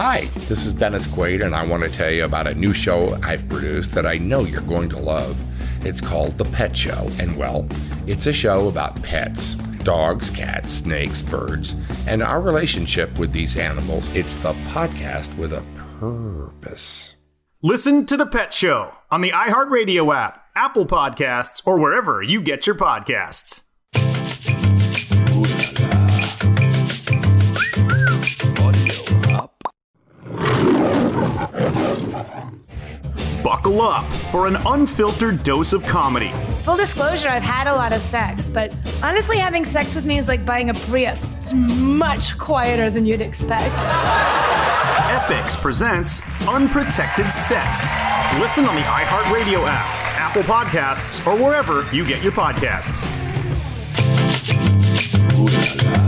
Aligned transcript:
Hi, 0.00 0.26
this 0.46 0.64
is 0.64 0.74
Dennis 0.74 1.08
Quaid, 1.08 1.44
and 1.44 1.56
I 1.56 1.66
want 1.66 1.82
to 1.82 1.90
tell 1.90 2.08
you 2.08 2.24
about 2.24 2.46
a 2.46 2.54
new 2.54 2.72
show 2.72 3.18
I've 3.20 3.48
produced 3.48 3.96
that 3.96 4.06
I 4.06 4.16
know 4.16 4.44
you're 4.44 4.60
going 4.60 4.88
to 4.90 4.96
love. 4.96 5.36
It's 5.84 6.00
called 6.00 6.38
The 6.38 6.44
Pet 6.44 6.76
Show, 6.76 7.10
and 7.18 7.36
well, 7.36 7.66
it's 8.06 8.26
a 8.26 8.32
show 8.32 8.68
about 8.68 9.02
pets 9.02 9.56
dogs, 9.82 10.30
cats, 10.30 10.70
snakes, 10.70 11.20
birds, 11.20 11.74
and 12.06 12.22
our 12.22 12.40
relationship 12.40 13.18
with 13.18 13.32
these 13.32 13.56
animals. 13.56 14.08
It's 14.14 14.36
the 14.36 14.52
podcast 14.70 15.36
with 15.36 15.52
a 15.52 15.64
purpose. 15.98 17.16
Listen 17.60 18.06
to 18.06 18.16
The 18.16 18.26
Pet 18.26 18.54
Show 18.54 18.94
on 19.10 19.20
the 19.20 19.30
iHeartRadio 19.30 20.14
app, 20.14 20.44
Apple 20.54 20.86
Podcasts, 20.86 21.60
or 21.66 21.76
wherever 21.76 22.22
you 22.22 22.40
get 22.40 22.68
your 22.68 22.76
podcasts. 22.76 23.62
Buckle 33.42 33.82
up 33.82 34.04
for 34.32 34.46
an 34.46 34.56
unfiltered 34.66 35.42
dose 35.42 35.72
of 35.72 35.84
comedy. 35.84 36.32
Full 36.62 36.76
disclosure, 36.76 37.28
I've 37.28 37.42
had 37.42 37.66
a 37.66 37.72
lot 37.72 37.92
of 37.92 38.00
sex, 38.00 38.50
but 38.50 38.74
honestly, 39.02 39.38
having 39.38 39.64
sex 39.64 39.94
with 39.94 40.04
me 40.04 40.18
is 40.18 40.26
like 40.26 40.44
buying 40.44 40.70
a 40.70 40.74
Prius. 40.74 41.32
It's 41.34 41.52
much 41.52 42.36
quieter 42.36 42.90
than 42.90 43.06
you'd 43.06 43.20
expect. 43.20 43.74
Epix 45.08 45.56
presents 45.56 46.20
Unprotected 46.48 47.26
Sets. 47.26 47.84
Listen 48.40 48.64
on 48.64 48.74
the 48.74 48.82
iHeartRadio 48.82 49.64
app, 49.66 49.86
Apple 50.18 50.42
Podcasts, 50.42 51.24
or 51.26 51.36
wherever 51.36 51.88
you 51.94 52.06
get 52.06 52.22
your 52.22 52.32
podcasts. 52.32 53.06
Hey, 55.48 56.07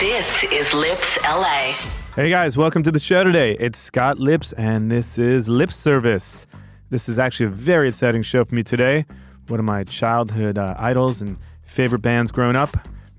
This 0.00 0.44
is 0.44 0.72
Lips 0.72 1.18
LA. 1.24 1.74
Hey 2.16 2.30
guys, 2.30 2.56
welcome 2.56 2.82
to 2.84 2.90
the 2.90 2.98
show 2.98 3.22
today. 3.22 3.54
It's 3.60 3.78
Scott 3.78 4.18
Lips, 4.18 4.54
and 4.54 4.90
this 4.90 5.18
is 5.18 5.46
Lip 5.46 5.70
Service. 5.70 6.46
This 6.88 7.06
is 7.06 7.18
actually 7.18 7.46
a 7.46 7.50
very 7.50 7.88
exciting 7.88 8.22
show 8.22 8.46
for 8.46 8.54
me 8.54 8.62
today. 8.62 9.04
One 9.48 9.60
of 9.60 9.66
my 9.66 9.84
childhood 9.84 10.56
uh, 10.56 10.74
idols 10.78 11.20
and 11.20 11.36
favorite 11.66 11.98
bands 11.98 12.32
growing 12.32 12.56
up, 12.56 12.70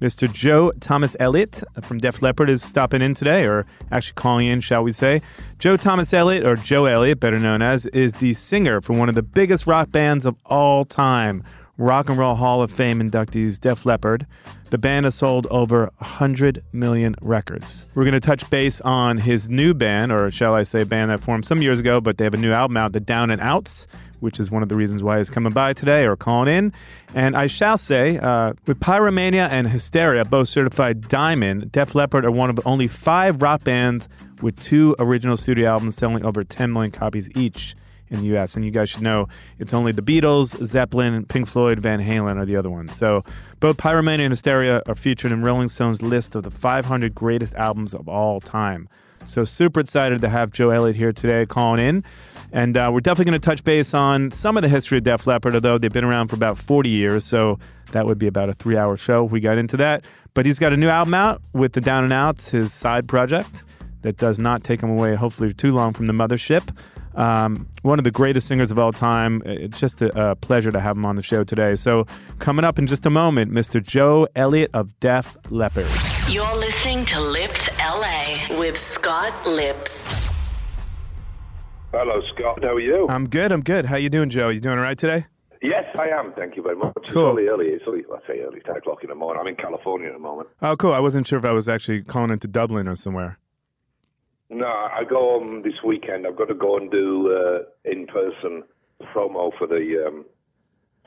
Mr. 0.01 0.31
Joe 0.33 0.71
Thomas 0.79 1.15
Elliott 1.19 1.63
from 1.83 1.99
Def 1.99 2.23
Leppard, 2.23 2.49
is 2.49 2.63
stopping 2.63 3.03
in 3.03 3.13
today, 3.13 3.45
or 3.45 3.67
actually 3.91 4.15
calling 4.15 4.47
in, 4.47 4.59
shall 4.59 4.81
we 4.81 4.91
say. 4.91 5.21
Joe 5.59 5.77
Thomas 5.77 6.11
Elliott, 6.11 6.47
or 6.47 6.55
Joe 6.55 6.85
Elliott, 6.85 7.19
better 7.19 7.37
known 7.37 7.61
as, 7.61 7.85
is 7.85 8.13
the 8.13 8.33
singer 8.33 8.81
for 8.81 8.93
one 8.93 9.07
of 9.07 9.13
the 9.13 9.21
biggest 9.21 9.67
rock 9.67 9.91
bands 9.91 10.25
of 10.25 10.35
all 10.47 10.83
time. 10.85 11.43
Rock 11.81 12.09
and 12.09 12.17
Roll 12.19 12.35
Hall 12.35 12.61
of 12.61 12.71
Fame 12.71 12.99
inductees 12.99 13.59
Def 13.59 13.87
Leppard. 13.87 14.27
The 14.69 14.77
band 14.77 15.05
has 15.05 15.15
sold 15.15 15.47
over 15.47 15.91
100 15.97 16.63
million 16.71 17.15
records. 17.21 17.87
We're 17.95 18.03
going 18.03 18.13
to 18.13 18.19
touch 18.19 18.47
base 18.51 18.79
on 18.81 19.17
his 19.17 19.49
new 19.49 19.73
band, 19.73 20.11
or 20.11 20.29
shall 20.29 20.53
I 20.53 20.61
say, 20.61 20.83
band 20.83 21.09
that 21.09 21.21
formed 21.21 21.43
some 21.43 21.63
years 21.63 21.79
ago, 21.79 21.99
but 21.99 22.19
they 22.19 22.23
have 22.23 22.35
a 22.35 22.37
new 22.37 22.51
album 22.51 22.77
out, 22.77 22.93
The 22.93 22.99
Down 22.99 23.31
and 23.31 23.41
Outs, 23.41 23.87
which 24.19 24.39
is 24.39 24.51
one 24.51 24.61
of 24.61 24.69
the 24.69 24.75
reasons 24.75 25.01
why 25.01 25.17
he's 25.17 25.31
coming 25.31 25.53
by 25.53 25.73
today 25.73 26.05
or 26.05 26.15
calling 26.15 26.53
in. 26.55 26.73
And 27.15 27.35
I 27.35 27.47
shall 27.47 27.79
say, 27.79 28.19
uh, 28.19 28.53
with 28.67 28.79
Pyromania 28.79 29.49
and 29.49 29.67
Hysteria 29.67 30.23
both 30.23 30.49
certified 30.49 31.07
diamond, 31.07 31.71
Def 31.71 31.95
Leppard 31.95 32.25
are 32.25 32.31
one 32.31 32.51
of 32.51 32.59
only 32.63 32.87
five 32.87 33.41
rock 33.41 33.63
bands 33.63 34.07
with 34.39 34.59
two 34.59 34.95
original 34.99 35.35
studio 35.35 35.69
albums 35.69 35.95
selling 35.95 36.23
over 36.23 36.43
10 36.43 36.71
million 36.71 36.91
copies 36.91 37.27
each 37.35 37.75
in 38.11 38.19
the 38.19 38.27
U.S. 38.27 38.55
And 38.55 38.63
you 38.63 38.69
guys 38.69 38.89
should 38.89 39.01
know 39.01 39.27
it's 39.57 39.73
only 39.73 39.91
the 39.91 40.01
Beatles, 40.01 40.63
Zeppelin, 40.65 41.25
Pink 41.25 41.47
Floyd, 41.47 41.79
Van 41.79 41.99
Halen 41.99 42.37
are 42.37 42.45
the 42.45 42.57
other 42.57 42.69
ones. 42.69 42.95
So 42.95 43.23
both 43.59 43.77
Pyromania 43.77 44.25
and 44.25 44.31
Hysteria 44.31 44.83
are 44.85 44.95
featured 44.95 45.31
in 45.31 45.41
Rolling 45.41 45.69
Stone's 45.69 46.01
list 46.03 46.35
of 46.35 46.43
the 46.43 46.51
500 46.51 47.15
greatest 47.15 47.55
albums 47.55 47.95
of 47.95 48.07
all 48.07 48.39
time. 48.39 48.87
So 49.25 49.45
super 49.45 49.79
excited 49.79 50.21
to 50.21 50.29
have 50.29 50.51
Joe 50.51 50.71
Elliott 50.71 50.97
here 50.97 51.13
today 51.13 51.45
calling 51.45 51.83
in. 51.83 52.03
And 52.51 52.75
uh, 52.75 52.89
we're 52.93 52.99
definitely 52.99 53.31
going 53.31 53.41
to 53.41 53.45
touch 53.45 53.63
base 53.63 53.93
on 53.93 54.31
some 54.31 54.57
of 54.57 54.63
the 54.63 54.69
history 54.69 54.97
of 54.97 55.05
Def 55.05 55.25
Leppard, 55.25 55.55
although 55.55 55.77
they've 55.77 55.91
been 55.91 56.03
around 56.03 56.27
for 56.27 56.35
about 56.35 56.57
40 56.57 56.89
years. 56.89 57.23
So 57.23 57.59
that 57.93 58.05
would 58.05 58.17
be 58.17 58.27
about 58.27 58.49
a 58.49 58.53
three 58.53 58.77
hour 58.77 58.97
show. 58.97 59.25
If 59.25 59.31
we 59.31 59.39
got 59.39 59.57
into 59.57 59.77
that. 59.77 60.03
But 60.33 60.45
he's 60.45 60.59
got 60.59 60.73
a 60.73 60.77
new 60.77 60.87
album 60.87 61.13
out 61.13 61.41
with 61.53 61.73
the 61.73 61.81
Down 61.81 62.03
and 62.03 62.13
Outs, 62.13 62.49
his 62.49 62.73
side 62.73 63.07
project 63.07 63.63
that 64.01 64.17
does 64.17 64.39
not 64.39 64.63
take 64.63 64.81
him 64.81 64.89
away, 64.89 65.15
hopefully, 65.15 65.53
too 65.53 65.71
long 65.71 65.93
from 65.93 66.05
the 66.05 66.13
mothership. 66.13 66.75
Um, 67.15 67.67
one 67.81 67.99
of 67.99 68.03
the 68.03 68.11
greatest 68.11 68.47
singers 68.47 68.71
of 68.71 68.79
all 68.79 68.91
time. 68.91 69.41
It's 69.45 69.79
just 69.79 70.01
a, 70.01 70.31
a, 70.31 70.35
pleasure 70.35 70.71
to 70.71 70.79
have 70.79 70.95
him 70.95 71.05
on 71.05 71.15
the 71.15 71.21
show 71.21 71.43
today. 71.43 71.75
So, 71.75 72.05
coming 72.39 72.63
up 72.63 72.79
in 72.79 72.87
just 72.87 73.05
a 73.05 73.09
moment, 73.09 73.51
Mr. 73.51 73.83
Joe 73.83 74.27
Elliott 74.35 74.71
of 74.73 74.97
Def 74.99 75.37
Leppard. 75.49 75.87
You're 76.29 76.55
listening 76.55 77.05
to 77.05 77.19
Lips 77.19 77.67
LA 77.79 78.57
with 78.57 78.77
Scott 78.77 79.33
Lips. 79.45 80.29
Hello, 81.91 82.21
Scott. 82.33 82.63
How 82.63 82.75
are 82.75 82.79
you? 82.79 83.07
I'm 83.09 83.27
good. 83.27 83.51
I'm 83.51 83.61
good. 83.61 83.85
How 83.85 83.97
you 83.97 84.09
doing, 84.09 84.29
Joe? 84.29 84.47
You 84.47 84.61
doing 84.61 84.77
all 84.77 84.83
right 84.83 84.97
today? 84.97 85.25
Yes, 85.61 85.83
I 85.99 86.07
am. 86.07 86.33
Thank 86.33 86.55
you 86.55 86.63
very 86.63 86.75
much. 86.75 86.93
It's 87.03 87.13
Cool. 87.13 87.25
only 87.27 87.47
early. 87.47 87.67
It's 87.67 87.83
only, 87.87 88.03
let's 88.09 88.25
say, 88.25 88.39
early 88.39 88.61
10 88.61 88.77
o'clock 88.77 89.03
in 89.03 89.09
the 89.09 89.15
morning. 89.15 89.41
I'm 89.41 89.47
in 89.47 89.55
California 89.55 90.07
at 90.07 90.13
the 90.13 90.19
moment. 90.19 90.47
Oh, 90.61 90.75
cool. 90.75 90.93
I 90.93 90.99
wasn't 90.99 91.27
sure 91.27 91.37
if 91.37 91.45
I 91.45 91.51
was 91.51 91.67
actually 91.69 92.01
calling 92.01 92.31
into 92.31 92.47
Dublin 92.47 92.87
or 92.87 92.95
somewhere. 92.95 93.37
No, 94.51 94.67
I 94.67 95.03
go 95.09 95.39
on 95.39 95.61
this 95.61 95.81
weekend. 95.85 96.27
I've 96.27 96.35
got 96.35 96.49
to 96.49 96.53
go 96.53 96.75
and 96.75 96.91
do 96.91 97.33
uh, 97.33 97.89
in-person 97.89 98.63
promo 99.15 99.51
for 99.57 99.65
the 99.65 100.05
um, 100.05 100.25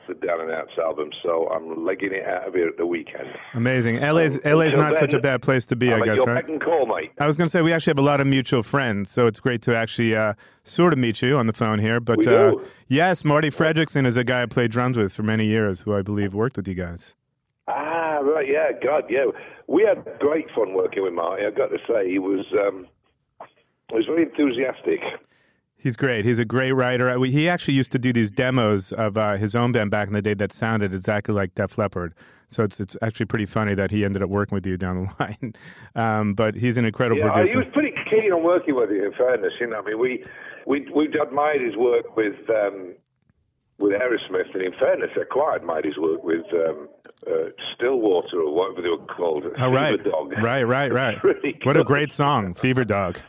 the 0.07 0.15
Down 0.15 0.41
and 0.41 0.51
Outs 0.51 0.71
album, 0.77 1.09
so 1.23 1.47
I'm 1.49 1.85
legging 1.85 2.11
it 2.11 2.25
out 2.25 2.47
of 2.47 2.53
here 2.53 2.67
at 2.67 2.77
the 2.77 2.85
weekend. 2.85 3.27
Amazing. 3.53 3.97
LA's 4.01 4.37
LA's 4.43 4.73
until 4.73 4.81
not 4.81 4.95
such 4.95 5.13
a 5.13 5.19
bad 5.19 5.41
place 5.41 5.65
to 5.67 5.75
be, 5.75 5.93
I'm 5.93 6.03
I 6.03 6.05
guess, 6.05 6.25
right? 6.25 6.47
and 6.47 6.61
call, 6.61 6.85
mate. 6.85 7.11
I 7.19 7.27
was 7.27 7.37
going 7.37 7.47
to 7.47 7.51
say 7.51 7.61
we 7.61 7.73
actually 7.73 7.91
have 7.91 7.99
a 7.99 8.03
lot 8.03 8.19
of 8.19 8.27
mutual 8.27 8.63
friends, 8.63 9.11
so 9.11 9.27
it's 9.27 9.39
great 9.39 9.61
to 9.63 9.75
actually 9.75 10.15
uh, 10.15 10.33
sort 10.63 10.93
of 10.93 10.99
meet 10.99 11.21
you 11.21 11.37
on 11.37 11.47
the 11.47 11.53
phone 11.53 11.79
here. 11.79 11.99
But 11.99 12.25
uh, 12.25 12.55
yes, 12.87 13.23
Marti 13.23 13.49
Frederiksen 13.49 14.05
is 14.05 14.17
a 14.17 14.23
guy 14.23 14.41
I 14.43 14.45
played 14.47 14.71
drums 14.71 14.97
with 14.97 15.13
for 15.13 15.23
many 15.23 15.45
years, 15.45 15.81
who 15.81 15.95
I 15.95 16.01
believe 16.01 16.33
worked 16.33 16.57
with 16.57 16.67
you 16.67 16.75
guys. 16.75 17.15
Ah, 17.67 18.19
right, 18.21 18.47
yeah, 18.47 18.71
God, 18.83 19.05
yeah. 19.09 19.25
We 19.67 19.83
had 19.83 20.03
great 20.19 20.45
fun 20.55 20.73
working 20.73 21.03
with 21.03 21.13
Marti. 21.13 21.45
I've 21.45 21.55
got 21.55 21.67
to 21.67 21.77
say, 21.87 22.09
he 22.09 22.19
was 22.19 22.45
um, 22.53 22.87
he 23.89 23.95
was 23.95 24.05
very 24.05 24.23
enthusiastic. 24.23 24.99
He's 25.77 25.95
great. 25.95 26.25
He's 26.25 26.39
a 26.39 26.45
great 26.45 26.71
writer. 26.71 27.15
He 27.25 27.47
actually 27.47 27.75
used 27.75 27.91
to 27.91 27.99
do 27.99 28.11
these 28.11 28.31
demos 28.31 28.91
of 28.91 29.17
uh, 29.17 29.37
his 29.37 29.53
own 29.55 29.71
band 29.71 29.91
back 29.91 30.07
in 30.07 30.13
the 30.13 30.21
day 30.21 30.33
that 30.33 30.51
sounded 30.51 30.93
exactly 30.95 31.35
like 31.35 31.53
Def 31.53 31.77
Leppard. 31.77 32.15
So 32.49 32.63
it's 32.63 32.79
it's 32.79 32.95
actually 33.01 33.25
pretty 33.27 33.45
funny 33.45 33.75
that 33.75 33.91
he 33.91 34.03
ended 34.05 34.23
up 34.23 34.29
working 34.29 34.55
with 34.55 34.65
you 34.65 34.77
down 34.77 35.05
the 35.05 35.13
line. 35.19 35.53
Um, 35.95 36.33
but 36.33 36.55
he's 36.55 36.77
an 36.77 36.85
incredible 36.85 37.19
Yeah, 37.21 37.31
producer. 37.33 37.51
he 37.51 37.57
was 37.57 37.67
pretty 37.73 37.93
keen 38.09 38.31
on 38.31 38.43
working 38.43 38.75
with 38.75 38.89
you. 38.89 39.05
In 39.05 39.13
fairness, 39.13 39.53
you 39.59 39.67
know, 39.67 39.77
I 39.77 39.81
mean, 39.83 39.99
we 39.99 40.23
we 40.65 40.87
we 40.95 41.05
admired 41.21 41.61
his 41.61 41.75
work 41.75 42.15
with 42.15 42.35
um, 42.49 42.93
with 43.77 43.91
Aerosmith, 43.93 44.53
and 44.53 44.63
in 44.63 44.71
fairness, 44.79 45.09
I 45.15 45.23
quite 45.29 45.57
admired 45.57 45.85
his 45.85 45.97
work 45.97 46.23
with 46.23 46.45
um, 46.53 46.87
uh, 47.27 47.49
Stillwater 47.75 48.39
or 48.41 48.53
whatever 48.55 48.81
they 48.81 48.89
were 48.89 49.05
called. 49.05 49.43
Oh, 49.59 49.71
right. 49.71 49.97
Fever 49.99 50.09
Dog. 50.09 50.33
Right, 50.41 50.63
right, 50.63 50.91
right. 50.93 51.17
What 51.63 51.77
a 51.77 51.83
great 51.83 52.11
song, 52.11 52.53
Fever 52.55 52.85
Dog. 52.85 53.19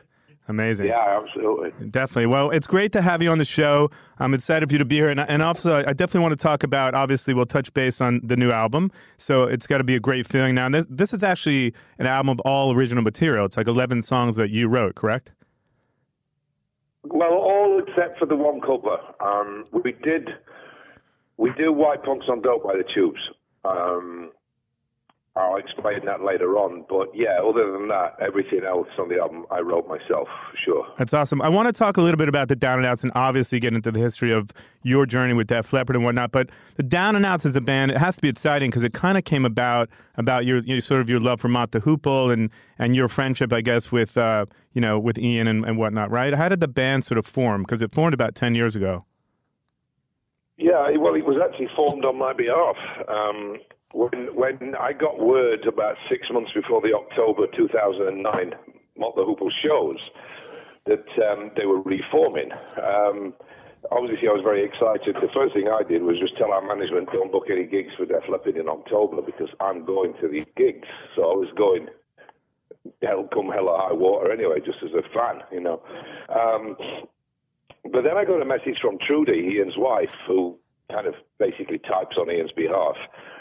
Amazing. 0.48 0.86
Yeah, 0.86 1.20
absolutely. 1.20 1.70
Definitely. 1.88 2.26
Well, 2.26 2.50
it's 2.50 2.66
great 2.66 2.92
to 2.92 3.02
have 3.02 3.20
you 3.20 3.30
on 3.30 3.38
the 3.38 3.44
show. 3.44 3.90
I'm 4.18 4.32
excited 4.32 4.68
for 4.68 4.74
you 4.74 4.78
to 4.78 4.84
be 4.84 4.96
here. 4.96 5.08
And, 5.08 5.18
and 5.20 5.42
also, 5.42 5.78
I 5.78 5.92
definitely 5.92 6.20
want 6.20 6.32
to 6.32 6.42
talk 6.42 6.62
about, 6.62 6.94
obviously, 6.94 7.34
we'll 7.34 7.46
touch 7.46 7.74
base 7.74 8.00
on 8.00 8.20
the 8.22 8.36
new 8.36 8.52
album. 8.52 8.92
So 9.18 9.44
it's 9.44 9.66
got 9.66 9.78
to 9.78 9.84
be 9.84 9.96
a 9.96 10.00
great 10.00 10.26
feeling 10.26 10.54
now. 10.54 10.66
And 10.66 10.74
this, 10.74 10.86
this 10.88 11.12
is 11.12 11.24
actually 11.24 11.74
an 11.98 12.06
album 12.06 12.30
of 12.30 12.40
all 12.40 12.72
original 12.72 13.02
material. 13.02 13.44
It's 13.46 13.56
like 13.56 13.66
11 13.66 14.02
songs 14.02 14.36
that 14.36 14.50
you 14.50 14.68
wrote, 14.68 14.94
correct? 14.94 15.32
Well, 17.02 17.32
all 17.34 17.82
except 17.86 18.18
for 18.18 18.26
the 18.26 18.36
one 18.36 18.60
cover. 18.60 18.98
Um, 19.20 19.66
we 19.72 19.92
did 19.92 20.28
we 21.36 21.50
do 21.58 21.72
White 21.72 22.02
Punks 22.02 22.26
on 22.28 22.40
Dope 22.40 22.64
by 22.64 22.76
the 22.76 22.84
Tubes. 22.94 23.20
Um, 23.64 24.30
I'll 25.36 25.56
explain 25.56 26.04
that 26.06 26.24
later 26.24 26.56
on. 26.56 26.86
But 26.88 27.08
yeah, 27.14 27.38
other 27.44 27.70
than 27.70 27.88
that, 27.88 28.16
everything 28.20 28.64
else 28.66 28.88
on 28.98 29.10
the 29.10 29.18
album 29.18 29.44
I 29.50 29.60
wrote 29.60 29.86
myself, 29.86 30.28
sure. 30.64 30.86
That's 30.96 31.12
awesome. 31.12 31.42
I 31.42 31.50
want 31.50 31.66
to 31.66 31.72
talk 31.72 31.98
a 31.98 32.00
little 32.00 32.16
bit 32.16 32.28
about 32.28 32.48
the 32.48 32.56
Down 32.56 32.78
and 32.78 32.86
Outs 32.86 33.02
and 33.02 33.12
obviously 33.14 33.60
get 33.60 33.74
into 33.74 33.92
the 33.92 34.00
history 34.00 34.32
of 34.32 34.50
your 34.82 35.04
journey 35.04 35.34
with 35.34 35.48
Def 35.48 35.74
Leppard 35.74 35.94
and 35.94 36.04
whatnot. 36.04 36.32
But 36.32 36.48
the 36.76 36.82
Down 36.82 37.16
and 37.16 37.26
Outs 37.26 37.44
as 37.44 37.54
a 37.54 37.60
band, 37.60 37.90
it 37.90 37.98
has 37.98 38.16
to 38.16 38.22
be 38.22 38.30
exciting 38.30 38.70
because 38.70 38.82
it 38.82 38.94
kind 38.94 39.18
of 39.18 39.24
came 39.24 39.44
about 39.44 39.90
about 40.16 40.46
your, 40.46 40.60
your, 40.60 40.80
sort 40.80 41.02
of 41.02 41.10
your 41.10 41.20
love 41.20 41.38
for 41.38 41.48
Mott 41.48 41.72
the 41.72 41.80
Hoople 41.80 42.32
and 42.32 42.50
and 42.78 42.96
your 42.96 43.08
friendship, 43.08 43.52
I 43.52 43.60
guess, 43.60 43.92
with 43.92 44.16
uh, 44.16 44.46
you 44.72 44.80
know 44.80 44.98
with 44.98 45.18
Ian 45.18 45.48
and, 45.48 45.66
and 45.66 45.76
whatnot, 45.76 46.10
right? 46.10 46.32
How 46.32 46.48
did 46.48 46.60
the 46.60 46.68
band 46.68 47.04
sort 47.04 47.18
of 47.18 47.26
form? 47.26 47.62
Because 47.62 47.82
it 47.82 47.92
formed 47.92 48.14
about 48.14 48.34
ten 48.34 48.54
years 48.54 48.74
ago. 48.74 49.04
Yeah, 50.56 50.88
well, 50.96 51.14
it 51.14 51.26
was 51.26 51.36
actually 51.44 51.68
formed 51.76 52.06
on 52.06 52.18
my 52.18 52.32
behalf. 52.32 52.76
Um, 53.06 53.58
when 53.96 54.28
when 54.36 54.74
I 54.76 54.92
got 54.92 55.18
word 55.18 55.66
about 55.66 55.96
six 56.10 56.28
months 56.30 56.52
before 56.54 56.82
the 56.82 56.92
October 56.92 57.46
2009 57.56 58.52
Mott 58.98 59.16
the 59.16 59.24
Hoople 59.24 59.50
shows 59.64 59.98
that 60.86 61.08
um, 61.24 61.50
they 61.56 61.66
were 61.66 61.80
reforming. 61.82 62.50
Um, 62.78 63.34
obviously, 63.90 64.28
I 64.28 64.36
was 64.36 64.44
very 64.44 64.64
excited. 64.64 65.16
The 65.16 65.32
first 65.34 65.54
thing 65.54 65.68
I 65.68 65.82
did 65.82 66.02
was 66.02 66.20
just 66.20 66.36
tell 66.36 66.52
our 66.52 66.64
management 66.64 67.10
don't 67.12 67.32
book 67.32 67.48
any 67.50 67.64
gigs 67.64 67.92
for 67.96 68.06
Def 68.06 68.28
Leppard 68.28 68.56
in 68.56 68.68
October 68.68 69.20
because 69.20 69.48
I'm 69.60 69.84
going 69.84 70.14
to 70.20 70.28
these 70.28 70.46
gigs. 70.56 70.86
So 71.16 71.22
I 71.24 71.34
was 71.34 71.48
going 71.56 71.88
hell 73.02 73.28
come 73.32 73.48
hell 73.48 73.68
or 73.68 73.78
high 73.80 73.92
water 73.92 74.30
anyway, 74.32 74.60
just 74.64 74.78
as 74.84 74.92
a 74.92 75.02
fan, 75.12 75.42
you 75.50 75.60
know. 75.60 75.82
Um, 76.28 76.76
but 77.92 78.02
then 78.04 78.16
I 78.16 78.24
got 78.24 78.42
a 78.42 78.46
message 78.46 78.78
from 78.80 78.98
Trudy, 79.04 79.56
Ian's 79.56 79.76
wife, 79.76 80.12
who 80.28 80.58
kind 80.90 81.06
of 81.06 81.14
basically 81.38 81.78
types 81.78 82.16
on 82.16 82.30
Ian's 82.30 82.52
behalf. 82.52 82.96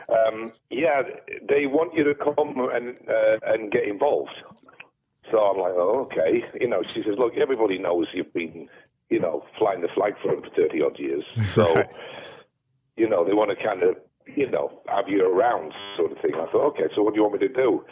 Um, 0.10 0.52
yeah, 0.70 1.02
they 1.48 1.66
want 1.66 1.94
you 1.96 2.04
to 2.04 2.14
come 2.16 2.56
and 2.74 2.96
uh, 3.10 3.40
and 3.46 3.72
get 3.72 3.84
involved. 3.88 4.36
So 5.32 5.40
I'm 5.40 5.58
like, 5.58 5.74
oh, 5.76 6.08
okay. 6.12 6.44
You 6.60 6.68
know, 6.68 6.84
she 6.94 7.02
says, 7.04 7.16
look, 7.18 7.34
everybody 7.42 7.80
knows 7.80 8.08
you've 8.14 8.34
been, 8.34 8.68
you 9.10 9.20
know, 9.20 9.44
flying 9.58 9.82
the 9.82 9.88
flag 9.96 10.14
for 10.22 10.32
them 10.32 10.44
for 10.44 10.50
30 10.56 10.82
odd 10.84 11.00
years. 11.00 11.24
So, 11.56 11.66
you 12.96 13.10
know, 13.10 13.26
they 13.26 13.34
want 13.34 13.50
to 13.58 13.62
kind 13.62 13.84
of, 13.84 13.96
you 14.28 14.50
know, 14.50 14.82
have 14.88 15.06
you 15.08 15.26
around 15.26 15.74
sort 15.98 16.12
of 16.12 16.20
thing. 16.20 16.34
I 16.36 16.50
thought, 16.52 16.68
okay, 16.74 16.88
so 16.96 17.02
what 17.02 17.14
do 17.14 17.18
you 17.20 17.24
want 17.24 17.42
me 17.42 17.48
to 17.48 17.54
do? 17.54 17.84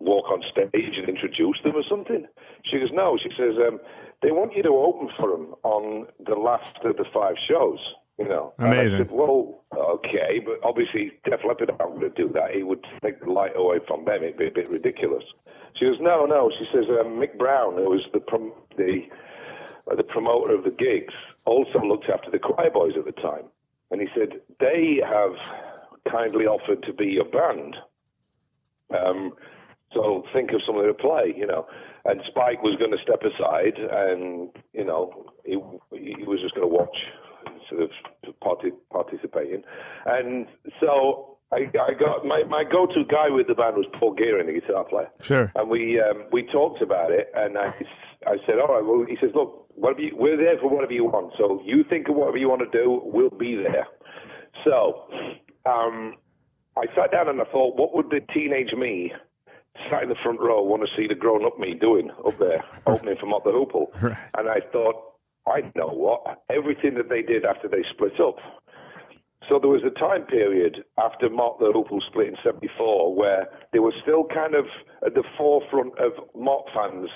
Walk 0.00 0.30
on 0.30 0.42
stage 0.50 0.96
and 0.96 1.08
introduce 1.08 1.58
them 1.64 1.74
or 1.74 1.84
something? 1.88 2.26
She 2.64 2.78
goes, 2.78 2.90
no. 2.92 3.18
She 3.22 3.30
says, 3.36 3.54
um, 3.58 3.78
they 4.22 4.30
want 4.30 4.54
you 4.54 4.62
to 4.62 4.70
open 4.70 5.08
for 5.18 5.30
them 5.30 5.54
on 5.64 6.06
the 6.24 6.34
last 6.34 6.78
of 6.84 6.96
the 6.96 7.04
five 7.12 7.34
shows. 7.48 7.78
You 8.22 8.28
know, 8.28 8.52
Amazing. 8.58 8.98
Said, 8.98 9.10
well, 9.10 9.64
okay, 9.74 10.38
but 10.44 10.60
obviously 10.62 11.10
Def 11.24 11.40
Leppard 11.46 11.70
aren't 11.80 11.98
going 11.98 12.12
to 12.12 12.22
do 12.22 12.32
that. 12.34 12.52
He 12.54 12.62
would 12.62 12.84
take 13.02 13.18
the 13.18 13.28
light 13.30 13.56
away 13.56 13.78
from 13.88 14.04
them. 14.04 14.22
It'd 14.22 14.38
be 14.38 14.46
a 14.46 14.50
bit 14.52 14.70
ridiculous. 14.70 15.24
She 15.76 15.86
goes, 15.86 15.96
no, 16.00 16.24
no. 16.24 16.48
She 16.56 16.66
says, 16.72 16.84
um, 16.88 17.18
Mick 17.18 17.36
Brown, 17.36 17.74
who 17.74 17.90
was 17.90 18.06
the 18.12 18.20
prom- 18.20 18.52
the 18.76 19.00
uh, 19.90 19.96
the 19.96 20.04
promoter 20.04 20.54
of 20.54 20.62
the 20.62 20.70
gigs, 20.70 21.14
also 21.46 21.80
looked 21.80 22.08
after 22.08 22.30
the 22.30 22.38
Quireboys 22.38 22.96
at 22.96 23.04
the 23.04 23.20
time, 23.20 23.46
and 23.90 24.00
he 24.00 24.06
said 24.14 24.40
they 24.60 25.00
have 25.04 25.34
kindly 26.08 26.46
offered 26.46 26.84
to 26.84 26.92
be 26.92 27.06
your 27.06 27.24
band. 27.24 27.74
Um, 28.96 29.32
so 29.92 30.22
think 30.32 30.52
of 30.52 30.60
something 30.64 30.86
to 30.86 30.94
play, 30.94 31.34
you 31.36 31.46
know. 31.46 31.66
And 32.04 32.20
Spike 32.28 32.62
was 32.62 32.78
going 32.78 32.92
to 32.92 33.02
step 33.02 33.22
aside, 33.22 33.78
and 33.78 34.50
you 34.72 34.84
know, 34.84 35.26
he 35.44 35.58
he 35.90 36.22
was 36.22 36.40
just 36.40 36.54
going 36.54 36.68
to 36.68 36.72
watch 36.72 36.96
sort 37.68 37.82
of 37.82 38.40
party, 38.40 38.70
participating. 38.90 39.62
And 40.06 40.46
so 40.80 41.38
I, 41.52 41.70
I 41.80 41.92
got 41.94 42.24
my, 42.24 42.44
my 42.48 42.64
go-to 42.64 43.04
guy 43.04 43.28
with 43.28 43.46
the 43.46 43.54
band 43.54 43.76
was 43.76 43.86
Paul 43.98 44.14
Guerin, 44.14 44.46
the 44.46 44.58
guitar 44.58 44.84
player. 44.84 45.10
Sure. 45.20 45.52
And 45.54 45.68
we 45.68 46.00
um, 46.00 46.24
we 46.32 46.44
talked 46.44 46.80
about 46.80 47.10
it, 47.10 47.30
and 47.34 47.58
I, 47.58 47.74
I 48.26 48.36
said, 48.46 48.58
all 48.58 48.74
right. 48.74 48.84
Well, 48.84 49.04
he 49.08 49.16
says, 49.20 49.30
look, 49.34 49.68
whatever 49.74 50.00
you, 50.00 50.16
we're 50.16 50.36
there 50.36 50.58
for 50.58 50.70
whatever 50.70 50.92
you 50.92 51.04
want. 51.04 51.34
So 51.38 51.60
you 51.64 51.84
think 51.88 52.08
of 52.08 52.16
whatever 52.16 52.38
you 52.38 52.48
want 52.48 52.62
to 52.62 52.78
do, 52.78 53.00
we'll 53.04 53.30
be 53.30 53.56
there. 53.56 53.86
So 54.64 55.08
um, 55.66 56.14
I 56.76 56.86
sat 56.94 57.12
down 57.12 57.28
and 57.28 57.40
I 57.40 57.44
thought, 57.44 57.76
what 57.76 57.94
would 57.94 58.10
the 58.10 58.20
teenage 58.32 58.72
me 58.72 59.12
sat 59.90 60.02
in 60.02 60.08
the 60.08 60.16
front 60.22 60.40
row 60.40 60.62
want 60.62 60.82
to 60.82 60.88
see 60.96 61.06
the 61.06 61.14
grown-up 61.14 61.58
me 61.58 61.74
doing 61.74 62.10
up 62.26 62.38
there, 62.38 62.64
opening 62.86 63.16
for 63.20 63.26
Mott 63.26 63.44
the 63.44 63.50
Hoople? 63.50 63.86
Right. 64.00 64.16
And 64.38 64.48
I 64.48 64.60
thought, 64.72 65.11
I 65.46 65.60
know 65.74 65.88
what 65.88 66.42
everything 66.50 66.94
that 66.94 67.08
they 67.08 67.22
did 67.22 67.44
after 67.44 67.68
they 67.68 67.84
split 67.90 68.20
up. 68.20 68.36
So 69.48 69.58
there 69.58 69.70
was 69.70 69.82
a 69.84 69.90
time 69.98 70.22
period 70.22 70.84
after 70.98 71.28
the 71.28 71.34
Hoople 71.34 72.00
split 72.08 72.28
in 72.28 72.36
'74 72.44 73.14
where 73.14 73.48
they 73.72 73.80
were 73.80 73.94
still 74.02 74.24
kind 74.32 74.54
of 74.54 74.66
at 75.04 75.14
the 75.14 75.24
forefront 75.36 75.98
of 75.98 76.12
Mott 76.34 76.64
fans' 76.72 77.10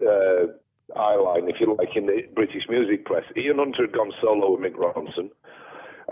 uh, 0.00 0.46
eyeline, 0.96 1.50
if 1.50 1.56
you 1.60 1.76
like, 1.78 1.96
in 1.96 2.06
the 2.06 2.22
British 2.34 2.64
music 2.68 3.04
press. 3.04 3.24
Ian 3.36 3.58
Hunter 3.58 3.82
had 3.82 3.92
gone 3.92 4.12
solo 4.20 4.56
with 4.56 4.60
Mick 4.60 4.76
Ronson. 4.76 5.30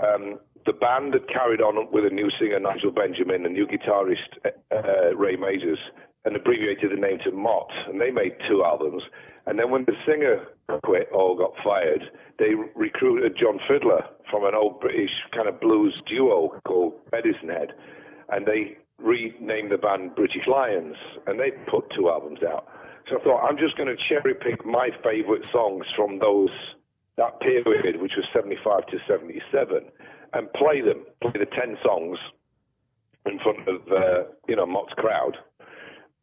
Um, 0.03 0.39
the 0.65 0.73
band 0.73 1.15
had 1.15 1.29
carried 1.29 1.61
on 1.61 1.91
with 1.93 2.05
a 2.05 2.15
new 2.15 2.31
singer, 2.39 2.61
Nigel 2.61 2.93
Benjamin, 2.93 3.45
a 3.47 3.49
new 3.49 3.67
guitarist, 3.67 4.39
uh, 4.71 5.17
Ray 5.17 5.37
Majors, 5.37 5.79
and 6.25 6.37
abbreviated 6.37 6.93
the 6.93 7.01
name 7.01 7.19
to 7.25 7.33
Mott. 7.33 7.71
And 7.89 8.01
they 8.01 8.11
made 8.11 8.37
two 8.49 8.63
albums. 8.65 9.03
And 9.47 9.59
then 9.59 9.71
when 9.71 9.85
the 9.85 9.95
singer 10.07 10.47
quit 10.85 11.09
or 11.13 11.37
got 11.37 11.53
fired, 11.65 12.11
they 12.39 12.55
recruited 12.75 13.37
John 13.37 13.59
Fiddler 13.69 14.05
from 14.31 14.45
an 14.45 14.55
old 14.55 14.81
British 14.81 15.11
kind 15.35 15.49
of 15.49 15.61
blues 15.61 16.01
duo 16.07 16.61
called 16.65 16.95
Medicine 17.11 17.49
Head. 17.49 17.73
And 18.29 18.47
they 18.47 18.79
renamed 18.99 19.73
the 19.73 19.79
band 19.79 20.15
British 20.15 20.47
Lions. 20.47 20.97
And 21.27 21.41
they 21.41 21.51
put 21.71 21.91
two 21.97 22.09
albums 22.09 22.41
out. 22.43 22.69
So 23.11 23.19
I 23.19 23.25
thought, 23.25 23.49
I'm 23.49 23.59
just 23.59 23.77
going 23.77 23.89
to 23.89 23.97
cherry 24.09 24.35
pick 24.35 24.65
my 24.65 24.91
favorite 25.03 25.43
songs 25.53 25.87
from 25.97 26.19
those 26.21 26.51
that 27.17 27.41
period, 27.41 28.01
which 28.01 28.13
was 28.17 28.25
75 28.33 28.87
to 28.87 28.99
77, 29.07 29.85
and 30.33 30.53
play 30.55 30.81
them, 30.81 31.05
play 31.21 31.33
the 31.35 31.47
10 31.47 31.77
songs 31.85 32.19
in 33.27 33.39
front 33.39 33.69
of, 33.69 33.81
uh, 33.93 34.25
you 34.49 34.57
know, 34.57 34.67
Mott's 34.67 34.95
crowd. 34.95 35.37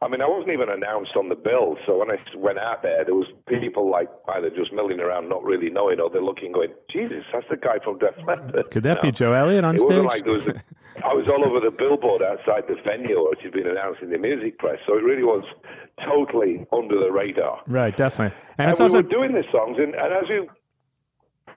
I 0.01 0.07
mean, 0.07 0.21
I 0.21 0.27
wasn't 0.29 0.53
even 0.53 0.69
announced 0.69 1.11
on 1.17 1.27
the 1.27 1.35
bill, 1.35 1.75
so 1.85 1.97
when 1.99 2.09
I 2.09 2.15
went 2.37 2.57
out 2.57 2.81
there, 2.83 3.03
there 3.03 3.15
was 3.15 3.27
people 3.49 3.91
like 3.91 4.07
either 4.29 4.49
just 4.49 4.71
milling 4.71 5.01
around, 5.01 5.27
not 5.27 5.43
really 5.43 5.69
knowing, 5.69 5.99
or 5.99 6.09
they're 6.09 6.21
looking, 6.21 6.53
going, 6.53 6.69
"Jesus, 6.89 7.25
that's 7.33 7.45
the 7.49 7.57
guy 7.57 7.79
from 7.83 7.97
Def 7.97 8.15
Leppard." 8.25 8.71
Could 8.71 8.83
that 8.83 9.03
You 9.03 9.11
be 9.11 9.11
Joe 9.11 9.33
Elliott 9.33 9.65
on 9.65 9.75
it 9.75 9.79
stage? 9.79 9.89
wasn't 9.89 10.05
like 10.07 10.23
there 10.23 10.39
was. 10.39 10.47
A, 10.47 11.05
I 11.05 11.13
was 11.13 11.27
all 11.27 11.45
over 11.45 11.59
the 11.59 11.71
billboard 11.71 12.21
outside 12.23 12.63
the 12.69 12.75
venue, 12.85 13.27
which 13.29 13.39
had 13.43 13.51
been 13.51 13.67
announced 13.67 14.01
in 14.01 14.09
the 14.09 14.17
music 14.17 14.57
press, 14.57 14.79
so 14.87 14.97
it 14.97 15.03
really 15.03 15.23
was 15.23 15.43
totally 16.05 16.65
under 16.71 16.97
the 16.97 17.11
radar. 17.11 17.59
right, 17.67 17.95
definitely. 17.95 18.37
And, 18.57 18.67
And, 18.67 18.71
it's 18.71 18.79
we 18.79 18.85
also 18.85 18.97
were 18.97 19.09
doing 19.09 19.33
the 19.33 19.43
songs, 19.51 19.77
and, 19.79 19.95
and 19.95 20.13
as 20.13 20.29
you 20.29 20.47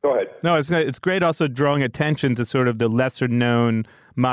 go 0.02 0.14
ahead. 0.14 0.28
No, 0.42 0.56
it's 0.56 0.70
it's 0.70 0.98
great 0.98 1.22
also 1.22 1.48
drawing 1.48 1.82
attention 1.82 2.34
to 2.34 2.44
sort 2.44 2.68
of 2.68 2.78
the 2.78 2.88
lesser 2.88 3.28
known 3.28 3.86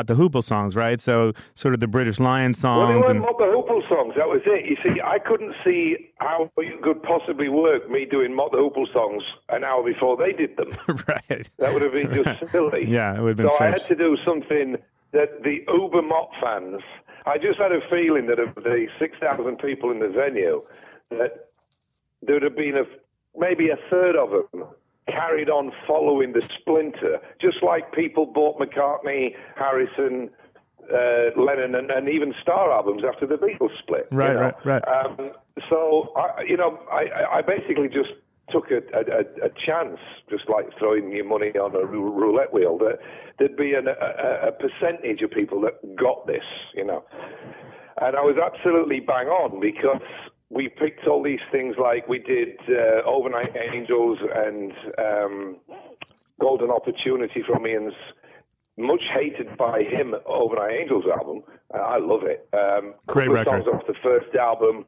the 0.07 0.15
Hoople 0.15 0.43
songs, 0.43 0.75
right? 0.75 0.99
So 0.99 1.33
sort 1.53 1.73
of 1.73 1.79
the 1.79 1.87
British 1.87 2.19
Lion 2.19 2.51
Well, 2.51 2.59
songs 2.59 3.07
weren't 3.07 3.09
and 3.09 3.23
the 3.37 3.45
Hoople 3.45 3.87
songs. 3.87 4.13
That 4.17 4.27
was 4.27 4.41
it. 4.45 4.65
You 4.65 4.75
see, 4.83 4.99
I 5.01 5.19
couldn't 5.19 5.53
see 5.63 6.11
how 6.17 6.51
it 6.57 6.81
could 6.81 7.01
possibly 7.03 7.49
work 7.49 7.89
me 7.89 8.05
doing 8.05 8.35
the 8.35 8.57
Hoople 8.57 8.91
songs 8.91 9.23
an 9.49 9.63
hour 9.63 9.83
before 9.83 10.17
they 10.17 10.33
did 10.33 10.57
them. 10.57 10.71
right. 11.07 11.49
That 11.59 11.73
would 11.73 11.81
have 11.81 11.93
been 11.93 12.13
just 12.13 12.39
silly. 12.51 12.85
Yeah, 12.87 13.17
it 13.17 13.21
would 13.21 13.29
have 13.29 13.37
been 13.37 13.49
So 13.49 13.57
I 13.59 13.69
had 13.69 13.87
to 13.87 13.95
do 13.95 14.17
something 14.25 14.77
that 15.11 15.43
the 15.43 15.63
Uber 15.73 16.01
Mott 16.01 16.29
fans. 16.41 16.81
I 17.25 17.37
just 17.37 17.59
had 17.59 17.71
a 17.71 17.79
feeling 17.89 18.27
that 18.27 18.39
of 18.39 18.55
the 18.55 18.87
six 18.99 19.17
thousand 19.19 19.57
people 19.59 19.91
in 19.91 19.99
the 19.99 20.09
venue, 20.09 20.63
that 21.11 21.49
there 22.21 22.35
would 22.35 22.43
have 22.43 22.55
been 22.55 22.77
a 22.77 22.83
maybe 23.37 23.69
a 23.69 23.77
third 23.89 24.15
of 24.15 24.31
them 24.31 24.65
carried 25.11 25.49
on 25.49 25.71
following 25.87 26.33
the 26.33 26.41
splinter, 26.59 27.19
just 27.41 27.63
like 27.63 27.91
people 27.93 28.25
bought 28.25 28.59
McCartney, 28.59 29.35
Harrison, 29.55 30.29
uh, 30.91 31.29
Lennon, 31.39 31.75
and, 31.75 31.91
and 31.91 32.09
even 32.09 32.33
Starr 32.41 32.71
albums 32.71 33.03
after 33.07 33.27
the 33.27 33.35
Beatles 33.35 33.77
split. 33.79 34.07
you 34.11 34.17
Right, 34.17 34.33
know? 34.33 34.51
right, 34.63 34.65
right. 34.65 34.83
Um, 34.87 35.31
so 35.69 36.13
I, 36.15 36.43
you 36.47 36.57
know, 36.57 36.79
I, 36.91 37.37
I 37.37 37.41
basically 37.41 37.87
just 37.89 38.09
took 38.49 38.71
a, 38.71 38.77
a, 38.97 39.45
a 39.45 39.49
chance, 39.65 39.99
just 40.29 40.49
like 40.49 40.65
throwing 40.79 41.11
your 41.11 41.25
money 41.25 41.49
on 41.49 41.75
a 41.75 41.85
roulette 41.85 42.51
wheel, 42.51 42.77
that 42.79 42.97
there'd 43.37 43.55
be 43.55 43.73
an, 43.73 43.87
a, 43.87 44.47
a 44.47 44.51
percentage 44.51 45.21
of 45.21 45.29
people 45.31 45.61
that 45.61 45.95
got 45.95 46.25
this, 46.25 46.43
you 46.73 46.83
know. 46.83 47.03
And 48.01 48.15
I 48.15 48.21
was 48.21 48.37
absolutely 48.37 49.01
bang 49.01 49.27
on 49.27 49.59
because 49.59 50.01
we 50.49 50.67
picked 50.67 51.07
all 51.07 51.21
these 51.21 51.39
things 51.51 51.75
like 51.81 52.07
we 52.07 52.19
did 52.19 52.57
uh, 52.69 53.07
Overnight 53.07 53.55
Angels 53.55 54.17
and 54.35 54.71
um, 54.97 55.57
Golden 56.39 56.71
Opportunity 56.71 57.43
from 57.47 57.67
Ian's 57.67 57.93
much 58.77 59.03
hated 59.13 59.57
by 59.57 59.83
him 59.83 60.15
Overnight 60.25 60.71
Angels 60.71 61.05
album. 61.13 61.43
Uh, 61.73 61.77
I 61.79 61.99
love 61.99 62.21
it. 62.23 62.47
Um, 62.53 62.95
Great 63.07 63.29
record. 63.29 63.63
songs 63.63 63.65
off 63.73 63.85
the 63.87 63.93
first 64.01 64.33
album. 64.35 64.85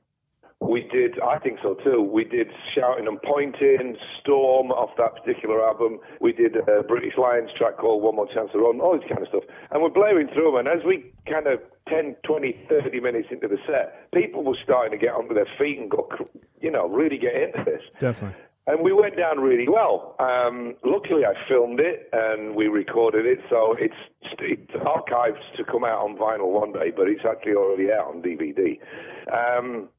We 0.61 0.87
did, 0.93 1.19
I 1.19 1.39
think 1.39 1.57
so 1.63 1.73
too. 1.83 2.01
We 2.03 2.23
did 2.23 2.47
Shouting 2.75 3.07
and 3.07 3.19
Pointing, 3.23 3.97
Storm 4.21 4.69
off 4.69 4.91
that 4.97 5.15
particular 5.15 5.65
album. 5.65 5.97
We 6.21 6.33
did 6.33 6.55
a 6.55 6.83
British 6.83 7.17
Lions 7.17 7.49
track 7.57 7.77
called 7.77 8.03
One 8.03 8.15
More 8.15 8.27
Chance 8.31 8.51
to 8.53 8.59
Run, 8.59 8.79
all 8.79 8.93
this 8.93 9.09
kind 9.09 9.23
of 9.23 9.27
stuff. 9.29 9.43
And 9.71 9.81
we're 9.81 9.89
blaring 9.89 10.27
through 10.27 10.53
them. 10.53 10.67
And 10.67 10.67
as 10.67 10.85
we 10.85 11.11
kind 11.27 11.47
of 11.47 11.59
10, 11.89 12.15
20, 12.23 12.67
30 12.69 12.99
minutes 12.99 13.29
into 13.31 13.47
the 13.47 13.57
set, 13.65 14.11
people 14.13 14.43
were 14.43 14.57
starting 14.63 14.91
to 14.97 15.03
get 15.03 15.15
onto 15.15 15.33
their 15.33 15.49
feet 15.57 15.79
and 15.79 15.89
go, 15.89 16.07
you 16.61 16.69
know, 16.69 16.87
really 16.87 17.17
get 17.17 17.33
into 17.33 17.65
this. 17.65 17.81
Definitely. 17.99 18.37
And 18.67 18.83
we 18.83 18.93
went 18.93 19.17
down 19.17 19.39
really 19.39 19.67
well. 19.67 20.15
Um, 20.19 20.75
luckily, 20.85 21.25
I 21.25 21.33
filmed 21.49 21.79
it 21.79 22.07
and 22.13 22.55
we 22.55 22.67
recorded 22.67 23.25
it, 23.25 23.39
so 23.49 23.75
it's 23.79 23.97
it's 24.37 24.71
archived 24.85 25.41
to 25.57 25.65
come 25.65 25.83
out 25.83 26.05
on 26.05 26.15
vinyl 26.15 26.51
one 26.53 26.71
day, 26.71 26.93
but 26.95 27.07
it's 27.09 27.25
actually 27.27 27.55
already 27.55 27.91
out 27.91 28.13
on 28.13 28.21
DVD. 28.21 28.77
Um, 29.33 29.89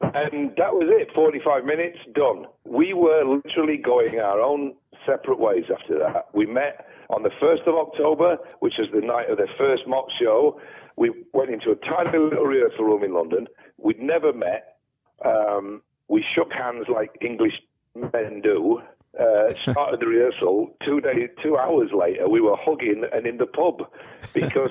and 0.00 0.50
that 0.56 0.72
was 0.74 0.88
it. 0.88 1.08
Forty-five 1.14 1.64
minutes 1.64 1.98
done. 2.14 2.46
We 2.64 2.94
were 2.94 3.24
literally 3.24 3.76
going 3.76 4.20
our 4.20 4.40
own 4.40 4.74
separate 5.06 5.38
ways 5.38 5.64
after 5.72 5.98
that. 5.98 6.26
We 6.32 6.46
met 6.46 6.86
on 7.10 7.22
the 7.22 7.30
first 7.40 7.62
of 7.66 7.74
October, 7.74 8.38
which 8.60 8.74
was 8.78 8.88
the 8.92 9.00
night 9.00 9.30
of 9.30 9.38
their 9.38 9.50
first 9.58 9.86
Mott 9.86 10.08
show. 10.20 10.60
We 10.96 11.12
went 11.32 11.50
into 11.50 11.70
a 11.70 11.76
tiny 11.76 12.18
little 12.18 12.44
rehearsal 12.44 12.84
room 12.84 13.04
in 13.04 13.14
London. 13.14 13.46
We'd 13.78 14.00
never 14.00 14.32
met. 14.32 14.76
Um, 15.24 15.82
we 16.08 16.24
shook 16.34 16.52
hands 16.52 16.86
like 16.88 17.10
English 17.20 17.54
men 17.94 18.40
do. 18.42 18.82
Uh, 19.18 19.54
started 19.72 20.00
the 20.00 20.06
rehearsal. 20.06 20.76
Two 20.84 21.00
days, 21.00 21.30
two 21.42 21.56
hours 21.56 21.90
later, 21.92 22.28
we 22.28 22.40
were 22.40 22.56
hugging 22.56 23.04
and 23.12 23.26
in 23.26 23.38
the 23.38 23.46
pub 23.46 23.90
because 24.34 24.70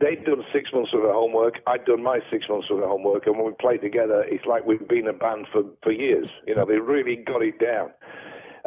they'd 0.00 0.24
done 0.24 0.42
six 0.52 0.70
months 0.72 0.90
of 0.92 1.02
their 1.02 1.12
homework. 1.12 1.60
I'd 1.66 1.84
done 1.84 2.02
my 2.02 2.20
six 2.30 2.46
months 2.48 2.68
of 2.70 2.78
their 2.78 2.88
homework, 2.88 3.26
and 3.26 3.36
when 3.36 3.46
we 3.46 3.52
played 3.60 3.80
together, 3.80 4.24
it's 4.26 4.44
like 4.46 4.64
we've 4.66 4.86
been 4.88 5.06
a 5.08 5.12
band 5.12 5.46
for 5.52 5.62
for 5.82 5.92
years. 5.92 6.26
You 6.46 6.54
know, 6.54 6.64
they 6.66 6.78
really 6.78 7.16
got 7.16 7.42
it 7.42 7.58
down. 7.58 7.90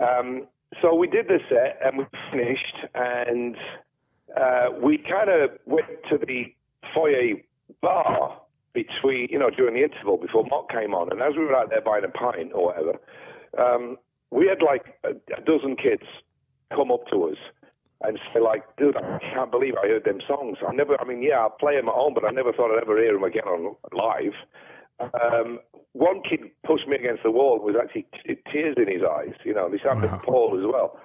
Um, 0.01 0.47
so 0.81 0.93
we 0.93 1.07
did 1.07 1.27
the 1.27 1.39
set 1.49 1.79
and 1.83 1.97
we 1.97 2.05
finished, 2.31 2.75
and 2.93 3.55
uh, 4.35 4.69
we 4.81 4.97
kind 4.97 5.29
of 5.29 5.51
went 5.65 5.87
to 6.09 6.17
the 6.17 6.53
foyer 6.93 7.35
bar 7.81 8.41
between, 8.73 9.27
you 9.31 9.39
know, 9.39 9.49
during 9.49 9.75
the 9.75 9.83
interval 9.83 10.17
before 10.17 10.45
Mott 10.49 10.69
came 10.69 10.93
on. 10.93 11.11
And 11.11 11.21
as 11.21 11.33
we 11.35 11.43
were 11.45 11.55
out 11.55 11.69
there 11.69 11.81
buying 11.81 12.03
a 12.03 12.09
pint 12.09 12.51
or 12.53 12.67
whatever, 12.67 12.99
um, 13.57 13.97
we 14.29 14.47
had 14.47 14.61
like 14.61 14.83
a, 15.03 15.11
a 15.35 15.41
dozen 15.41 15.75
kids 15.75 16.03
come 16.71 16.91
up 16.91 17.07
to 17.11 17.23
us 17.29 17.37
and 18.01 18.19
say, 18.33 18.39
like, 18.39 18.63
dude, 18.77 18.95
I 18.95 19.17
can't 19.19 19.49
believe 19.49 19.73
I 19.81 19.87
heard 19.87 20.05
them 20.05 20.19
songs. 20.27 20.57
I 20.67 20.73
never, 20.73 20.99
I 21.01 21.05
mean, 21.05 21.23
yeah, 21.23 21.39
I 21.39 21.49
play 21.59 21.75
them 21.75 21.89
at 21.89 21.95
home, 21.95 22.13
but 22.13 22.25
I 22.25 22.29
never 22.29 22.53
thought 22.53 22.71
I'd 22.71 22.81
ever 22.81 22.97
hear 23.01 23.13
them 23.13 23.23
again 23.23 23.45
on 23.45 23.75
live. 23.91 24.33
Um, 24.99 25.59
one 25.93 26.21
kid 26.27 26.41
pushed 26.65 26.87
me 26.87 26.95
against 26.95 27.23
the 27.23 27.31
wall 27.31 27.59
with 27.63 27.75
actually 27.75 28.05
t- 28.25 28.37
tears 28.51 28.75
in 28.77 28.87
his 28.87 29.01
eyes. 29.01 29.33
You 29.43 29.53
know, 29.53 29.69
this 29.69 29.81
happened 29.83 30.11
to 30.11 30.17
Paul 30.19 30.57
as 30.59 30.65
well. 30.65 30.99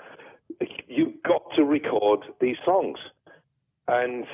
You've 0.87 1.23
got 1.23 1.43
to 1.57 1.65
record 1.65 2.25
these 2.41 2.57
songs. 2.65 2.99
And 3.89 4.27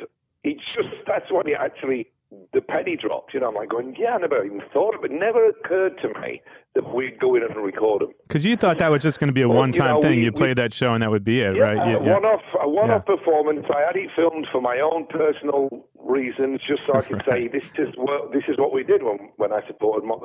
it's 0.43 0.63
just, 0.75 0.89
that's 1.07 1.31
what 1.31 1.49
it 1.49 1.57
actually, 1.59 2.11
the 2.53 2.61
penny 2.61 2.97
dropped. 2.97 3.33
You 3.35 3.41
know, 3.41 3.49
I'm 3.49 3.55
like 3.55 3.69
going, 3.71 3.97
yeah, 3.99 4.15
I 4.15 4.19
never 4.19 4.45
even 4.45 4.61
thought 4.73 4.95
of 4.95 5.05
it. 5.05 5.11
Never 5.11 5.47
occurred 5.49 5.99
to 6.03 6.09
me 6.21 6.43
that 6.75 6.95
we'd 6.95 7.19
go 7.19 7.35
in 7.35 7.43
and 7.43 7.57
record 7.57 8.03
them. 8.03 8.11
Because 8.27 8.45
you 8.45 8.57
thought 8.57 8.79
that 8.79 8.91
was 8.91 9.03
just 9.03 9.19
going 9.19 9.29
to 9.29 9.33
be 9.33 9.43
a 9.43 9.49
Well, 9.49 9.59
one 9.59 9.73
time 9.73 9.89
you 9.89 9.95
know, 9.95 10.01
thing. 10.03 10.19
we- 10.19 10.25
you 10.27 10.33
we- 10.33 10.37
played 10.39 10.59
that 10.59 10.75
show 10.75 10.93
and 10.93 11.03
that 11.03 11.11
would 11.11 11.25
be 11.25 11.41
it, 11.41 11.57
Yeah, 11.57 11.63
right? 11.63 11.79
a 11.79 11.91
You- 11.93 11.99
one-off, 12.13 12.43
a 12.61 12.69
one-off 12.69 13.05
Yeah. 13.09 13.17
performance. 13.17 13.67
I 13.75 13.81
had 13.81 13.97
it 13.97 14.11
filmed 14.15 14.47
for 14.53 14.61
my 14.61 14.79
own 14.81 15.07
personal 15.07 15.87
reasons, 15.99 16.61
just 16.69 16.85
so 16.87 16.95
I 16.95 17.01
could 17.03 17.23
say 17.29 17.49
this 17.49 17.65
is 17.79 17.95
what 17.97 18.33
this 18.33 18.45
is 18.49 18.59
what 18.59 18.73
we 18.73 18.83
did 18.85 19.03
when 19.03 19.31
when 19.37 19.53
I 19.53 19.67
supported 19.67 20.07
Mott. 20.07 20.21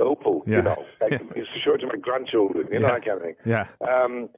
Yeah. 0.45 0.57
You 0.57 0.61
know, 0.61 0.85
like, 1.01 1.13
it's 1.35 1.49
show 1.63 1.73
it 1.73 1.79
to 1.79 1.87
my 1.87 1.95
grandchildren. 1.95 2.67
You 2.71 2.79
know 2.79 2.87
Yeah. 2.87 2.93
that 2.95 3.05
kind 3.05 3.17
of 3.17 3.23
thing. 3.23 3.35
Yeah. 3.45 3.65
Um, 3.87 4.29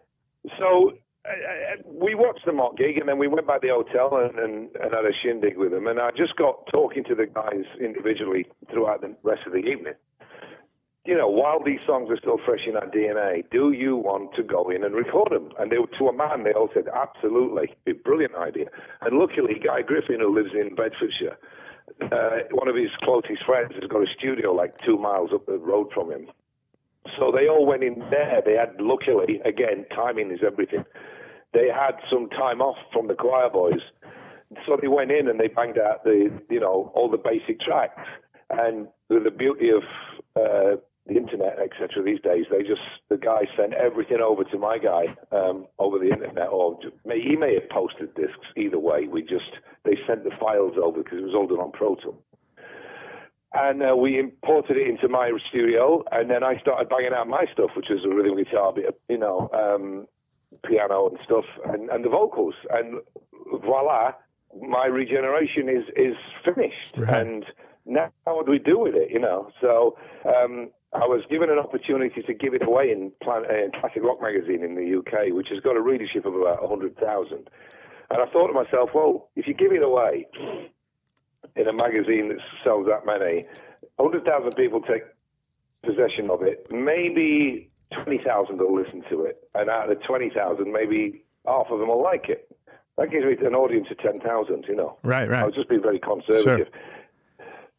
so 0.59 0.93
uh, 1.25 1.73
uh, 1.73 1.81
we 1.85 2.15
watched 2.15 2.45
the 2.45 2.51
Mott 2.51 2.77
gig, 2.77 2.97
and 2.97 3.09
then 3.09 3.17
we 3.17 3.27
went 3.27 3.47
back 3.47 3.61
to 3.61 3.67
the 3.67 3.73
hotel 3.73 4.17
and, 4.17 4.37
and, 4.37 4.69
and 4.75 4.93
had 4.93 5.05
a 5.05 5.13
shindig 5.23 5.57
with 5.57 5.71
them. 5.71 5.87
And 5.87 5.99
I 5.99 6.11
just 6.11 6.35
got 6.35 6.67
talking 6.71 7.03
to 7.05 7.15
the 7.15 7.25
guys 7.25 7.65
individually 7.79 8.45
throughout 8.71 9.01
the 9.01 9.15
rest 9.23 9.41
of 9.47 9.53
the 9.53 9.59
evening. 9.59 9.93
You 11.05 11.15
know, 11.15 11.27
while 11.27 11.63
these 11.63 11.79
songs 11.85 12.09
are 12.09 12.17
still 12.17 12.39
fresh 12.45 12.65
in 12.67 12.75
our 12.75 12.87
DNA, 12.87 13.43
do 13.51 13.71
you 13.71 13.95
want 13.95 14.33
to 14.35 14.43
go 14.43 14.69
in 14.69 14.83
and 14.83 14.95
record 14.95 15.31
them? 15.31 15.51
And 15.59 15.71
they 15.71 15.77
to 15.77 16.07
a 16.07 16.13
man, 16.13 16.43
they 16.43 16.53
all 16.53 16.69
said, 16.73 16.85
absolutely, 16.93 17.75
a 17.85 17.91
brilliant 17.91 18.35
idea. 18.35 18.65
And 19.01 19.19
luckily, 19.19 19.61
Guy 19.63 19.83
Griffin, 19.83 20.19
who 20.19 20.33
lives 20.33 20.53
in 20.53 20.73
Bedfordshire, 20.73 21.37
uh, 22.01 22.49
one 22.51 22.67
of 22.67 22.75
his 22.75 22.89
closest 23.03 23.45
friends 23.45 23.73
has 23.79 23.87
got 23.89 24.01
a 24.01 24.07
studio 24.17 24.51
like 24.51 24.73
two 24.83 24.97
miles 24.97 25.29
up 25.31 25.45
the 25.45 25.59
road 25.59 25.89
from 25.93 26.11
him. 26.11 26.27
So 27.19 27.31
they 27.31 27.47
all 27.47 27.67
went 27.67 27.83
in 27.83 27.99
there. 28.09 28.41
They 28.43 28.53
had, 28.53 28.73
luckily, 28.79 29.39
again, 29.45 29.85
timing 29.95 30.31
is 30.31 30.39
everything. 30.45 30.85
They 31.55 31.69
had 31.73 31.95
some 32.11 32.29
time 32.29 32.61
off 32.61 32.75
from 32.91 33.07
the 33.07 33.13
Quireboys. 33.13 33.79
So 34.67 34.77
they 34.79 34.89
went 34.89 35.11
in 35.11 35.29
and 35.29 35.39
they 35.39 35.47
banged 35.47 35.79
out 35.79 36.03
the, 36.03 36.29
you 36.49 36.59
know, 36.59 36.91
all 36.93 37.09
the 37.09 37.17
basic 37.17 37.61
tracks. 37.61 38.03
And 38.49 38.87
the, 39.09 39.31
beauty 39.31 39.69
of 39.69 39.83
uh, 40.35 40.77
the 41.07 41.15
internet, 41.15 41.57
etc. 41.57 42.03
These 42.03 42.21
days, 42.21 42.45
they 42.51 42.59
just 42.59 42.81
the 43.09 43.17
guy 43.17 43.47
sent 43.57 43.73
everything 43.73 44.19
over 44.21 44.43
to 44.43 44.57
my 44.57 44.77
guy 44.77 45.15
um, 45.31 45.65
over 45.79 45.97
the 45.97 46.09
internet, 46.09 46.49
or 46.49 46.77
may, 47.05 47.21
he 47.21 47.35
may 47.35 47.55
have 47.55 47.69
posted 47.69 48.13
discs. 48.13 48.45
Either 48.55 48.77
way, 48.77 49.07
we 49.07 49.21
just 49.21 49.49
they 49.83 49.97
sent 50.07 50.25
the 50.25 50.31
files 50.39 50.73
over 50.81 51.01
because 51.03 51.19
it 51.19 51.23
was 51.23 51.33
all 51.33 51.47
done 51.47 51.59
on 51.59 51.71
Pro 51.71 51.95
Tool 51.95 52.21
and 53.55 53.81
uh, 53.81 53.95
we 53.95 54.19
imported 54.19 54.75
it 54.75 54.87
into 54.87 55.07
my 55.07 55.31
studio, 55.49 56.03
and 56.11 56.29
then 56.29 56.43
I 56.43 56.59
started 56.59 56.89
banging 56.89 57.13
out 57.15 57.27
my 57.27 57.45
stuff, 57.53 57.71
which 57.75 57.87
was 57.89 58.03
a 58.03 58.13
rhythm 58.13 58.35
guitar, 58.35 58.73
bit 58.73 58.87
of, 58.87 58.95
you 59.07 59.17
know, 59.17 59.49
um, 59.53 60.07
piano 60.63 61.09
and 61.09 61.17
stuff, 61.23 61.45
and, 61.65 61.89
and 61.89 62.03
the 62.03 62.09
vocals, 62.09 62.55
and 62.71 63.01
voila, 63.63 64.13
my 64.67 64.85
regeneration 64.85 65.69
is 65.69 65.83
is 65.95 66.15
finished, 66.43 66.95
and 67.09 67.45
now 67.85 68.09
what 68.23 68.45
do 68.45 68.51
we 68.51 68.59
do 68.59 68.79
with 68.79 68.95
it, 68.95 69.11
you 69.11 69.19
know? 69.19 69.49
So 69.61 69.97
um, 70.25 70.71
I 70.93 71.05
was 71.05 71.21
given 71.29 71.49
an 71.49 71.59
opportunity 71.59 72.21
to 72.21 72.33
give 72.33 72.53
it 72.53 72.65
away 72.65 72.89
in, 72.91 73.11
Plan- 73.21 73.45
uh, 73.45 73.79
Classic 73.79 74.01
Rock 74.01 74.21
magazine 74.21 74.63
in 74.63 74.75
the 74.75 74.97
UK, 74.97 75.33
which 75.35 75.49
has 75.49 75.59
got 75.59 75.75
a 75.75 75.81
readership 75.81 76.25
of 76.25 76.35
about 76.35 76.67
hundred 76.67 76.97
thousand, 76.97 77.49
and 78.09 78.21
I 78.21 78.25
thought 78.31 78.47
to 78.47 78.53
myself, 78.53 78.89
well, 78.93 79.29
if 79.35 79.47
you 79.47 79.53
give 79.53 79.71
it 79.71 79.83
away 79.83 80.27
in 81.55 81.67
a 81.67 81.73
magazine 81.73 82.29
that 82.29 82.39
sells 82.63 82.87
that 82.87 83.05
many, 83.05 83.45
100,000 83.97 84.51
people 84.55 84.81
take 84.81 85.03
possession 85.83 86.29
of 86.29 86.41
it. 86.41 86.67
Maybe 86.71 87.69
20,000 87.91 88.57
will 88.57 88.75
listen 88.75 89.03
to 89.09 89.21
it. 89.23 89.47
And 89.53 89.69
out 89.69 89.89
of 89.89 89.97
the 89.97 90.03
20,000, 90.05 90.71
maybe 90.71 91.23
half 91.45 91.67
of 91.69 91.79
them 91.79 91.89
will 91.89 92.03
like 92.03 92.29
it. 92.29 92.49
That 92.97 93.11
gives 93.11 93.25
me 93.25 93.35
an 93.45 93.55
audience 93.55 93.87
of 93.91 93.97
10,000, 93.97 94.65
you 94.67 94.75
know. 94.75 94.97
Right, 95.03 95.29
right. 95.29 95.41
I 95.41 95.45
was 95.45 95.55
just 95.55 95.69
being 95.69 95.81
very 95.81 95.99
conservative. 95.99 96.67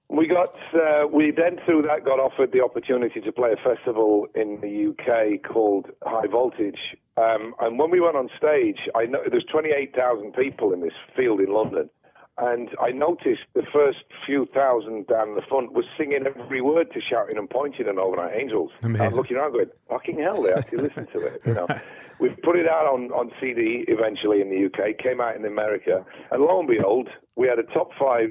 We 0.08 0.28
got, 0.28 0.54
uh, 0.72 1.08
we 1.08 1.32
then 1.32 1.58
through 1.64 1.82
that 1.82 2.04
got 2.04 2.20
offered 2.20 2.52
the 2.52 2.62
opportunity 2.62 3.20
to 3.20 3.32
play 3.32 3.50
a 3.52 3.56
festival 3.56 4.28
in 4.36 4.60
the 4.60 4.92
UK 4.92 5.42
called 5.42 5.86
High 6.04 6.28
Voltage. 6.28 6.78
Um, 7.16 7.54
and 7.60 7.78
when 7.78 7.90
we 7.90 7.98
went 7.98 8.14
on 8.14 8.28
stage, 8.36 8.78
I 8.94 9.06
know 9.06 9.18
there's 9.28 9.46
28,000 9.50 10.32
people 10.34 10.72
in 10.72 10.80
this 10.80 10.92
field 11.16 11.40
in 11.40 11.52
London. 11.52 11.90
And 12.38 12.68
I 12.82 12.90
noticed 12.90 13.42
the 13.54 13.62
first 13.72 14.04
few 14.26 14.46
thousand 14.54 15.06
down 15.06 15.36
the 15.36 15.42
front 15.48 15.72
was 15.72 15.86
singing 15.96 16.24
every 16.26 16.60
word 16.60 16.92
to 16.92 17.00
shouting 17.00 17.38
and 17.38 17.48
pointing 17.48 17.88
and 17.88 17.98
overnight 17.98 18.36
angels. 18.36 18.72
I 18.82 18.88
was 18.88 19.00
Amazing. 19.00 19.16
looking 19.16 19.36
around 19.38 19.52
going, 19.52 19.70
fucking 19.88 20.18
hell, 20.18 20.42
they 20.42 20.52
actually 20.52 20.82
listen 20.82 21.06
to 21.14 21.20
it. 21.20 21.40
You 21.46 21.54
know, 21.54 21.66
we 22.20 22.28
put 22.44 22.56
it 22.56 22.68
out 22.68 22.86
on, 22.86 23.10
on 23.12 23.30
CD 23.40 23.86
eventually 23.88 24.42
in 24.42 24.50
the 24.50 24.66
UK, 24.66 24.98
came 24.98 25.20
out 25.20 25.34
in 25.36 25.46
America, 25.46 26.04
and 26.30 26.42
lo 26.42 26.58
and 26.58 26.68
behold, 26.68 27.08
we 27.36 27.48
had 27.48 27.58
a 27.58 27.62
top 27.62 27.90
five 27.98 28.30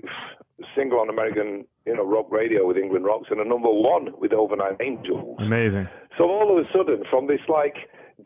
single 0.76 1.00
on 1.00 1.10
American, 1.10 1.66
you 1.86 1.96
know, 1.96 2.06
rock 2.06 2.32
radio 2.32 2.68
with 2.68 2.78
England 2.78 3.06
Rocks 3.06 3.28
and 3.32 3.40
a 3.42 3.48
number 3.48 3.70
one 3.70 4.10
with 4.20 4.34
Overnight 4.34 4.78
Angels. 4.82 5.38
Amazing. 5.40 5.88
So 6.18 6.26
all 6.26 6.58
of 6.58 6.64
a 6.64 6.70
sudden, 6.72 7.04
from 7.10 7.28
this 7.28 7.42
like, 7.48 7.76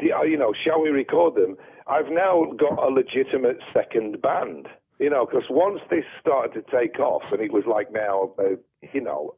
uh, 0.02 0.22
you 0.24 0.38
know, 0.38 0.54
shall 0.64 0.82
we 0.82 0.90
record 0.90 1.36
them? 1.36 1.58
I've 1.88 2.10
now 2.12 2.46
got 2.58 2.78
a 2.78 2.90
legitimate 2.90 3.58
second 3.74 4.22
band. 4.22 4.68
You 5.00 5.10
know, 5.10 5.26
because 5.26 5.46
once 5.50 5.80
this 5.90 6.04
started 6.20 6.54
to 6.54 6.78
take 6.78 7.00
off, 7.00 7.24
and 7.32 7.42
it 7.42 7.54
was 7.54 7.64
like 7.66 7.92
now, 7.92 8.34
uh, 8.38 8.56
you 8.94 9.02
know, 9.02 9.36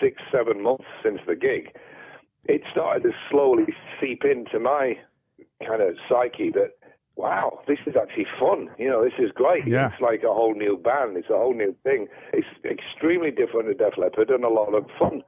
six, 0.00 0.22
seven 0.32 0.62
months 0.62 0.86
since 1.02 1.20
the 1.26 1.36
gig, 1.36 1.76
it 2.44 2.62
started 2.72 3.02
to 3.02 3.10
slowly 3.30 3.66
seep 4.00 4.24
into 4.24 4.58
my 4.58 4.94
kind 5.66 5.82
of 5.82 5.96
psyche 6.08 6.50
that, 6.50 6.72
wow, 7.16 7.60
this 7.66 7.78
is 7.86 7.94
actually 8.00 8.26
fun. 8.40 8.70
You 8.78 8.88
know, 8.88 9.04
this 9.04 9.18
is 9.18 9.30
great. 9.34 9.66
Yeah. 9.66 9.90
It's 9.92 10.00
like 10.00 10.22
a 10.22 10.32
whole 10.32 10.54
new 10.54 10.78
band. 10.78 11.16
It's 11.16 11.28
a 11.30 11.36
whole 11.36 11.54
new 11.54 11.76
thing. 11.84 12.06
It's 12.32 12.46
extremely 12.64 13.30
different 13.30 13.68
to 13.68 13.74
Def 13.74 13.98
Leppard 13.98 14.30
and 14.30 14.44
a 14.44 14.48
lot 14.48 14.74
of 14.74 14.86
fun. 14.98 15.22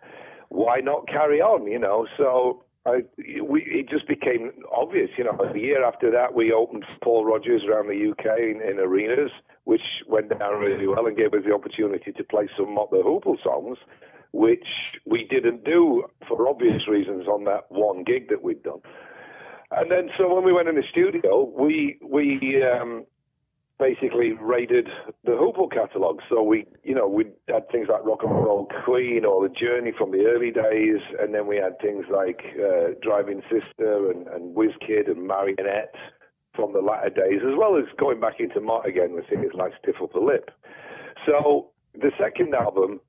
why 0.51 0.81
not 0.81 1.09
carry 1.09 1.41
on? 1.41 1.67
You 1.67 1.79
know, 1.79 2.07
so 2.17 2.65
I, 2.87 3.03
we, 3.43 3.63
it 3.63 3.91
just 3.91 4.09
became 4.09 4.53
obvious. 4.75 5.11
You 5.19 5.25
know, 5.25 5.39
a 5.39 5.59
year 5.59 5.85
after 5.85 6.11
that, 6.11 6.35
we 6.35 6.53
opened 6.53 6.85
Paul 7.05 7.27
Rodgers 7.27 7.63
around 7.69 7.89
the 7.89 8.11
UK 8.11 8.39
in, 8.39 8.63
in 8.67 8.79
arenas, 8.79 9.31
which 9.65 9.83
went 10.09 10.31
down 10.31 10.59
really 10.59 10.87
well 10.87 11.07
and 11.07 11.17
gave 11.17 11.35
us 11.35 11.41
the 11.47 11.53
opportunity 11.55 12.13
to 12.13 12.25
play 12.25 12.49
some 12.57 12.75
Mott 12.75 12.91
the 12.91 12.99
Hoople 12.99 13.37
songs, 13.43 13.77
which 14.33 14.67
we 15.05 15.27
didn't 15.29 15.65
do 15.65 16.05
for 16.27 16.49
obvious 16.49 16.89
reasons 16.89 17.27
on 17.27 17.45
that 17.45 17.65
one 17.69 18.03
gig 18.03 18.29
that 18.31 18.43
we'd 18.43 18.63
done. 18.63 18.81
And 19.73 19.91
then, 19.91 20.09
so 20.17 20.35
when 20.35 20.45
we 20.45 20.53
went 20.53 20.69
in 20.69 20.75
the 20.75 20.83
studio, 20.91 21.45
we 21.57 21.99
we 22.03 22.63
um, 22.63 23.05
basically 23.81 24.33
raided 24.33 24.89
the 25.25 25.33
Hoople 25.33 25.73
catalogue. 25.73 26.21
So 26.29 26.43
we, 26.43 26.67
you 26.85 26.95
know, 26.95 27.09
we 27.09 27.25
had 27.49 27.69
things 27.71 27.89
like 27.91 28.05
Rock 28.05 28.21
and 28.23 28.31
Roll 28.31 28.69
Queen 28.85 29.25
or 29.25 29.49
The 29.49 29.55
Journey 29.55 29.93
from 29.97 30.13
the 30.13 30.27
early 30.27 30.51
days, 30.51 31.01
and 31.19 31.35
then 31.35 31.47
we 31.47 31.57
had 31.57 31.81
things 31.81 32.05
like 32.13 32.41
uh, 32.61 32.91
Driving 33.03 33.43
Sister 33.51 34.11
and, 34.11 34.29
and 34.29 34.55
Whizz 34.55 34.75
Kid 34.87 35.09
and 35.09 35.27
Marionette 35.27 35.95
from 36.55 36.73
the 36.73 36.81
latter 36.81 37.11
days, 37.11 37.41
as 37.43 37.57
well 37.57 37.77
as 37.77 37.85
going 37.99 38.21
back 38.21 38.39
into 38.39 38.61
Mott 38.61 38.87
again 38.87 39.15
with 39.15 39.27
things 39.29 39.53
like 39.55 39.73
Stiff 39.83 39.97
Upper 40.03 40.21
Lip. 40.21 40.51
So 41.27 41.71
the 41.95 42.11
second 42.21 42.55
album 42.55 43.01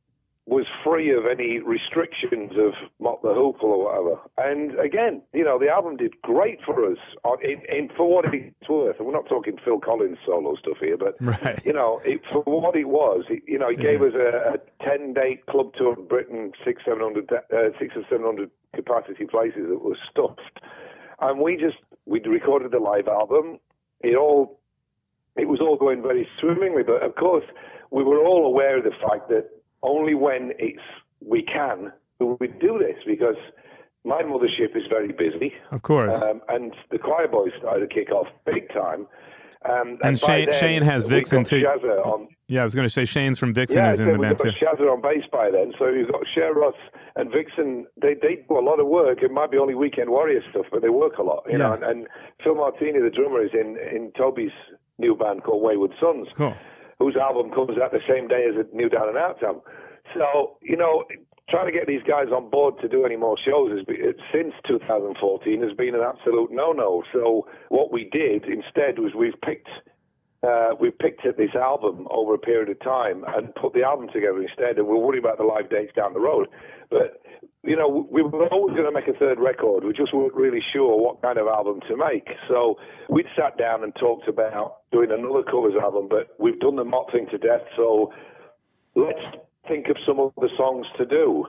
was 0.48 0.66
free 0.84 1.12
of 1.12 1.26
any 1.28 1.60
restrictions 1.60 2.54
of 2.58 2.74
Mott 3.00 3.22
the 3.22 3.30
Hoople 3.30 3.64
or 3.64 3.86
whatever. 3.86 4.20
And 4.38 4.78
again, 4.80 5.22
you 5.34 5.44
know, 5.44 5.60
the 5.60 5.70
album 5.70 5.98
did 5.98 6.20
great 6.24 6.60
for 6.66 6.92
us 6.92 6.98
in, 7.44 7.62
in 7.70 7.90
for 7.96 8.10
what 8.10 8.26
it's 8.34 8.68
worth. 8.68 8.98
And 8.98 9.06
we're 9.08 9.14
not 9.14 9.30
talking 9.30 9.58
Phil 9.64 9.80
Collins 9.80 10.18
solo 10.26 10.56
stuff 10.56 10.78
here, 10.80 10.98
but 10.98 11.16
Right. 11.22 11.64
you 11.64 11.72
know, 11.72 12.02
it, 12.04 12.22
for 12.32 12.42
what 12.42 12.76
it 12.76 12.90
was, 12.90 13.24
it, 13.30 13.44
you 13.48 13.60
know, 13.60 13.70
it 13.70 13.80
gave 13.80 14.02
us 14.02 14.14
a, 14.16 14.56
a 14.56 14.84
ten-day 14.84 15.42
club 15.48 15.74
tour 15.76 15.96
in 15.98 16.08
Britain, 16.08 16.52
six, 16.66 16.82
seven 16.86 17.04
hundred, 17.04 17.32
uh, 17.32 17.78
six 17.80 17.96
or 17.96 18.04
seven 18.10 18.26
hundred 18.26 18.50
capacity 18.76 19.26
places 19.26 19.68
that 19.70 19.84
were 19.84 19.98
stuffed, 20.10 20.60
and 21.22 21.40
we 21.40 21.56
just 21.56 21.78
we 22.06 22.20
recorded 22.22 22.72
the 22.72 22.80
live 22.80 23.08
album. 23.08 23.60
It 24.02 24.16
all 24.18 24.60
it 25.38 25.48
was 25.48 25.62
all 25.62 25.78
going 25.78 26.02
very 26.02 26.28
swimmingly, 26.40 26.82
but 26.84 27.04
of 27.04 27.16
course, 27.16 27.46
we 27.92 28.04
were 28.04 28.26
all 28.26 28.48
aware 28.48 28.80
of 28.80 28.84
the 28.84 28.92
fact 29.08 29.30
that 29.30 29.50
only 29.84 30.16
when 30.16 30.52
it's 30.60 30.82
we 31.20 31.44
can 31.44 31.92
we 32.20 32.48
do 32.48 32.78
this 32.78 32.98
because 33.06 33.36
my 34.04 34.22
mothership 34.24 34.76
is 34.76 34.84
very 34.90 35.12
busy. 35.12 35.54
Of 35.72 35.82
course. 35.84 36.22
Um, 36.22 36.42
and 36.50 36.74
the 36.90 36.98
Quireboys 36.98 37.58
started 37.60 37.88
to 37.90 37.94
kick 37.94 38.12
off 38.12 38.28
big 38.46 38.68
time. 38.70 39.08
Um, 39.64 40.00
And 40.04 40.20
by 40.20 40.28
Shane- 40.28 40.50
then, 40.50 40.60
Shane 40.60 40.82
has 40.84 41.04
Vixen 41.04 41.44
too. 41.44 41.64
On, 41.68 42.28
yeah, 42.48 42.62
I 42.62 42.64
was 42.64 42.74
going 42.74 42.86
to 42.86 42.90
say 42.90 43.06
Shane's 43.06 43.38
from 43.38 43.54
Vixen 43.54 43.78
yeah, 43.78 43.94
is 43.94 44.00
in 44.00 44.12
the 44.12 44.18
band 44.18 44.40
too. 44.40 44.50
Shazza 44.50 44.92
on 44.92 45.02
bass 45.02 45.24
by 45.32 45.52
then. 45.52 45.74
So 45.78 45.88
you've 45.90 46.12
got 46.12 46.22
Share 46.34 46.54
Ross 46.54 46.74
and 47.16 47.32
Vixen. 47.32 47.86
They 48.02 48.16
they 48.16 48.44
do 48.50 48.58
a 48.58 48.66
lot 48.66 48.80
of 48.80 48.88
work. 48.88 49.22
It 49.22 49.32
might 49.32 49.52
be 49.52 49.58
only 49.58 49.76
Weekend 49.76 50.10
Warrior 50.10 50.42
stuff, 50.50 50.66
but 50.72 50.82
they 50.82 50.90
work 50.90 51.18
a 51.20 51.24
lot. 51.24 51.44
You 51.48 51.60
know. 51.60 51.70
Yeah. 51.70 51.74
And, 51.76 51.84
and 51.84 52.08
Phil 52.44 52.56
Martini, 52.56 53.00
the 53.00 53.12
drummer, 53.12 53.44
is 53.44 53.52
in 53.54 53.78
in 53.78 54.12
Toby's 54.18 54.52
new 54.98 55.16
band 55.16 55.44
called 55.44 55.62
Wayward 55.64 55.92
Sons 56.00 56.28
Cool. 56.36 56.56
Whose 57.02 57.18
album 57.18 57.50
comes 57.50 57.78
out 57.82 57.92
the 57.92 58.06
same 58.08 58.28
day 58.28 58.46
as 58.46 58.56
a 58.56 58.76
New 58.76 58.88
Down 58.88 59.10
and 59.10 59.18
Out 59.18 59.42
album. 59.42 59.64
So, 60.14 60.58
you 60.62 60.78
know, 60.78 61.04
trying 61.50 61.66
to 61.66 61.72
get 61.72 61.88
these 61.88 62.04
guys 62.08 62.28
on 62.34 62.50
board 62.50 62.76
to 62.82 62.88
do 62.88 63.06
any 63.06 63.16
more 63.16 63.38
shows 63.44 63.72
has 63.76 63.84
been, 63.86 64.14
since 64.32 64.54
2014 64.68 65.62
has 65.62 65.74
been 65.74 65.96
an 65.96 66.02
absolute 66.02 66.50
no-no. 66.52 67.02
So 67.12 67.48
what 67.70 67.92
we 67.92 68.08
did 68.12 68.46
instead 68.46 69.00
was 69.00 69.14
we've 69.18 69.40
picked 69.42 69.70
uh, 70.44 70.74
we 70.80 70.90
picked 70.90 71.24
at 71.26 71.38
this 71.38 71.54
album 71.54 72.08
over 72.10 72.34
a 72.34 72.40
period 72.40 72.70
of 72.70 72.80
time 72.80 73.24
and 73.36 73.54
put 73.54 73.74
the 73.74 73.84
album 73.84 74.08
together 74.12 74.42
instead, 74.42 74.78
and 74.78 74.88
we'll 74.88 75.02
worry 75.02 75.20
about 75.20 75.38
the 75.38 75.44
live 75.44 75.70
dates 75.70 75.94
down 75.96 76.14
the 76.14 76.20
road. 76.20 76.48
But 76.90 77.22
you 77.64 77.76
know, 77.76 78.08
we 78.10 78.24
were 78.24 78.48
always 78.48 78.76
going 78.76 78.88
to 78.88 78.92
make 78.92 79.08
a 79.08 79.18
third 79.18 79.40
record. 79.40 79.84
We 79.84 79.94
just 79.94 80.14
weren't 80.14 80.34
really 80.34 80.64
sure 80.74 81.00
what 81.00 81.22
kind 81.22 81.38
of 81.38 81.48
album 81.48 81.80
to 81.88 81.96
make. 81.96 82.28
So 82.48 82.78
we'd 83.08 83.28
sat 83.38 83.58
down 83.58 83.84
and 83.84 83.94
talked 83.96 84.28
about 84.28 84.78
doing 84.92 85.12
another 85.12 85.44
covers 85.44 85.76
album, 85.80 86.08
but 86.10 86.36
we've 86.40 86.60
done 86.60 86.76
the 86.76 86.84
Mott 86.84 87.12
thing 87.12 87.28
to 87.30 87.38
death. 87.38 87.62
So 87.76 88.12
let's 88.96 89.20
think 89.68 89.90
of 89.90 89.98
some 90.08 90.20
other 90.20 90.50
songs 90.58 90.88
to 90.98 91.06
do. 91.06 91.46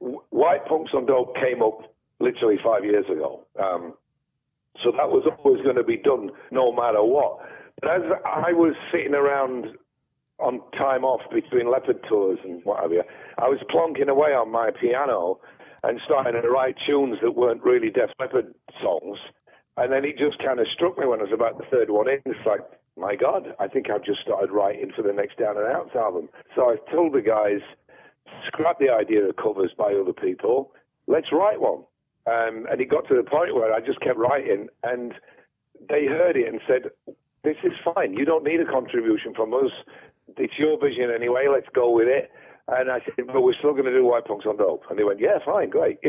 White 0.00 0.66
Punks 0.66 0.90
on 0.94 1.06
Dope 1.06 1.36
came 1.36 1.62
up 1.62 1.94
literally 2.18 2.56
five 2.64 2.84
years 2.84 3.06
ago. 3.06 3.46
Um, 3.62 3.94
so 4.82 4.90
that 4.90 5.08
was 5.08 5.24
always 5.38 5.62
going 5.62 5.76
to 5.76 5.84
be 5.84 5.96
done 5.96 6.30
no 6.50 6.72
matter 6.72 7.02
what. 7.02 7.38
But 7.80 7.90
as 7.90 8.02
I 8.24 8.52
was 8.52 8.74
sitting 8.90 9.14
around 9.14 9.66
on 10.38 10.60
time 10.72 11.04
off 11.04 11.22
between 11.32 11.70
Leppard 11.70 12.04
tours 12.08 12.38
and 12.44 12.64
what 12.64 12.82
have 12.82 12.92
you, 12.92 13.04
I 13.38 13.48
was 13.48 13.58
plonking 13.70 14.08
away 14.08 14.30
on 14.30 14.50
my 14.50 14.70
piano 14.70 15.40
and 15.82 16.00
starting 16.04 16.40
to 16.40 16.48
write 16.48 16.76
tunes 16.86 17.18
that 17.22 17.32
weren't 17.32 17.62
really 17.62 17.90
Def 17.90 18.10
Leppard 18.18 18.54
songs. 18.82 19.18
And 19.76 19.92
then 19.92 20.04
it 20.04 20.16
just 20.18 20.38
kind 20.38 20.58
of 20.58 20.66
struck 20.72 20.98
me 20.98 21.06
when 21.06 21.20
I 21.20 21.24
was 21.24 21.32
about 21.32 21.58
the 21.58 21.64
third 21.70 21.90
one 21.90 22.08
in. 22.08 22.20
It's 22.24 22.46
like, 22.46 22.60
my 22.96 23.14
God, 23.14 23.54
I 23.60 23.68
think 23.68 23.90
I've 23.90 24.04
just 24.04 24.20
started 24.22 24.50
writing 24.50 24.90
for 24.96 25.02
the 25.02 25.12
next 25.12 25.38
Down 25.38 25.58
and 25.58 25.66
Outs 25.66 25.94
album. 25.94 26.30
So 26.54 26.70
I 26.70 26.76
told 26.90 27.12
the 27.12 27.20
guys, 27.20 27.60
scrap 28.46 28.78
the 28.78 28.90
idea 28.90 29.28
of 29.28 29.36
covers 29.36 29.72
by 29.76 29.92
other 29.92 30.14
people. 30.14 30.72
Let's 31.06 31.30
write 31.30 31.60
one. 31.60 31.84
Um, 32.26 32.66
and 32.70 32.80
it 32.80 32.90
got 32.90 33.06
to 33.08 33.14
the 33.14 33.22
point 33.22 33.54
where 33.54 33.72
I 33.72 33.80
just 33.80 34.00
kept 34.00 34.18
writing, 34.18 34.66
and 34.82 35.12
they 35.88 36.06
heard 36.06 36.36
it 36.36 36.48
and 36.48 36.60
said, 36.66 36.90
"This 37.44 37.56
is 37.62 37.72
fine. 37.94 38.14
You 38.14 38.24
don't 38.24 38.42
need 38.42 38.60
a 38.60 38.64
contribution 38.64 39.32
from 39.32 39.54
us. 39.54 39.70
It's 40.36 40.58
your 40.58 40.76
vision 40.80 41.10
anyway. 41.14 41.46
Let's 41.48 41.68
go 41.72 41.90
with 41.90 42.08
it." 42.08 42.32
And 42.68 42.90
I 42.90 43.00
said, 43.04 43.26
"But 43.26 43.42
we're 43.42 43.54
still 43.54 43.72
going 43.72 43.84
to 43.84 43.92
do 43.92 44.04
White 44.04 44.24
Punks 44.24 44.46
on 44.46 44.56
Dope." 44.56 44.84
And 44.90 44.98
they 44.98 45.04
went, 45.04 45.20
"Yeah, 45.20 45.38
fine, 45.44 45.70
great." 45.70 45.98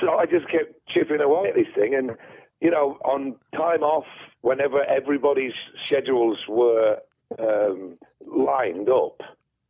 so 0.00 0.10
I 0.18 0.26
just 0.26 0.48
kept 0.50 0.74
chipping 0.88 1.20
away 1.20 1.50
at 1.50 1.54
this 1.54 1.72
thing, 1.74 1.94
and 1.94 2.16
you 2.60 2.70
know, 2.70 2.98
on 3.04 3.36
time 3.54 3.82
off, 3.82 4.06
whenever 4.42 4.84
everybody's 4.84 5.52
schedules 5.86 6.38
were 6.48 6.98
um, 7.38 7.98
lined 8.26 8.88
up, 8.88 9.20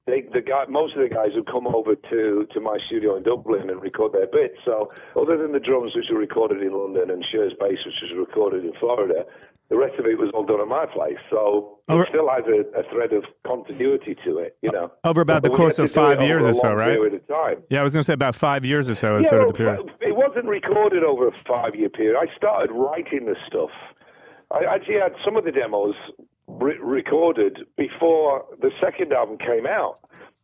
they, 0.06 0.22
the 0.32 0.40
guy, 0.40 0.64
most 0.68 0.96
of 0.96 1.02
the 1.02 1.14
guys 1.14 1.30
would 1.34 1.46
come 1.46 1.66
over 1.66 1.94
to, 1.94 2.46
to 2.52 2.60
my 2.60 2.78
studio 2.86 3.16
in 3.16 3.22
Dublin 3.22 3.70
and 3.70 3.80
record 3.80 4.12
their 4.12 4.26
bits. 4.26 4.58
So, 4.64 4.90
other 5.14 5.38
than 5.38 5.52
the 5.52 5.60
drums, 5.60 5.92
which 5.94 6.06
were 6.10 6.18
recorded 6.18 6.60
in 6.60 6.72
London, 6.72 7.10
and 7.10 7.24
Share's 7.30 7.52
bass, 7.58 7.78
which 7.86 8.02
was 8.02 8.12
recorded 8.18 8.64
in 8.64 8.72
Florida, 8.80 9.24
the 9.70 9.76
rest 9.76 9.98
of 9.98 10.06
it 10.06 10.18
was 10.18 10.30
all 10.34 10.44
done 10.44 10.60
at 10.60 10.68
my 10.68 10.84
place. 10.86 11.16
So, 11.30 11.78
Over- 11.88 12.02
it 12.02 12.08
still 12.10 12.28
has 12.28 12.44
a, 12.46 12.78
a 12.78 12.82
thread 12.92 13.12
of 13.12 13.24
continuity 13.46 14.16
to 14.24 14.38
it, 14.38 14.56
you 14.62 14.70
know. 14.70 14.92
Over 15.04 15.20
about 15.22 15.42
the 15.42 15.48
But 15.48 15.52
we 15.52 15.56
course 15.64 15.78
of 15.78 15.88
to 15.88 15.94
do 15.94 16.00
it 16.00 16.04
five 16.16 16.22
years 16.22 16.44
or 16.44 16.52
so, 16.52 16.72
right? 16.74 16.92
Period 16.92 17.14
of 17.14 17.26
time. 17.26 17.62
Yeah, 17.70 17.80
I 17.80 17.82
was 17.82 17.92
going 17.92 18.00
to 18.02 18.04
say 18.04 18.12
about 18.12 18.34
five 18.34 18.64
years 18.64 18.88
or 18.88 18.94
so 18.94 19.16
is 19.16 19.24
Yeah, 19.24 19.30
sort 19.30 19.42
of 19.42 19.48
the 19.48 19.54
period. 19.54 19.90
It 20.00 20.16
wasn't 20.16 20.46
recorded 20.46 21.02
over 21.04 21.28
a 21.28 21.32
five 21.46 21.74
year 21.74 21.88
period. 21.88 22.16
I 22.20 22.34
started 22.36 22.72
writing 22.72 23.26
the 23.26 23.36
stuff. 23.46 23.70
I 24.50 24.64
actually 24.68 24.96
had 25.00 25.14
some 25.24 25.36
of 25.36 25.44
the 25.44 25.52
demos 25.52 25.94
re- 26.46 26.78
recorded 26.82 27.60
before 27.78 28.44
the 28.60 28.70
second 28.80 29.12
album 29.12 29.38
came 29.38 29.66
out. 29.66 29.98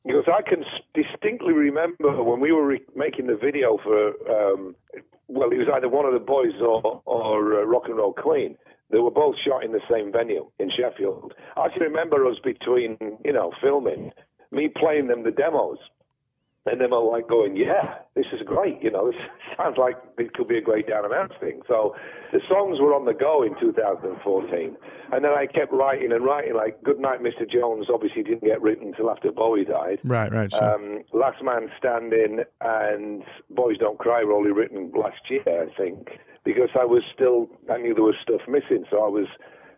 Because 0.07 0.25
I 0.33 0.41
can 0.49 0.65
distinctly 0.95 1.53
remember 1.53 2.23
when 2.23 2.41
we 2.41 2.51
were 2.53 2.65
re- 2.65 2.81
making 2.97 3.27
the 3.27 3.37
video 3.37 3.77
for, 3.83 4.09
um, 4.31 4.75
well, 5.27 5.51
it 5.51 5.59
was 5.59 5.69
either 5.75 5.89
one 5.91 6.07
of 6.07 6.15
the 6.15 6.19
boys 6.21 6.55
or, 6.63 7.03
or 7.05 7.61
uh, 7.61 7.65
Rock 7.67 7.83
and 7.87 7.97
Roll 7.97 8.15
Queen. 8.15 8.57
They 8.91 8.99
were 8.99 9.11
both 9.11 9.37
shot 9.47 9.65
in 9.65 9.73
the 9.73 9.81
same 9.91 10.13
venue 10.13 10.51
in 10.59 10.71
Sheffield. 10.71 11.35
I 11.57 11.69
can 11.69 11.83
remember 11.83 12.27
us 12.27 12.39
between, 12.43 12.97
you 13.25 13.33
know, 13.33 13.53
filming, 13.63 14.13
me 14.51 14.69
playing 14.69 15.09
them 15.09 15.25
the 15.25 15.31
demos. 15.31 15.79
And 16.71 16.81
then 16.81 16.93
I'm 16.93 17.05
like 17.05 17.29
going, 17.29 17.57
yeah, 17.57 18.01
this 18.15 18.27
is 18.33 18.41
great. 18.45 18.83
You 18.83 18.91
know, 18.91 19.07
this 19.11 19.21
sounds 19.57 19.77
like 19.79 19.97
it 20.19 20.35
could 20.35 20.49
be 20.49 20.59
a 20.59 20.61
great 20.61 20.89
down 20.89 21.05
and 21.05 21.15
out 21.15 21.33
thing. 21.41 21.61
So 21.67 21.95
the 22.33 22.41
songs 22.49 22.79
were 22.81 22.95
on 22.95 23.07
the 23.07 23.15
go 23.15 23.43
in 23.43 23.59
2014. 23.61 24.77
And 25.13 25.25
then 25.25 25.33
I 25.33 25.47
kept 25.47 25.73
writing 25.73 26.13
and 26.13 26.25
writing, 26.25 26.55
like 26.55 26.83
Good 26.83 26.99
Night, 26.99 27.21
Mr. 27.23 27.51
Jones 27.51 27.87
obviously 27.93 28.23
didn't 28.23 28.45
get 28.45 28.61
written 28.61 28.89
until 28.89 29.11
after 29.11 29.33
Bowie 29.33 29.65
died. 29.65 29.99
Right, 30.05 30.33
right. 30.33 30.53
Sure. 30.53 30.75
Um, 30.75 31.05
Last 31.13 31.43
Man 31.43 31.71
Standing 31.79 32.41
and 32.61 33.23
Boys 33.51 33.79
Don't 33.79 33.99
Cry 33.99 34.25
were 34.25 34.35
only 34.35 34.53
written 34.53 34.93
last 34.95 35.21
year, 35.31 35.43
I 35.47 35.75
think, 35.77 36.09
because 36.49 36.71
I 36.81 36.87
was 36.87 37.03
still, 37.13 37.47
I 37.71 37.77
knew 37.77 37.93
there 37.93 38.03
was 38.03 38.15
stuff 38.23 38.41
missing. 38.49 38.87
So 38.91 39.05
I 39.05 39.09
was, 39.09 39.27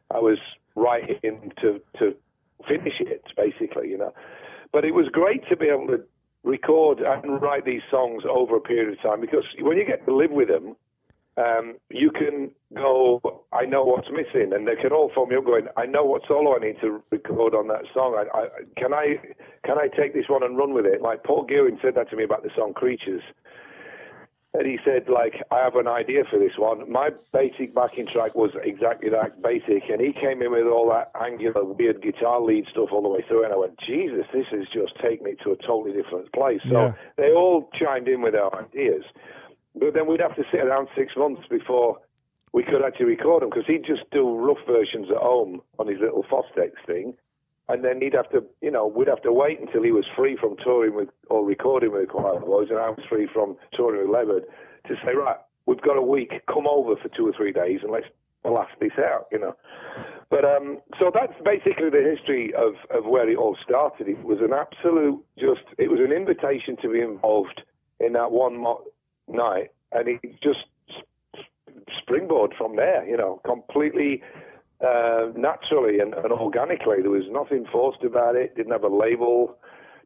I 0.09 0.19
was 0.19 0.39
writing 0.77 1.51
to, 1.61 1.81
to 1.99 2.15
finish 2.69 2.95
it, 3.01 3.25
basically, 3.37 3.89
you 3.89 3.99
know. 3.99 4.15
But 4.73 4.85
it 4.85 4.95
was 4.95 5.07
great 5.11 5.43
to 5.49 5.57
be 5.57 5.67
able 5.67 5.89
to 5.89 6.05
record 6.45 7.01
and 7.01 7.43
write 7.43 7.65
these 7.65 7.83
songs 7.91 8.23
over 8.23 8.57
a 8.57 8.61
period 8.61 8.93
of 8.93 9.03
time 9.03 9.21
because 9.21 9.43
when 9.59 9.79
you 9.79 9.85
get 9.85 10.07
to 10.07 10.15
live 10.15 10.31
with 10.31 10.47
them, 10.47 10.77
um, 11.37 11.75
you 11.91 12.13
can 12.13 12.53
go, 12.77 13.43
I 13.53 13.65
know 13.65 13.83
what's 13.83 14.09
missing, 14.11 14.53
and 14.53 14.69
they 14.69 14.77
can 14.77 14.93
all 14.93 15.11
phone 15.13 15.31
me 15.31 15.37
up 15.37 15.47
going, 15.47 15.67
I 15.77 15.87
know 15.87 16.05
what 16.05 16.23
solo 16.29 16.55
I 16.55 16.61
need 16.61 16.77
to 16.83 17.03
record 17.11 17.53
on 17.53 17.67
that 17.67 17.83
song. 17.93 18.15
I, 18.15 18.39
I, 18.39 18.49
can 18.77 18.95
I 18.95 19.17
can 19.65 19.77
I 19.79 19.89
take 19.89 20.15
this 20.15 20.29
one 20.29 20.45
and 20.45 20.57
run 20.57 20.73
with 20.73 20.87
it? 20.87 21.03
Like 21.03 21.25
Paul 21.25 21.47
Guerin 21.47 21.79
said 21.83 21.95
that 21.97 22.11
to 22.11 22.17
me 22.17 22.23
about 22.23 22.45
the 22.45 22.51
song 22.55 22.75
Creatures. 22.75 23.23
And 24.53 24.67
he 24.67 24.79
said, 24.85 25.09
like, 25.09 25.43
I 25.53 25.59
have 25.63 25.77
an 25.77 25.87
idea 25.87 26.25
for 26.29 26.39
this 26.39 26.59
one. 26.59 26.91
My 26.91 27.11
basic 27.33 27.73
backing 27.73 28.07
track 28.07 28.35
was 28.35 28.51
exactly 28.65 29.09
that 29.11 29.41
basic, 29.43 29.89
and 29.89 30.01
he 30.01 30.13
came 30.13 30.43
in 30.43 30.51
with 30.51 30.67
all 30.67 30.89
that 30.91 31.13
angular, 31.21 31.65
weird 31.65 32.03
guitar 32.03 32.41
lead 32.41 32.67
stuff 32.71 32.89
all 32.91 33.03
the 33.03 33.09
way 33.09 33.25
through, 33.29 33.45
and 33.45 33.53
I 33.53 33.57
went, 33.57 33.79
Jesus, 33.79 34.27
this 34.35 34.47
is 34.53 34.67
just 34.73 34.99
taken 35.01 35.25
me 35.25 35.35
to 35.45 35.53
a 35.53 35.57
totally 35.57 35.93
different 35.93 36.33
place. 36.33 36.61
So 36.69 36.87
Yeah. 36.87 36.93
they 37.17 37.33
all 37.33 37.71
chimed 37.75 38.09
in 38.09 38.23
with 38.23 38.33
their 38.33 38.53
ideas, 38.57 39.05
but 39.77 39.95
then 39.95 40.07
we'd 40.07 40.21
have 40.21 40.35
to 40.35 40.45
sit 40.51 40.65
around 40.65 40.89
six 40.97 41.17
months 41.17 41.47
before 41.49 41.99
we 42.53 42.65
could 42.65 42.83
actually 42.83 43.07
record 43.07 43.43
them 43.43 43.51
because 43.51 43.67
he'd 43.67 43.85
just 43.85 44.11
do 44.11 44.29
rough 44.35 44.59
versions 44.67 45.09
at 45.13 45.19
home 45.19 45.63
on 45.79 45.87
his 45.87 46.01
little 46.01 46.25
Fostex 46.25 46.73
thing, 46.87 47.15
and 47.73 47.85
then 47.85 48.01
he'd 48.01 48.15
have 48.15 48.31
to, 48.31 48.45
you 48.61 48.71
know, 48.71 48.87
we'd 48.87 49.09
have 49.09 49.23
to 49.23 49.33
wait 49.33 49.61
until 49.61 49.83
he 49.83 49.93
was 49.93 50.05
free 50.17 50.37
from 50.37 50.57
touring 50.63 50.95
with 50.95 51.09
or 51.29 51.45
recording 51.45 51.93
with 51.93 52.09
the 52.09 52.41
Boys, 52.47 52.69
and 52.71 52.79
I 52.79 52.91
was 52.91 53.01
free 53.09 53.29
from 53.33 53.57
touring 53.75 54.03
with 54.03 54.11
Leppard 54.11 54.45
to 54.89 54.95
say, 55.05 55.15
right, 55.15 55.37
we've 55.67 55.81
got 55.81 55.97
a 55.97 56.03
week, 56.03 56.33
come 56.53 56.67
over 56.67 56.97
for 56.97 57.09
two 57.09 57.29
or 57.29 57.33
three 57.33 57.53
days 57.53 57.81
and 57.83 57.93
let's 57.93 58.07
blast 58.43 58.73
this 58.81 58.93
out, 58.99 59.27
you 59.31 59.39
know. 59.39 59.55
But 60.31 60.45
um, 60.45 60.79
so 60.99 61.11
that's 61.13 61.35
basically 61.45 61.91
the 61.91 62.03
history 62.17 62.53
of, 62.55 62.75
of 62.91 63.05
where 63.05 63.29
it 63.29 63.37
all 63.37 63.57
started. 63.63 64.09
It 64.09 64.23
was 64.25 64.39
an 64.41 64.53
absolute, 64.53 65.23
just, 65.39 65.63
it 65.79 65.91
was 65.91 66.01
an 66.01 66.13
invitation 66.13 66.77
to 66.83 66.89
be 66.91 67.01
involved 67.01 67.63
in 67.99 68.13
that 68.15 68.31
one 68.33 68.59
mo- 68.61 68.85
night, 69.29 69.71
and 69.93 70.09
it 70.09 70.21
just 70.43 70.67
springboard 71.99 72.55
from 72.57 72.77
there, 72.77 73.07
you 73.07 73.17
know, 73.17 73.41
completely 73.45 74.23
uh, 74.85 75.29
naturally 75.37 76.01
and, 76.01 76.15
and 76.15 76.33
organically. 76.33 77.03
There 77.03 77.11
was 77.11 77.25
nothing 77.31 77.67
forced 77.71 78.03
about 78.03 78.37
it, 78.37 78.57
didn't 78.57 78.73
have 78.73 78.85
a 78.85 78.89
label, 78.89 79.57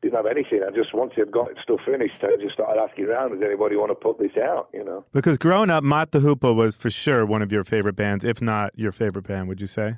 didn't 0.02 0.16
have 0.16 0.26
anything. 0.26 0.62
I 0.66 0.70
just, 0.74 0.92
once 0.94 1.12
I'd 1.16 1.30
got 1.30 1.48
stuff 1.62 1.80
finished, 1.86 2.14
I 2.22 2.36
just 2.40 2.54
started 2.54 2.80
asking 2.80 3.06
around, 3.06 3.30
does 3.32 3.42
anybody 3.44 3.76
want 3.76 3.90
to 3.90 3.94
put 3.94 4.18
this 4.18 4.36
out, 4.36 4.68
you 4.74 4.84
know? 4.84 5.04
Because 5.12 5.38
growing 5.38 5.70
up, 5.70 5.82
Mott 5.84 6.10
the 6.12 6.18
Hoople 6.20 6.54
was 6.54 6.74
for 6.74 6.90
sure 6.90 7.24
one 7.24 7.42
of 7.42 7.52
your 7.52 7.64
favorite 7.64 7.96
bands, 7.96 8.24
if 8.24 8.42
not 8.42 8.72
your 8.76 8.92
favorite 8.92 9.26
band, 9.26 9.48
would 9.48 9.60
you 9.60 9.66
say? 9.66 9.96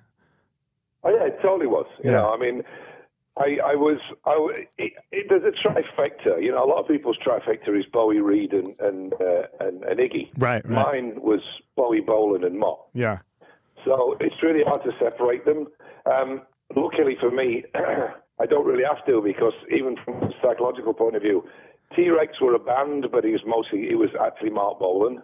Oh 1.04 1.10
yeah, 1.10 1.26
it 1.26 1.38
totally 1.42 1.66
was. 1.66 1.86
You 2.04 2.10
Yeah. 2.10 2.18
know, 2.18 2.32
I 2.34 2.36
mean, 2.38 2.62
I, 3.38 3.58
I 3.64 3.74
was, 3.74 3.98
I, 4.24 4.64
it, 4.78 4.92
it, 5.12 5.26
there's 5.28 5.42
a 5.44 5.68
trifecta. 5.68 6.42
You 6.42 6.52
know, 6.52 6.64
a 6.64 6.68
lot 6.68 6.80
of 6.80 6.88
people's 6.88 7.18
trifecta 7.18 7.78
is 7.78 7.84
Bowie, 7.92 8.20
Reed, 8.20 8.52
and 8.52 8.74
and, 8.80 9.12
uh, 9.14 9.42
and 9.60 9.84
and 9.84 10.00
Iggy. 10.00 10.30
Right, 10.38 10.64
right. 10.64 10.70
Mine 10.70 11.12
was 11.20 11.40
Bowie, 11.76 12.00
Bolan, 12.00 12.44
and 12.44 12.58
Mott. 12.58 12.86
Yeah. 12.94 13.18
So 13.86 14.16
it's 14.20 14.42
really 14.42 14.64
hard 14.66 14.82
to 14.82 14.90
separate 14.98 15.46
them. 15.46 15.68
Um, 16.04 16.42
luckily 16.74 17.16
for 17.18 17.30
me, 17.30 17.64
I 18.40 18.44
don't 18.46 18.66
really 18.66 18.84
have 18.84 19.06
to 19.06 19.22
because 19.22 19.54
even 19.74 19.96
from 20.04 20.22
a 20.22 20.30
psychological 20.42 20.92
point 20.92 21.16
of 21.16 21.22
view, 21.22 21.44
T 21.94 22.10
Rex 22.10 22.40
were 22.40 22.54
a 22.54 22.58
band, 22.58 23.06
but 23.10 23.24
he 23.24 23.30
was 23.30 23.42
mostly 23.46 23.88
it 23.88 23.96
was 23.96 24.10
actually 24.20 24.50
Marc 24.50 24.80
Bolan. 24.80 25.22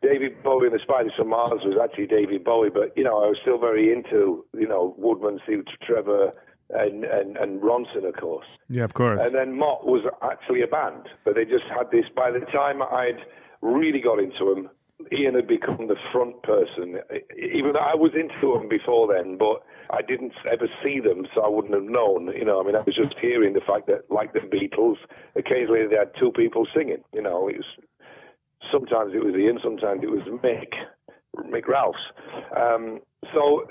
David 0.00 0.42
Bowie 0.42 0.68
and 0.68 0.74
the 0.74 0.80
Spiders 0.82 1.12
from 1.16 1.28
Mars 1.30 1.60
was 1.64 1.76
actually 1.82 2.06
David 2.06 2.44
Bowie, 2.44 2.70
but 2.70 2.96
you 2.96 3.04
know 3.04 3.22
I 3.22 3.28
was 3.28 3.36
still 3.42 3.58
very 3.58 3.92
into 3.92 4.44
you 4.54 4.66
know 4.66 4.94
Woodman, 4.96 5.40
Steve 5.44 5.64
Trevor, 5.82 6.32
and 6.70 7.04
and 7.04 7.36
and 7.36 7.60
Ronson, 7.60 8.06
of 8.06 8.16
course. 8.16 8.46
Yeah, 8.68 8.84
of 8.84 8.94
course. 8.94 9.20
And 9.20 9.34
then 9.34 9.58
Mott 9.58 9.86
was 9.86 10.04
actually 10.22 10.62
a 10.62 10.66
band, 10.66 11.08
but 11.24 11.34
they 11.34 11.44
just 11.44 11.64
had 11.68 11.90
this. 11.90 12.04
By 12.14 12.30
the 12.30 12.40
time 12.52 12.80
I'd 12.80 13.20
really 13.60 14.00
got 14.00 14.18
into 14.18 14.52
him, 14.52 14.70
Ian 15.12 15.34
had 15.34 15.46
become 15.46 15.86
the 15.86 15.96
front 16.12 16.42
person. 16.42 16.98
Even 17.36 17.72
though 17.72 17.86
I 17.86 17.94
was 17.94 18.12
into 18.14 18.58
them 18.58 18.68
before 18.68 19.12
then, 19.12 19.38
but 19.38 19.62
I 19.90 20.02
didn't 20.02 20.32
ever 20.50 20.68
see 20.82 21.00
them, 21.00 21.26
so 21.34 21.42
I 21.42 21.48
wouldn't 21.48 21.74
have 21.74 21.84
known. 21.84 22.32
You 22.36 22.44
know, 22.44 22.60
I 22.60 22.64
mean, 22.64 22.74
I 22.74 22.82
was 22.82 22.96
just 22.96 23.14
hearing 23.20 23.54
the 23.54 23.60
fact 23.60 23.86
that, 23.86 24.10
like 24.10 24.32
the 24.32 24.40
Beatles, 24.40 24.96
occasionally 25.36 25.86
they 25.86 25.96
had 25.96 26.12
two 26.18 26.32
people 26.32 26.66
singing. 26.74 27.02
You 27.14 27.22
know, 27.22 27.48
it 27.48 27.56
was 27.56 27.66
sometimes 28.72 29.12
it 29.14 29.24
was 29.24 29.34
Ian, 29.34 29.58
sometimes 29.62 30.02
it 30.02 30.10
was 30.10 30.22
Mick, 30.42 30.74
Mick 31.46 31.66
Rouse. 31.66 31.94
Um, 32.56 33.00
so 33.32 33.66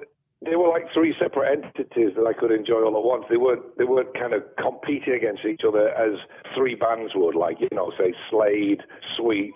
they 0.45 0.55
were 0.55 0.69
like 0.69 0.85
three 0.93 1.15
separate 1.19 1.51
entities 1.51 2.13
that 2.15 2.25
I 2.27 2.33
could 2.33 2.51
enjoy 2.51 2.83
all 2.83 2.95
at 2.97 3.03
once. 3.03 3.25
They 3.29 3.37
weren't 3.37 3.77
they 3.77 3.83
weren't 3.83 4.13
kind 4.13 4.33
of 4.33 4.43
competing 4.57 5.13
against 5.13 5.45
each 5.45 5.61
other 5.67 5.89
as 5.89 6.19
three 6.55 6.75
bands 6.75 7.13
would, 7.15 7.35
like 7.35 7.59
you 7.59 7.69
know, 7.71 7.91
say 7.97 8.13
Slade, 8.29 8.81
Sweet, 9.15 9.55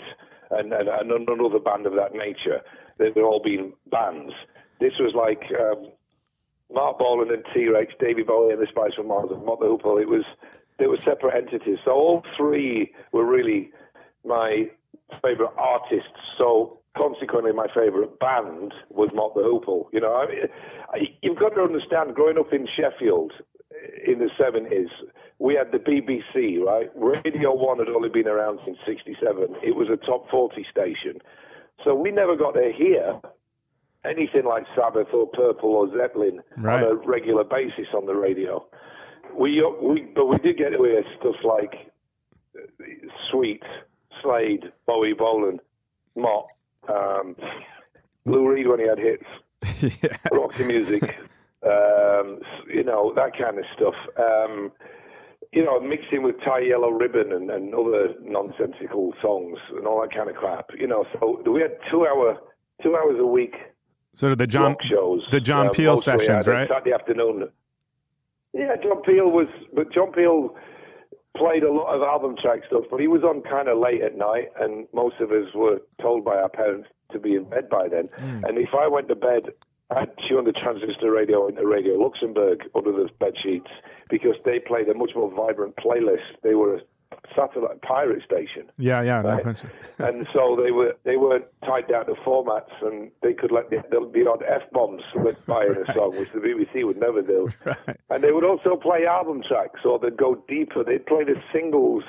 and 0.51 0.73
and, 0.73 0.89
and 0.89 1.29
another 1.29 1.59
band 1.59 1.85
of 1.85 1.93
that 1.93 2.13
nature. 2.13 2.61
They've 2.97 3.15
all 3.17 3.41
been 3.43 3.73
bands. 3.89 4.33
This 4.79 4.93
was 4.99 5.13
like 5.15 5.43
um, 5.59 5.91
Marc 6.73 6.99
Bolan 6.99 7.31
and 7.31 7.43
T 7.53 7.67
Rex, 7.67 7.93
Davey 7.99 8.23
Bowie 8.23 8.53
and 8.53 8.61
the 8.61 8.67
Spice 8.67 8.93
from 8.95 9.07
Mars, 9.07 9.29
and 9.31 9.45
Mott 9.45 9.59
the 9.59 9.65
Hoople. 9.65 10.01
It 10.01 10.07
was 10.07 10.23
they 10.79 10.87
were 10.87 10.97
separate 11.05 11.35
entities. 11.35 11.77
So 11.85 11.91
all 11.91 12.23
three 12.37 12.93
were 13.11 13.25
really 13.25 13.71
my 14.25 14.69
favorite 15.21 15.51
artists. 15.57 16.19
So 16.37 16.79
consequently, 16.97 17.51
my 17.51 17.67
favorite 17.73 18.19
band 18.19 18.73
was 18.89 19.09
Mott 19.13 19.35
the 19.35 19.41
Hoople. 19.41 19.85
You 19.91 20.01
know, 20.01 20.15
I 20.15 20.27
mean, 20.27 21.07
you've 21.21 21.39
got 21.39 21.49
to 21.49 21.61
understand. 21.61 22.15
Growing 22.15 22.37
up 22.37 22.53
in 22.53 22.67
Sheffield 22.67 23.33
in 24.05 24.19
the 24.19 24.29
seventies, 24.37 24.89
we 25.41 25.55
had 25.55 25.71
the 25.71 25.79
BBC. 25.79 26.59
Right, 26.63 26.89
Radio 26.95 27.53
One 27.55 27.79
had 27.79 27.89
only 27.89 28.09
been 28.09 28.27
around 28.27 28.59
since 28.63 28.77
'67. 28.85 29.55
It 29.63 29.75
was 29.75 29.87
a 29.89 29.97
top 30.05 30.29
forty 30.29 30.65
station, 30.69 31.19
so 31.83 31.95
we 31.95 32.11
never 32.11 32.35
got 32.35 32.51
to 32.51 32.71
hear 32.77 33.19
anything 34.05 34.45
like 34.45 34.63
Sabbath 34.75 35.07
or 35.13 35.27
Purple 35.27 35.69
or 35.71 35.87
Zeppelin 35.97 36.41
Right. 36.57 36.83
on 36.83 36.91
a 36.91 36.95
regular 36.95 37.43
basis 37.43 37.87
on 37.95 38.05
the 38.05 38.15
radio. 38.15 38.65
We, 39.37 39.63
we 39.81 40.01
but 40.15 40.25
we 40.27 40.37
did 40.37 40.57
get 40.57 40.69
to 40.71 40.83
hear 40.83 41.03
stuff 41.19 41.35
like 41.43 41.91
uh, 42.57 42.83
Sweet, 43.31 43.63
Slade, 44.21 44.71
Bowie, 44.85 45.13
Bolan, 45.13 45.59
Mott, 46.15 46.47
um, 46.89 47.35
Lou 48.25 48.47
Reed 48.49 48.67
when 48.67 48.79
he 48.79 48.87
had 48.87 48.99
hits, 48.99 49.97
yeah. 50.03 50.17
Roxy 50.31 50.65
Music, 50.65 51.03
um, 51.65 52.39
you 52.71 52.83
know 52.83 53.13
that 53.15 53.31
kind 53.37 53.57
of 53.57 53.65
stuff. 53.75 53.95
Um, 54.19 54.71
you 55.53 55.65
know, 55.65 55.79
mixing 55.79 56.23
with 56.23 56.35
Tie 56.45 56.61
Yellow 56.61 56.89
Ribbon 56.89 57.33
and, 57.33 57.49
and 57.49 57.73
other 57.73 58.15
nonsensical 58.21 59.13
songs 59.21 59.57
and 59.75 59.85
all 59.85 60.01
that 60.01 60.15
kind 60.15 60.29
of 60.29 60.35
crap. 60.35 60.69
You 60.77 60.87
know, 60.87 61.05
so 61.19 61.41
we 61.49 61.61
had 61.61 61.77
two 61.91 62.07
hour, 62.07 62.37
two 62.81 62.95
hours 62.95 63.17
a 63.19 63.25
week 63.25 63.55
Sort 64.13 64.31
of 64.33 64.37
the 64.37 64.47
John 64.47 64.75
shows. 64.89 65.25
the 65.31 65.39
John 65.39 65.67
uh, 65.67 65.71
Peel 65.71 65.97
sessions, 66.01 66.45
right? 66.47 66.67
Saturday 66.67 66.93
afternoon. 66.93 67.47
Yeah, 68.53 68.75
John 68.83 69.01
Peel 69.03 69.31
was, 69.31 69.47
but 69.73 69.93
John 69.93 70.11
Peel 70.11 70.55
played 71.37 71.63
a 71.63 71.71
lot 71.71 71.95
of 71.95 72.01
album 72.01 72.35
track 72.41 72.59
stuff, 72.67 72.83
but 72.91 72.99
he 72.99 73.07
was 73.07 73.23
on 73.23 73.41
kind 73.41 73.69
of 73.69 73.77
late 73.77 74.01
at 74.01 74.17
night, 74.17 74.49
and 74.59 74.85
most 74.93 75.15
of 75.21 75.31
us 75.31 75.53
were 75.55 75.79
told 76.01 76.25
by 76.25 76.35
our 76.35 76.49
parents 76.49 76.89
to 77.13 77.19
be 77.19 77.35
in 77.35 77.45
bed 77.45 77.69
by 77.69 77.87
then. 77.87 78.09
Hmm. 78.17 78.43
And 78.43 78.57
if 78.57 78.69
I 78.77 78.87
went 78.87 79.07
to 79.07 79.15
bed, 79.15 79.43
I'd 79.95 80.09
tune 80.27 80.45
the 80.45 80.53
transistor 80.53 81.11
radio 81.11 81.47
into 81.47 81.65
Radio 81.65 81.95
Luxembourg 81.95 82.59
under 82.75 82.91
the 82.91 83.09
bed 83.19 83.33
sheets 83.41 83.69
because 84.09 84.35
they 84.45 84.59
played 84.59 84.87
a 84.89 84.93
much 84.93 85.11
more 85.15 85.29
vibrant 85.31 85.75
playlist. 85.75 86.23
They 86.43 86.55
were 86.55 86.75
a 86.75 86.79
satellite 87.35 87.81
pirate 87.81 88.23
station. 88.23 88.71
Yeah, 88.77 89.01
yeah. 89.01 89.21
no 89.21 89.29
Right. 89.33 89.43
question. 89.43 89.69
and 89.99 90.27
so 90.33 90.57
they 90.61 90.71
were 90.71 90.95
they 91.03 91.17
weren't 91.17 91.45
tied 91.65 91.87
down 91.89 92.05
to 92.05 92.13
formats, 92.13 92.71
and 92.81 93.11
they 93.21 93.33
could 93.33 93.51
let 93.51 93.69
the, 93.69 93.83
the, 93.91 94.09
the 94.13 94.29
odd 94.29 94.43
f 94.47 94.61
bombs 94.71 95.01
slip 95.13 95.45
by 95.45 95.65
in 95.65 95.77
a 95.77 95.93
song, 95.93 96.15
which 96.17 96.31
the 96.33 96.39
BBC 96.39 96.85
would 96.85 96.97
never 96.99 97.21
do. 97.21 97.49
Right. 97.65 97.97
And 98.09 98.23
they 98.23 98.31
would 98.31 98.43
also 98.45 98.75
play 98.75 99.05
album 99.05 99.43
tracks, 99.47 99.81
or 99.85 99.99
they'd 99.99 100.17
go 100.17 100.43
deeper. 100.47 100.83
They'd 100.83 101.05
play 101.05 101.23
the 101.25 101.35
singles 101.53 102.03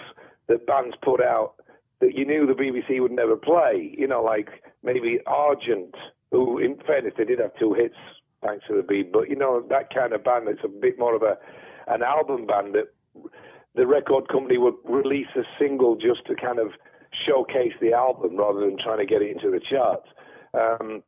that 0.48 0.66
bands 0.66 0.96
put 1.02 1.20
out 1.22 1.54
that 2.00 2.14
you 2.16 2.24
knew 2.24 2.46
the 2.46 2.54
BBC 2.54 3.00
would 3.00 3.12
never 3.12 3.36
play. 3.36 3.94
You 3.96 4.06
know, 4.08 4.22
like 4.22 4.48
maybe 4.82 5.18
Argent, 5.26 5.94
who, 6.32 6.58
in 6.58 6.76
fairness, 6.86 7.12
they 7.16 7.24
did 7.24 7.38
have 7.38 7.54
two 7.58 7.74
hits 7.74 7.94
thanks 8.42 8.66
to 8.66 8.74
the 8.74 8.82
beat, 8.82 9.12
but 9.12 9.28
you 9.30 9.36
know 9.36 9.64
that 9.68 9.94
kind 9.94 10.12
of 10.12 10.24
band 10.24 10.48
that's 10.48 10.64
a 10.64 10.68
bit 10.68 10.98
more 10.98 11.14
of 11.14 11.22
a 11.22 11.36
an 11.86 12.02
album 12.02 12.46
band 12.46 12.74
that 12.74 12.88
the 13.74 13.86
record 13.86 14.28
company 14.28 14.58
would 14.58 14.74
release 14.84 15.28
a 15.36 15.42
single 15.58 15.96
just 15.96 16.26
to 16.26 16.34
kind 16.34 16.58
of 16.58 16.68
showcase 17.26 17.72
the 17.80 17.92
album 17.92 18.36
rather 18.36 18.60
than 18.60 18.76
trying 18.82 18.98
to 18.98 19.06
get 19.06 19.22
it 19.22 19.30
into 19.30 19.50
the 19.50 19.60
charts. 19.60 20.08
Um, 20.54 21.02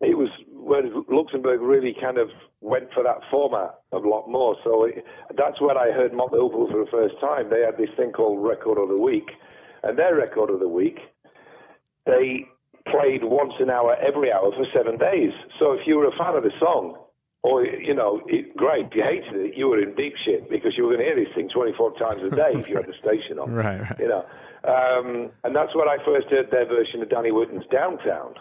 it 0.00 0.18
was 0.18 0.28
whereas 0.50 0.90
Luxembourg 1.08 1.60
really 1.60 1.94
kind 2.00 2.18
of 2.18 2.28
went 2.60 2.92
for 2.92 3.02
that 3.02 3.18
format 3.30 3.74
a 3.92 3.98
lot 3.98 4.28
more. 4.28 4.56
So 4.64 4.84
it, 4.84 5.04
that's 5.36 5.60
when 5.60 5.76
I 5.76 5.90
heard 5.92 6.12
the 6.12 6.68
for 6.70 6.84
the 6.84 6.90
first 6.90 7.14
time. 7.20 7.50
They 7.50 7.60
had 7.60 7.76
this 7.78 7.94
thing 7.96 8.12
called 8.12 8.44
Record 8.44 8.78
of 8.78 8.88
the 8.88 8.98
Week, 8.98 9.30
and 9.82 9.98
their 9.98 10.16
Record 10.16 10.50
of 10.50 10.60
the 10.60 10.68
Week, 10.68 10.98
they 12.06 12.46
played 12.94 13.24
once 13.24 13.54
an 13.58 13.70
hour 13.70 13.96
every 13.98 14.30
hour 14.32 14.50
for 14.52 14.66
seven 14.74 14.98
days. 14.98 15.32
So 15.58 15.72
if 15.72 15.86
you 15.86 15.96
were 15.96 16.06
a 16.06 16.16
fan 16.16 16.34
of 16.36 16.44
the 16.44 16.52
song, 16.60 16.96
or 17.42 17.64
you 17.66 17.94
know, 17.94 18.22
it, 18.26 18.56
great. 18.56 18.86
If 18.86 18.94
you 18.94 19.02
hated 19.02 19.36
it, 19.36 19.56
you 19.56 19.68
were 19.68 19.80
in 19.80 19.94
deep 19.94 20.14
shit 20.24 20.48
because 20.48 20.72
you 20.76 20.84
were 20.84 20.96
going 20.96 21.06
to 21.06 21.12
hear 21.12 21.24
this 21.24 21.34
thing 21.34 21.48
24 21.52 21.98
times 21.98 22.22
a 22.22 22.30
day 22.30 22.52
if 22.54 22.68
you 22.68 22.76
had 22.76 22.86
the 22.86 22.96
station 22.98 23.38
on. 23.38 23.52
Right, 23.54 23.80
right. 23.80 23.98
You 23.98 24.08
know, 24.08 24.24
um, 24.64 25.30
and 25.44 25.54
that's 25.54 25.74
when 25.74 25.88
I 25.88 25.98
first 26.04 26.28
heard 26.28 26.50
their 26.50 26.66
version 26.66 27.02
of 27.02 27.10
Danny 27.10 27.30
Whitten's 27.30 27.66
Downtown, 27.70 28.34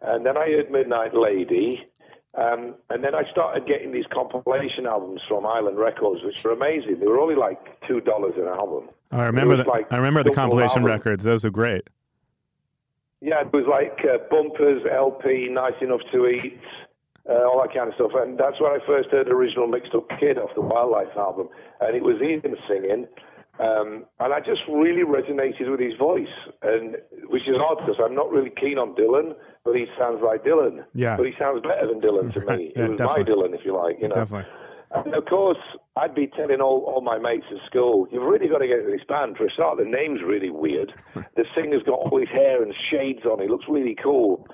and 0.00 0.24
then 0.24 0.36
I 0.36 0.46
heard 0.48 0.70
Midnight 0.70 1.12
Lady, 1.14 1.84
um, 2.32 2.76
and 2.88 3.04
then 3.04 3.14
I 3.14 3.30
started 3.30 3.66
getting 3.66 3.92
these 3.92 4.06
compilation 4.12 4.86
albums 4.86 5.20
from 5.28 5.44
Island 5.44 5.78
Records, 5.78 6.22
which 6.24 6.36
were 6.42 6.52
amazing. 6.52 6.96
They 6.98 7.06
were 7.06 7.20
only 7.20 7.36
like 7.36 7.60
two 7.86 8.00
dollars 8.00 8.34
an 8.36 8.48
album. 8.48 8.88
I 9.10 9.24
remember 9.24 9.56
the, 9.56 9.64
like 9.64 9.86
I 9.90 9.96
remember 9.96 10.22
the 10.24 10.32
compilation 10.32 10.78
album. 10.78 10.92
records. 10.92 11.24
Those 11.24 11.44
are 11.44 11.50
great. 11.50 11.82
Yeah, 13.20 13.40
it 13.40 13.52
was 13.52 13.64
like 13.64 13.98
uh, 14.04 14.18
bumpers, 14.30 14.82
LP, 14.90 15.48
nice 15.50 15.76
enough 15.80 16.02
to 16.12 16.26
eat, 16.26 16.60
uh, 17.28 17.48
all 17.48 17.62
that 17.62 17.74
kind 17.74 17.88
of 17.88 17.94
stuff. 17.94 18.12
And 18.14 18.38
that's 18.38 18.60
where 18.60 18.72
I 18.72 18.84
first 18.86 19.10
heard 19.10 19.28
original 19.28 19.66
mixed 19.66 19.94
up 19.94 20.08
kid 20.20 20.38
off 20.38 20.50
the 20.54 20.60
Wildlife 20.60 21.16
album, 21.16 21.48
and 21.80 21.96
it 21.96 22.02
was 22.02 22.20
Ian 22.20 22.42
singing. 22.68 23.06
Um, 23.58 24.04
and 24.20 24.34
I 24.34 24.40
just 24.40 24.60
really 24.68 25.02
resonated 25.02 25.70
with 25.70 25.80
his 25.80 25.96
voice, 25.96 26.28
and 26.60 26.96
which 27.28 27.48
is 27.48 27.56
odd 27.56 27.78
because 27.86 27.96
I'm 28.04 28.14
not 28.14 28.30
really 28.30 28.52
keen 28.60 28.76
on 28.76 28.94
Dylan, 28.94 29.34
but 29.64 29.74
he 29.74 29.86
sounds 29.98 30.20
like 30.22 30.44
Dylan. 30.44 30.84
Yeah. 30.92 31.16
But 31.16 31.26
he 31.26 31.32
sounds 31.38 31.62
better 31.62 31.88
than 31.88 32.02
Dylan 32.02 32.34
to 32.34 32.40
me. 32.56 32.72
Yeah, 32.76 32.84
it 32.84 32.88
was 32.90 32.98
definitely. 32.98 33.24
my 33.24 33.30
Dylan, 33.30 33.58
if 33.58 33.64
you 33.64 33.74
like. 33.74 33.96
You 33.98 34.08
know. 34.08 34.14
Definitely. 34.14 34.52
And 34.92 35.14
of 35.14 35.24
course, 35.26 35.58
I'd 35.96 36.14
be 36.14 36.26
telling 36.28 36.60
all, 36.60 36.84
all 36.86 37.00
my 37.00 37.18
mates 37.18 37.46
at 37.50 37.64
school, 37.66 38.06
you've 38.10 38.22
really 38.22 38.48
got 38.48 38.58
to 38.58 38.66
get 38.66 38.78
into 38.78 38.92
this 38.92 39.06
band. 39.08 39.36
For 39.36 39.46
a 39.46 39.50
start, 39.50 39.78
the 39.78 39.84
name's 39.84 40.20
really 40.22 40.50
weird. 40.50 40.92
the 41.14 41.44
singer's 41.54 41.82
got 41.82 41.98
all 41.98 42.18
his 42.18 42.28
hair 42.28 42.62
and 42.62 42.74
shades 42.90 43.24
on. 43.24 43.40
He 43.40 43.48
looks 43.48 43.66
really 43.68 43.96
cool. 44.00 44.46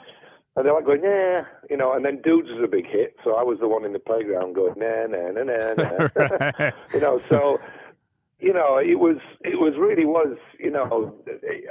And 0.55 0.67
they're 0.67 0.75
like 0.75 0.85
going, 0.85 1.03
yeah, 1.03 1.45
you 1.71 1.77
know, 1.77 1.95
and 1.95 2.05
then 2.05 2.21
Dudes 2.23 2.51
is 2.51 2.63
a 2.63 2.69
big 2.69 2.87
hit. 2.87 3.17
So 3.25 3.37
I 3.37 3.43
was 3.43 3.59
the 3.61 3.69
one 3.69 3.85
in 3.85 3.93
the 3.93 3.99
playground 3.99 4.55
going, 4.55 4.75
nah, 4.77 5.07
nah, 5.07 5.31
nah, 5.33 5.75
nah, 5.75 6.09
nah. 6.15 6.71
you 6.95 7.01
know, 7.01 7.23
so, 7.31 7.59
you 8.39 8.53
know, 8.53 8.77
it 8.77 8.99
was, 8.99 9.17
it 9.41 9.59
was 9.59 9.75
really 9.79 10.05
was, 10.05 10.37
you 10.59 10.71
know, 10.71 11.15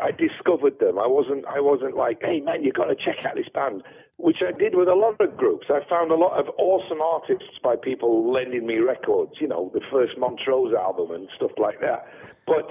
I 0.02 0.10
discovered 0.12 0.80
them. 0.80 0.98
I 0.98 1.06
wasn't, 1.06 1.46
I 1.46 1.60
wasn't 1.60 1.96
like, 1.96 2.22
hey 2.22 2.40
man, 2.40 2.64
you've 2.64 2.74
got 2.74 2.86
to 2.86 2.96
check 2.96 3.24
out 3.24 3.36
this 3.36 3.50
band, 3.54 3.84
which 4.18 4.38
I 4.48 4.52
did 4.58 4.76
with 4.76 4.88
a 4.88 4.94
lot 4.96 5.20
of 5.20 5.36
groups. 5.38 5.68
I 5.70 5.80
found 5.90 6.12
a 6.12 6.16
lot 6.16 6.40
of 6.40 6.48
awesome 6.58 7.02
artists 7.02 7.58
by 7.64 7.76
people 7.76 8.32
lending 8.32 8.66
me 8.68 8.78
records, 8.78 9.34
you 9.40 9.48
know, 9.48 9.72
the 9.74 9.82
first 9.92 10.18
Montrose 10.18 10.74
album 10.74 11.12
and 11.12 11.28
stuff 11.36 11.52
like 11.58 11.80
that. 11.82 12.06
But, 12.46 12.70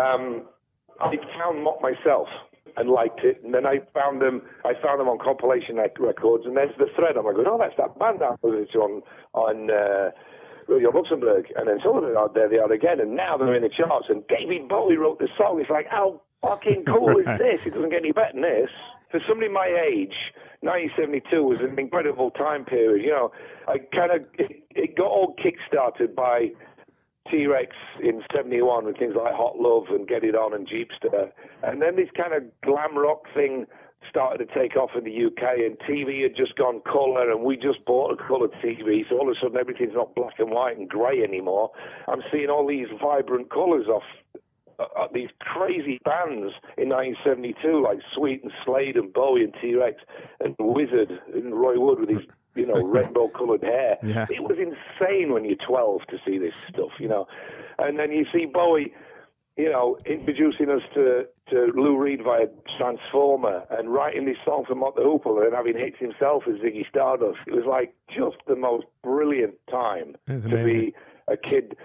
um, 0.00 0.46
I 1.00 1.16
found 1.38 1.62
Mott 1.62 1.80
myself 1.80 2.28
and 2.76 2.90
liked 2.90 3.20
it, 3.24 3.42
and 3.44 3.54
then 3.54 3.66
I 3.66 3.80
found 3.94 4.20
them. 4.20 4.42
I 4.64 4.72
found 4.82 5.00
them 5.00 5.08
on 5.08 5.18
compilation 5.18 5.76
records, 5.76 6.44
and 6.46 6.56
there's 6.56 6.74
the 6.78 6.86
thread. 6.96 7.16
I'm 7.16 7.24
like, 7.24 7.36
oh, 7.38 7.58
that's 7.58 7.76
that 7.78 7.98
band 7.98 8.20
that 8.20 8.38
was 8.42 8.68
on 8.74 9.02
on 9.32 9.70
uh, 9.70 10.10
Radio 10.68 10.90
Luxembourg, 10.90 11.46
and 11.56 11.68
then 11.68 11.78
some 11.84 11.96
of 11.96 12.02
them 12.02 12.16
are 12.16 12.30
there. 12.32 12.48
They 12.48 12.58
are 12.58 12.70
again, 12.70 13.00
and 13.00 13.16
now 13.16 13.36
they're 13.36 13.54
in 13.54 13.62
the 13.62 13.70
charts. 13.70 14.06
And 14.08 14.22
David 14.28 14.68
Bowie 14.68 14.96
wrote 14.96 15.18
the 15.18 15.28
song. 15.36 15.60
It's 15.60 15.70
like, 15.70 15.86
how 15.88 16.20
fucking 16.42 16.84
cool 16.86 17.18
is 17.18 17.26
this? 17.38 17.60
It 17.66 17.74
doesn't 17.74 17.90
get 17.90 18.02
any 18.02 18.12
better 18.12 18.32
than 18.34 18.42
this. 18.42 18.70
For 19.10 19.20
somebody 19.26 19.50
my 19.50 19.66
age, 19.66 20.14
1972 20.60 21.42
was 21.42 21.58
an 21.60 21.78
incredible 21.78 22.30
time 22.32 22.64
period. 22.64 23.04
You 23.04 23.10
know, 23.10 23.32
I 23.68 23.78
kind 23.94 24.12
of 24.12 24.26
it, 24.38 24.62
it 24.70 24.96
got 24.96 25.06
all 25.06 25.34
kick-started 25.42 26.16
by 26.16 26.48
T-Rex 27.30 27.76
in 28.02 28.22
71 28.34 28.86
with 28.86 28.98
things 28.98 29.14
like 29.16 29.34
Hot 29.34 29.56
Love 29.58 29.84
and 29.90 30.08
Get 30.08 30.24
It 30.24 30.34
On 30.34 30.54
and 30.54 30.66
Jeepster. 30.66 31.30
And 31.62 31.82
then 31.82 31.96
this 31.96 32.08
kind 32.16 32.32
of 32.34 32.42
glam 32.62 32.96
rock 32.96 33.24
thing 33.34 33.66
started 34.08 34.46
to 34.46 34.54
take 34.58 34.76
off 34.76 34.90
in 34.96 35.04
the 35.04 35.26
UK 35.26 35.58
and 35.58 35.78
TV 35.80 36.22
had 36.22 36.34
just 36.36 36.56
gone 36.56 36.80
colour 36.90 37.30
and 37.30 37.42
we 37.42 37.56
just 37.56 37.84
bought 37.84 38.12
a 38.12 38.16
coloured 38.16 38.52
TV. 38.64 39.02
So 39.08 39.18
all 39.18 39.28
of 39.28 39.36
a 39.36 39.40
sudden 39.40 39.58
everything's 39.58 39.94
not 39.94 40.14
black 40.14 40.38
and 40.38 40.50
white 40.50 40.78
and 40.78 40.88
grey 40.88 41.22
anymore. 41.22 41.70
I'm 42.06 42.22
seeing 42.32 42.48
all 42.48 42.66
these 42.66 42.86
vibrant 43.00 43.50
colours 43.50 43.86
off 43.88 44.04
uh, 44.78 44.84
uh, 44.96 45.08
these 45.12 45.28
crazy 45.40 45.98
bands 46.04 46.54
in 46.76 46.88
1972 46.88 47.82
like 47.82 47.98
Sweet 48.14 48.42
and 48.42 48.52
Slade 48.64 48.96
and 48.96 49.12
Bowie 49.12 49.44
and 49.44 49.54
T-Rex 49.60 49.96
and 50.40 50.54
Wizzard 50.58 51.10
and 51.34 51.54
Roy 51.54 51.78
Wood 51.78 52.00
with 52.00 52.10
his 52.10 52.22
you 52.58 52.66
know, 52.66 52.74
rainbow 52.84 53.28
coloured 53.28 53.62
hair. 53.62 53.96
Yeah. 54.02 54.26
It 54.28 54.42
was 54.42 54.58
insane 54.58 55.32
when 55.32 55.44
you're 55.44 55.56
12 55.66 56.02
to 56.10 56.18
see 56.26 56.38
this 56.38 56.52
stuff, 56.68 56.90
you 56.98 57.08
know. 57.08 57.26
And 57.78 57.98
then 57.98 58.12
you 58.12 58.26
see 58.32 58.46
Bowie, 58.46 58.92
you 59.56 59.70
know, 59.70 59.98
introducing 60.04 60.70
us 60.70 60.82
to, 60.94 61.26
to 61.50 61.72
Lou 61.74 61.96
Reed 61.96 62.20
via 62.24 62.46
Transformer 62.76 63.64
and 63.70 63.92
writing 63.92 64.26
this 64.26 64.36
song 64.44 64.64
for 64.66 64.74
Mott 64.74 64.96
the 64.96 65.02
Hoople 65.02 65.44
and 65.44 65.54
having 65.54 65.76
hits 65.76 65.98
himself 65.98 66.44
as 66.48 66.56
Ziggy 66.56 66.88
Stardust. 66.88 67.38
It 67.46 67.54
was 67.54 67.64
like 67.66 67.94
just 68.08 68.36
the 68.46 68.56
most 68.56 68.86
brilliant 69.02 69.54
time 69.70 70.16
to 70.26 70.64
be 70.64 70.94
a 71.28 71.36
kid 71.36 71.76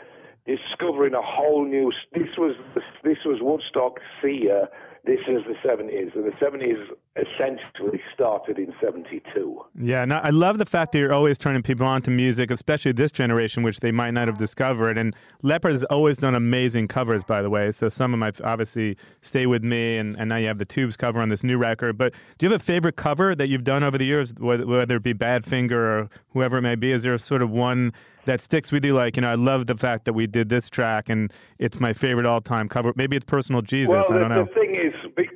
discovering 0.45 1.13
a 1.13 1.21
whole 1.21 1.65
new. 1.65 1.91
This 2.13 2.37
was 2.37 2.55
this 3.03 3.17
was 3.25 3.39
Woodstock 3.41 3.99
Sia. 4.21 4.69
This 5.05 5.19
is 5.27 5.43
the 5.47 5.55
70s, 5.67 6.15
and 6.15 6.25
the 6.25 6.35
70s 6.41 6.79
essentially 7.15 8.01
started 8.13 8.57
in 8.57 8.73
72. 8.81 9.61
Yeah, 9.79 10.03
no, 10.05 10.17
I 10.17 10.31
love 10.31 10.57
the 10.57 10.65
fact 10.65 10.93
that 10.93 10.99
you're 10.99 11.13
always 11.13 11.37
turning 11.37 11.61
people 11.61 11.85
on 11.85 12.01
to 12.03 12.11
music, 12.11 12.49
especially 12.49 12.91
this 12.91 13.11
generation, 13.11 13.61
which 13.61 13.81
they 13.81 13.91
might 13.91 14.11
not 14.11 14.27
have 14.27 14.37
discovered. 14.37 14.97
And 14.97 15.15
Leppard 15.43 15.73
has 15.73 15.83
always 15.85 16.17
done 16.17 16.33
amazing 16.33 16.87
covers, 16.87 17.23
by 17.23 17.43
the 17.43 17.51
way. 17.51 17.69
So 17.69 17.87
some 17.87 18.13
of 18.13 18.19
my 18.19 18.31
obviously 18.43 18.97
Stay 19.21 19.45
With 19.45 19.63
Me, 19.63 19.97
and, 19.97 20.17
and 20.17 20.29
now 20.29 20.37
you 20.37 20.47
have 20.47 20.57
the 20.57 20.65
Tubes 20.65 20.97
cover 20.97 21.21
on 21.21 21.29
this 21.29 21.43
new 21.43 21.57
record. 21.57 21.97
But 21.97 22.13
do 22.39 22.47
you 22.47 22.51
have 22.51 22.59
a 22.59 22.63
favorite 22.63 22.95
cover 22.95 23.35
that 23.35 23.47
you've 23.47 23.63
done 23.63 23.83
over 23.83 23.97
the 23.97 24.05
years, 24.05 24.33
whether, 24.39 24.65
whether 24.65 24.95
it 24.95 25.03
be 25.03 25.13
Badfinger 25.13 25.71
or 25.71 26.09
whoever 26.29 26.57
it 26.57 26.61
may 26.61 26.75
be? 26.75 26.91
Is 26.91 27.03
there 27.03 27.15
sort 27.19 27.43
of 27.43 27.51
one 27.51 27.93
that 28.25 28.41
sticks 28.41 28.71
with 28.71 28.83
you? 28.83 28.93
Like, 28.95 29.17
you 29.17 29.21
know, 29.21 29.31
I 29.31 29.35
love 29.35 29.67
the 29.67 29.77
fact 29.77 30.05
that 30.05 30.13
we 30.13 30.25
did 30.25 30.49
this 30.49 30.67
track 30.67 31.09
and 31.09 31.31
it's 31.59 31.79
my 31.79 31.93
favorite 31.93 32.25
all 32.25 32.41
time 32.41 32.67
cover. 32.67 32.91
Maybe 32.95 33.15
it's 33.15 33.25
Personal 33.25 33.61
Jesus. 33.61 33.93
Well, 33.93 34.13
I 34.13 34.17
don't 34.17 34.29
know. 34.29 34.45
the 34.45 34.53
thing 34.53 34.75
is, 34.75 34.93
be- 35.15 35.29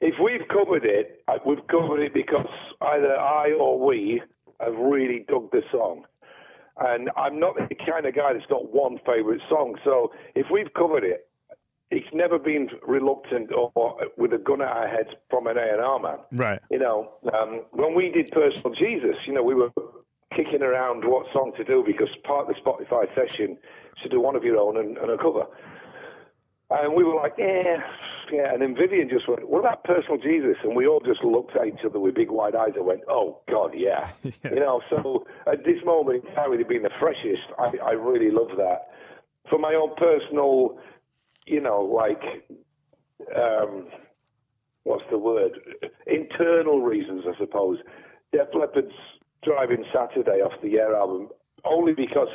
if 0.00 0.14
we've 0.22 0.46
covered 0.48 0.84
it, 0.84 1.22
uh, 1.28 1.38
we've 1.46 1.66
covered 1.68 2.02
it 2.02 2.14
because 2.14 2.46
either 2.80 3.16
I 3.16 3.52
or 3.58 3.84
we 3.84 4.22
have 4.60 4.74
really 4.74 5.24
dug 5.28 5.50
the 5.52 5.62
song. 5.70 6.04
And 6.78 7.10
I'm 7.16 7.40
not 7.40 7.56
the 7.56 7.74
kind 7.74 8.04
of 8.04 8.14
guy 8.14 8.34
that's 8.34 8.44
got 8.46 8.72
one 8.74 8.98
favourite 9.06 9.40
song. 9.48 9.76
So 9.84 10.12
if 10.34 10.46
we've 10.52 10.72
covered 10.74 11.04
it, 11.04 11.28
it's 11.90 12.06
never 12.12 12.38
been 12.38 12.68
reluctant 12.86 13.50
or, 13.52 13.72
or 13.74 13.96
with 14.18 14.32
a 14.32 14.38
gun 14.38 14.60
at 14.60 14.68
our 14.68 14.88
heads 14.88 15.10
from 15.30 15.46
an 15.46 15.56
A&R 15.56 16.00
man. 16.00 16.18
Right. 16.32 16.60
You 16.70 16.80
know, 16.80 17.12
um, 17.32 17.62
when 17.70 17.94
we 17.94 18.10
did 18.10 18.30
Personal 18.32 18.74
Jesus, 18.74 19.16
you 19.26 19.32
know, 19.32 19.42
we 19.42 19.54
were 19.54 19.70
kicking 20.36 20.62
around 20.62 21.04
what 21.04 21.26
song 21.32 21.52
to 21.56 21.64
do 21.64 21.82
because 21.86 22.08
part 22.24 22.48
of 22.48 22.54
the 22.54 22.60
Spotify 22.60 23.06
session 23.14 23.56
to 24.02 24.08
do 24.08 24.20
one 24.20 24.36
of 24.36 24.44
your 24.44 24.58
own 24.58 24.76
and, 24.76 24.98
and 24.98 25.10
a 25.10 25.16
cover. 25.16 25.46
And 26.70 26.94
we 26.94 27.04
were 27.04 27.14
like, 27.14 27.34
yeah, 27.38 27.76
yeah. 28.32 28.52
And 28.52 28.60
then 28.60 28.74
Vivian 28.74 29.08
just 29.08 29.28
went, 29.28 29.48
what 29.48 29.60
about 29.60 29.84
Personal 29.84 30.18
Jesus? 30.18 30.56
And 30.64 30.74
we 30.74 30.86
all 30.86 31.00
just 31.00 31.22
looked 31.22 31.56
at 31.56 31.66
each 31.66 31.84
other 31.84 32.00
with 32.00 32.16
big 32.16 32.30
wide 32.30 32.56
eyes 32.56 32.72
and 32.74 32.84
went, 32.84 33.02
oh, 33.08 33.40
God, 33.48 33.72
yeah. 33.74 34.10
You 34.24 34.56
know, 34.56 34.80
so 34.90 35.26
at 35.46 35.64
this 35.64 35.84
moment 35.84 36.24
in 36.24 36.34
time, 36.34 36.50
with 36.50 36.60
it 36.60 36.68
being 36.68 36.82
the 36.82 36.90
freshest, 36.98 37.42
I, 37.58 37.72
I 37.84 37.92
really 37.92 38.30
love 38.30 38.56
that. 38.56 38.90
For 39.48 39.58
my 39.58 39.74
own 39.74 39.94
personal, 39.96 40.78
you 41.46 41.60
know, 41.60 41.82
like, 41.82 42.22
um, 43.36 43.86
what's 44.82 45.04
the 45.10 45.18
word? 45.18 45.52
Internal 46.06 46.82
reasons, 46.82 47.24
I 47.28 47.38
suppose. 47.38 47.78
Def 48.32 48.48
Leppard's 48.54 48.92
Drive-In 49.44 49.84
Saturday 49.94 50.40
off 50.42 50.60
the 50.62 50.78
Air 50.78 50.96
album, 50.96 51.28
only 51.64 51.92
because 51.92 52.28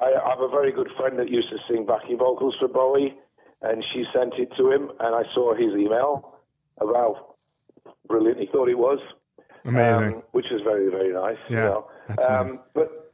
I 0.00 0.10
have 0.28 0.40
a 0.40 0.48
very 0.48 0.72
good 0.72 0.88
friend 0.98 1.16
that 1.20 1.28
used 1.30 1.48
to 1.50 1.58
sing 1.68 1.86
backing 1.86 2.18
vocals 2.18 2.56
for 2.58 2.66
Bowie, 2.66 3.16
and 3.62 3.84
she 3.92 4.04
sent 4.14 4.34
it 4.34 4.50
to 4.56 4.70
him, 4.70 4.90
and 5.00 5.14
I 5.14 5.22
saw 5.34 5.54
his 5.54 5.72
email 5.74 6.36
about 6.80 7.36
brilliant 8.06 8.38
he 8.38 8.46
thought 8.46 8.68
it 8.68 8.78
was, 8.78 8.98
Amazing. 9.64 10.14
um, 10.14 10.22
which 10.32 10.46
is 10.50 10.60
very, 10.62 10.90
very 10.90 11.12
nice. 11.12 11.36
Yeah, 11.50 11.56
you 11.56 11.64
know. 11.64 12.28
um, 12.28 12.60
but 12.74 13.12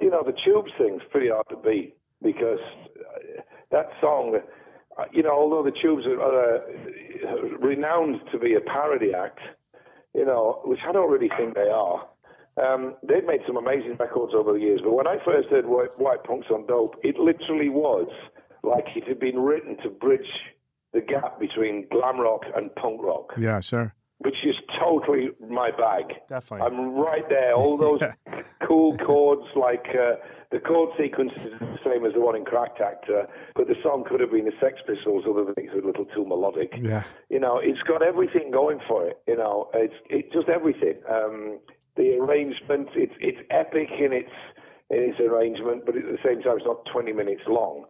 you 0.00 0.10
know, 0.10 0.22
the 0.24 0.34
Tubes 0.44 0.70
thing's 0.78 1.02
pretty 1.10 1.28
hard 1.28 1.46
to 1.50 1.56
beat 1.56 1.96
because 2.22 2.58
uh, 2.98 3.42
that 3.70 3.90
song, 4.00 4.38
uh, 4.98 5.04
you 5.12 5.22
know, 5.22 5.32
although 5.32 5.62
the 5.62 5.76
Tubes 5.82 6.06
are, 6.06 6.20
are 6.20 6.56
uh, 6.56 7.58
renowned 7.58 8.20
to 8.32 8.38
be 8.38 8.54
a 8.54 8.60
parody 8.60 9.12
act, 9.14 9.40
you 10.14 10.24
know, 10.24 10.60
which 10.64 10.80
I 10.86 10.92
don't 10.92 11.10
really 11.10 11.30
think 11.36 11.54
they 11.54 11.68
are. 11.72 12.06
Um, 12.56 12.94
they've 13.02 13.24
made 13.24 13.40
some 13.46 13.56
amazing 13.56 13.96
records 13.98 14.34
over 14.34 14.52
the 14.52 14.58
years, 14.58 14.80
but 14.82 14.92
when 14.92 15.06
I 15.06 15.16
first 15.24 15.48
heard 15.48 15.66
White, 15.66 15.98
White 15.98 16.24
Punks 16.24 16.48
on 16.50 16.66
Dope, 16.66 16.96
it 17.02 17.16
literally 17.16 17.68
was 17.68 18.08
like 18.62 18.86
it 18.96 19.06
had 19.06 19.18
been 19.18 19.38
written 19.38 19.76
to 19.82 19.90
bridge 19.90 20.28
the 20.92 21.00
gap 21.00 21.38
between 21.38 21.86
glam 21.90 22.18
rock 22.20 22.42
and 22.56 22.74
punk 22.74 23.00
rock 23.02 23.32
Yeah, 23.38 23.60
sure. 23.60 23.94
which 24.18 24.36
is 24.44 24.56
totally 24.78 25.30
my 25.48 25.70
bag. 25.70 26.14
Definitely. 26.28 26.66
I'm 26.66 26.94
right 26.94 27.28
there. 27.28 27.54
All 27.54 27.76
those 27.86 28.00
cool 28.66 28.96
chords, 28.98 29.46
like 29.54 29.86
uh, 29.90 30.16
the 30.50 30.58
chord 30.58 30.90
sequence 30.98 31.32
is 31.46 31.58
the 31.60 31.78
same 31.84 32.04
as 32.04 32.12
the 32.14 32.20
one 32.20 32.34
in 32.36 32.44
Cracked 32.44 32.80
Actor, 32.80 33.28
but 33.54 33.68
the 33.68 33.76
song 33.82 34.04
could 34.08 34.20
have 34.20 34.32
been 34.32 34.46
the 34.46 34.52
Sex 34.60 34.80
Pistols, 34.86 35.24
other 35.28 35.44
than 35.44 35.54
it's 35.56 35.72
a 35.72 35.86
little 35.86 36.04
too 36.06 36.26
melodic. 36.26 36.72
Yeah. 36.80 37.04
You 37.28 37.38
know, 37.38 37.58
it's 37.62 37.80
got 37.82 38.02
everything 38.02 38.50
going 38.50 38.80
for 38.88 39.06
it. 39.06 39.20
You 39.28 39.36
know, 39.36 39.70
it's 39.74 39.94
it's 40.08 40.32
just 40.32 40.48
everything. 40.48 40.94
Um, 41.08 41.60
the 41.96 42.16
arrangement, 42.18 42.88
it's 42.94 43.14
it's 43.20 43.38
epic 43.50 43.88
in 43.98 44.12
its 44.12 44.32
in 44.90 44.98
its 44.98 45.20
arrangement, 45.20 45.86
but 45.86 45.96
at 45.96 46.02
the 46.02 46.18
same 46.24 46.42
time, 46.42 46.56
it's 46.56 46.66
not 46.66 46.84
20 46.92 47.12
minutes 47.12 47.42
long. 47.46 47.84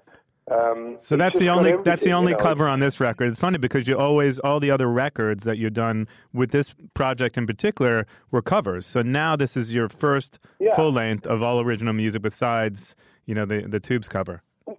Um, 0.50 0.96
So 1.00 1.16
that's 1.16 1.38
the 1.38 1.48
only 1.48 1.76
that's 1.84 2.02
the 2.02 2.12
only 2.12 2.34
cover 2.34 2.66
on 2.68 2.80
this 2.80 2.98
record. 3.00 3.28
It's 3.28 3.38
funny 3.38 3.58
because 3.58 3.86
you 3.86 3.96
always 3.96 4.38
all 4.40 4.58
the 4.60 4.70
other 4.70 4.88
records 4.88 5.44
that 5.44 5.58
you've 5.58 5.74
done 5.74 6.08
with 6.32 6.50
this 6.50 6.74
project 6.94 7.38
in 7.38 7.46
particular 7.46 8.06
were 8.30 8.42
covers. 8.42 8.84
So 8.86 9.02
now 9.02 9.36
this 9.36 9.56
is 9.56 9.72
your 9.74 9.88
first 9.88 10.38
Yeah. 10.58 10.74
full 10.74 10.92
length 10.92 11.26
of 11.26 11.42
all 11.42 11.60
original 11.60 11.92
music 11.92 12.22
besides 12.22 12.96
you 13.26 13.34
know 13.34 13.44
the 13.46 13.62
the 13.68 13.78
Tubes 13.80 14.08
cover. 14.08 14.42
if, 14.66 14.76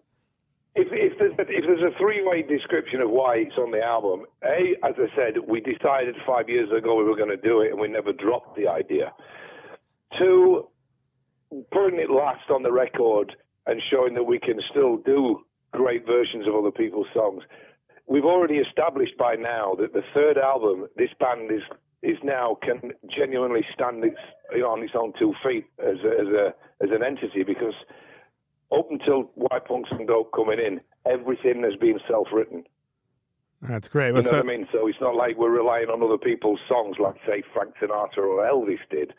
if 0.75 0.91
if 0.91 1.17
there's 1.17 1.33
if 1.49 1.65
there's 1.67 1.93
a 1.93 1.97
three-way 1.97 2.41
description 2.43 3.01
of 3.01 3.09
why 3.09 3.35
it's 3.37 3.57
on 3.57 3.71
the 3.71 3.81
album, 3.81 4.25
a, 4.43 4.75
as 4.83 4.95
I 4.97 5.07
said, 5.15 5.33
we 5.47 5.61
decided 5.61 6.15
five 6.25 6.49
years 6.49 6.69
ago 6.71 6.95
we 6.95 7.03
were 7.03 7.15
going 7.15 7.29
to 7.29 7.37
do 7.37 7.61
it, 7.61 7.71
and 7.71 7.79
we 7.79 7.87
never 7.87 8.11
dropped 8.11 8.57
the 8.57 8.67
idea. 8.67 9.13
Two, 10.17 10.67
putting 11.71 11.99
it 11.99 12.09
last 12.09 12.49
on 12.49 12.63
the 12.63 12.71
record 12.71 13.35
and 13.67 13.81
showing 13.91 14.13
that 14.15 14.23
we 14.23 14.39
can 14.39 14.59
still 14.71 14.97
do 14.97 15.41
great 15.71 16.05
versions 16.05 16.47
of 16.47 16.55
other 16.55 16.71
people's 16.71 17.07
songs. 17.13 17.43
We've 18.07 18.25
already 18.25 18.55
established 18.55 19.17
by 19.17 19.35
now 19.35 19.75
that 19.79 19.93
the 19.93 20.03
third 20.13 20.37
album, 20.37 20.87
this 20.97 21.11
band 21.19 21.51
is 21.51 21.63
is 22.03 22.17
now 22.23 22.57
can 22.63 22.91
genuinely 23.15 23.61
stand 23.73 24.03
its 24.03 24.17
you 24.51 24.61
know, 24.61 24.71
on 24.71 24.81
its 24.81 24.93
own 24.95 25.13
two 25.19 25.35
feet 25.45 25.67
as 25.79 25.97
a, 26.03 26.19
as 26.19 26.27
a 26.27 26.53
as 26.83 26.89
an 26.91 27.03
entity 27.03 27.43
because 27.43 27.75
up 28.71 28.87
until 28.89 29.31
White 29.35 29.65
Punks 29.65 29.89
and 29.91 30.07
Dope 30.07 30.31
coming 30.33 30.59
in, 30.59 30.81
everything 31.05 31.61
has 31.63 31.75
been 31.75 31.99
self-written. 32.07 32.63
That's 33.61 33.87
great. 33.87 34.07
You 34.15 34.21
know 34.21 34.21
what 34.21 34.33
I 34.33 34.43
mean? 34.43 34.67
So 34.71 34.87
it's 34.87 34.99
not 34.99 35.15
like 35.15 35.37
we're 35.37 35.51
relying 35.51 35.89
on 35.89 36.01
other 36.01 36.17
people's 36.17 36.59
songs, 36.67 36.95
like 36.99 37.15
say 37.27 37.43
Frank 37.53 37.75
Sinatra 37.79 38.17
or 38.17 38.43
Elvis 38.43 38.79
did. 38.89 39.13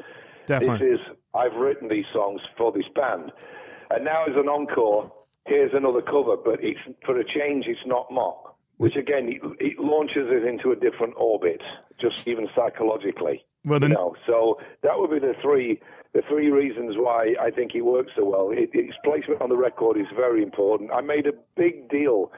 Definitely. 0.46 0.88
This 0.88 0.98
is 0.98 1.06
I've 1.34 1.54
written 1.54 1.88
these 1.88 2.06
songs 2.12 2.40
for 2.58 2.72
this 2.72 2.86
band, 2.94 3.30
and 3.90 4.04
now 4.04 4.24
as 4.24 4.34
an 4.34 4.48
encore, 4.48 5.12
here's 5.46 5.72
another 5.74 6.02
cover, 6.02 6.36
but 6.36 6.62
it's 6.62 6.80
for 7.04 7.18
a 7.18 7.24
change, 7.24 7.66
it's 7.66 7.86
not 7.86 8.06
Mott, 8.10 8.54
which 8.76 8.96
again 8.96 9.28
it, 9.28 9.40
it 9.60 9.78
launches 9.78 10.28
it 10.30 10.44
into 10.44 10.70
a 10.70 10.76
different 10.76 11.14
orbit, 11.16 11.60
just 12.00 12.16
even 12.26 12.48
psychologically. 12.54 13.44
Well, 13.64 13.80
then- 13.80 13.90
you 13.90 13.96
know, 13.96 14.16
so 14.26 14.58
that 14.82 14.98
would 14.98 15.10
be 15.10 15.18
the 15.18 15.34
three 15.42 15.80
the 16.14 16.22
three 16.28 16.50
reasons 16.50 16.96
why 16.98 17.34
I 17.40 17.50
think 17.50 17.74
it 17.74 17.82
works 17.82 18.12
so 18.16 18.24
well. 18.24 18.50
It, 18.50 18.70
its 18.74 18.94
placement 19.02 19.40
on 19.40 19.48
the 19.48 19.56
record 19.56 19.96
is 19.98 20.06
very 20.14 20.42
important. 20.42 20.90
I 20.92 21.00
made 21.00 21.26
a 21.26 21.32
big 21.56 21.88
deal 21.88 22.30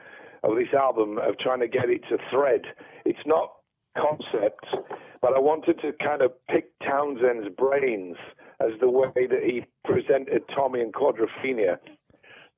of 0.43 0.55
this 0.55 0.73
album 0.73 1.17
of 1.17 1.37
trying 1.39 1.59
to 1.59 1.67
get 1.67 1.89
it 1.89 2.01
to 2.09 2.17
thread. 2.31 2.61
It's 3.03 3.19
not 3.25 3.51
concept, 3.97 4.65
but 5.21 5.33
I 5.33 5.39
wanted 5.39 5.79
to 5.81 5.91
kind 6.01 6.21
of 6.21 6.31
pick 6.47 6.71
Townshend's 6.79 7.53
brains 7.57 8.15
as 8.61 8.71
the 8.79 8.89
way 8.89 9.11
that 9.15 9.43
he 9.43 9.65
presented 9.83 10.43
Tommy 10.55 10.81
and 10.81 10.93
Quadrophenia 10.93 11.77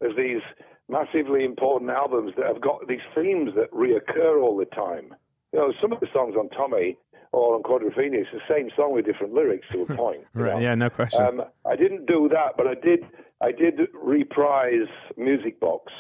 as 0.04 0.16
these 0.16 0.42
massively 0.90 1.44
important 1.44 1.90
albums 1.92 2.34
that 2.38 2.46
have 2.48 2.62
got 2.62 2.88
these 2.88 3.02
themes 3.16 3.52
that 3.56 3.72
reoccur 3.72 4.42
all 4.42 4.56
the 4.58 4.66
time. 4.66 5.14
You 5.54 5.60
know, 5.60 5.74
some 5.82 5.92
of 5.92 6.00
the 6.00 6.08
songs 6.14 6.36
on 6.38 6.50
Tommy 6.50 6.98
or 7.32 7.56
on 7.56 7.64
Quadrophenia, 7.64 8.20
it's 8.22 8.30
the 8.32 8.40
same 8.54 8.70
song 8.76 8.94
with 8.94 9.06
different 9.06 9.34
lyrics 9.34 9.66
to 9.74 9.82
a 9.82 9.86
point. 9.96 10.22
you 10.36 10.42
Right, 10.44 10.56
know. 10.56 10.60
yeah, 10.60 10.76
no 10.76 10.90
question. 10.90 11.22
Um, 11.22 11.42
I 11.66 11.76
didn't 11.76 12.06
do 12.06 12.30
that, 12.32 12.54
but 12.58 12.68
I 12.68 12.76
did. 12.76 13.06
I 13.42 13.52
did 13.52 13.80
reprise 13.94 14.88
Music 15.18 15.60
Box. 15.60 15.92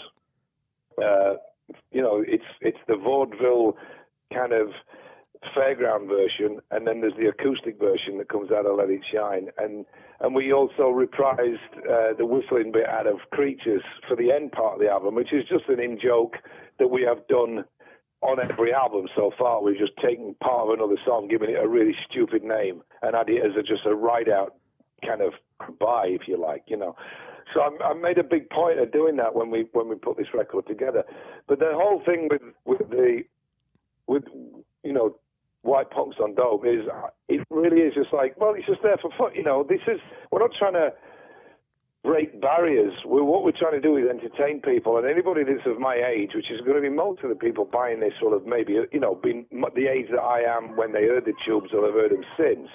Uh, 1.01 1.35
you 1.91 2.01
know, 2.01 2.23
it's 2.25 2.43
it's 2.61 2.77
the 2.87 2.95
vaudeville 2.95 3.77
kind 4.33 4.53
of 4.53 4.69
fairground 5.55 6.07
version, 6.07 6.59
and 6.71 6.87
then 6.87 7.01
there's 7.01 7.15
the 7.17 7.27
acoustic 7.27 7.79
version 7.79 8.17
that 8.17 8.29
comes 8.29 8.51
out 8.51 8.65
of 8.65 8.77
Let 8.77 8.89
It 8.89 9.01
Shine, 9.11 9.49
and 9.57 9.85
and 10.19 10.33
we 10.33 10.51
also 10.51 10.91
reprised 10.91 11.77
uh, 11.77 12.13
the 12.17 12.25
whistling 12.25 12.71
bit 12.71 12.87
out 12.87 13.05
of 13.05 13.19
Creatures 13.31 13.83
for 14.07 14.15
the 14.15 14.31
end 14.31 14.51
part 14.51 14.75
of 14.75 14.79
the 14.79 14.89
album, 14.89 15.13
which 15.13 15.31
is 15.31 15.43
just 15.47 15.69
an 15.69 15.79
in 15.79 15.99
joke 16.01 16.37
that 16.79 16.87
we 16.87 17.03
have 17.03 17.27
done 17.27 17.65
on 18.21 18.37
every 18.39 18.73
album 18.73 19.07
so 19.15 19.31
far. 19.37 19.61
We've 19.61 19.77
just 19.77 19.95
taken 20.03 20.35
part 20.41 20.67
of 20.67 20.73
another 20.73 20.99
song, 21.05 21.27
given 21.27 21.49
it 21.49 21.63
a 21.63 21.67
really 21.67 21.95
stupid 22.09 22.43
name, 22.43 22.81
and 23.01 23.15
had 23.15 23.29
it 23.29 23.45
as 23.45 23.55
a, 23.57 23.61
just 23.61 23.85
a 23.85 23.95
ride 23.95 24.29
out 24.29 24.55
kind 25.05 25.21
of 25.21 25.33
goodbye, 25.63 26.07
if 26.07 26.27
you 26.27 26.39
like, 26.39 26.63
you 26.67 26.77
know. 26.77 26.95
So 27.53 27.61
I, 27.61 27.89
I 27.89 27.93
made 27.93 28.17
a 28.17 28.23
big 28.23 28.49
point 28.49 28.79
of 28.79 28.91
doing 28.91 29.15
that 29.17 29.35
when 29.35 29.49
we 29.51 29.67
when 29.73 29.87
we 29.87 29.95
put 29.95 30.17
this 30.17 30.33
record 30.33 30.67
together. 30.67 31.03
But 31.47 31.59
the 31.59 31.71
whole 31.73 32.01
thing 32.05 32.27
with 32.29 32.41
with 32.65 32.89
the 32.89 33.23
with 34.07 34.23
you 34.83 34.93
know 34.93 35.15
white 35.63 35.89
punks 35.91 36.17
on 36.21 36.35
dope 36.35 36.65
is 36.65 36.85
it 37.27 37.45
really 37.49 37.81
is 37.81 37.93
just 37.93 38.13
like 38.13 38.39
well 38.39 38.53
it's 38.55 38.67
just 38.67 38.81
there 38.83 38.97
for 39.01 39.11
fun. 39.17 39.35
You 39.35 39.43
know 39.43 39.65
this 39.67 39.81
is 39.87 39.99
we're 40.31 40.39
not 40.39 40.51
trying 40.57 40.73
to 40.73 40.93
break 42.07 42.39
barriers. 42.39 42.93
We're, 43.05 43.23
what 43.23 43.43
we're 43.43 43.57
trying 43.57 43.73
to 43.73 43.81
do 43.81 43.97
is 43.97 44.05
entertain 44.09 44.61
people, 44.61 44.97
and 44.97 45.05
anybody 45.05 45.43
that's 45.43 45.67
of 45.67 45.79
my 45.79 45.95
age, 45.95 46.31
which 46.33 46.49
is 46.49 46.61
going 46.61 46.75
to 46.75 46.81
be 46.81 46.89
most 46.89 47.21
of 47.21 47.29
the 47.29 47.35
people 47.35 47.65
buying 47.65 47.99
this, 47.99 48.13
sort 48.19 48.33
of 48.33 48.47
maybe 48.47 48.79
you 48.91 48.99
know, 48.99 49.15
been 49.15 49.45
the 49.51 49.87
age 49.87 50.07
that 50.11 50.21
I 50.21 50.41
am 50.41 50.77
when 50.77 50.93
they 50.93 51.03
heard 51.03 51.25
the 51.25 51.33
Tubes 51.45 51.71
or 51.73 51.85
have 51.85 51.93
heard 51.93 52.11
them 52.11 52.23
since. 52.37 52.69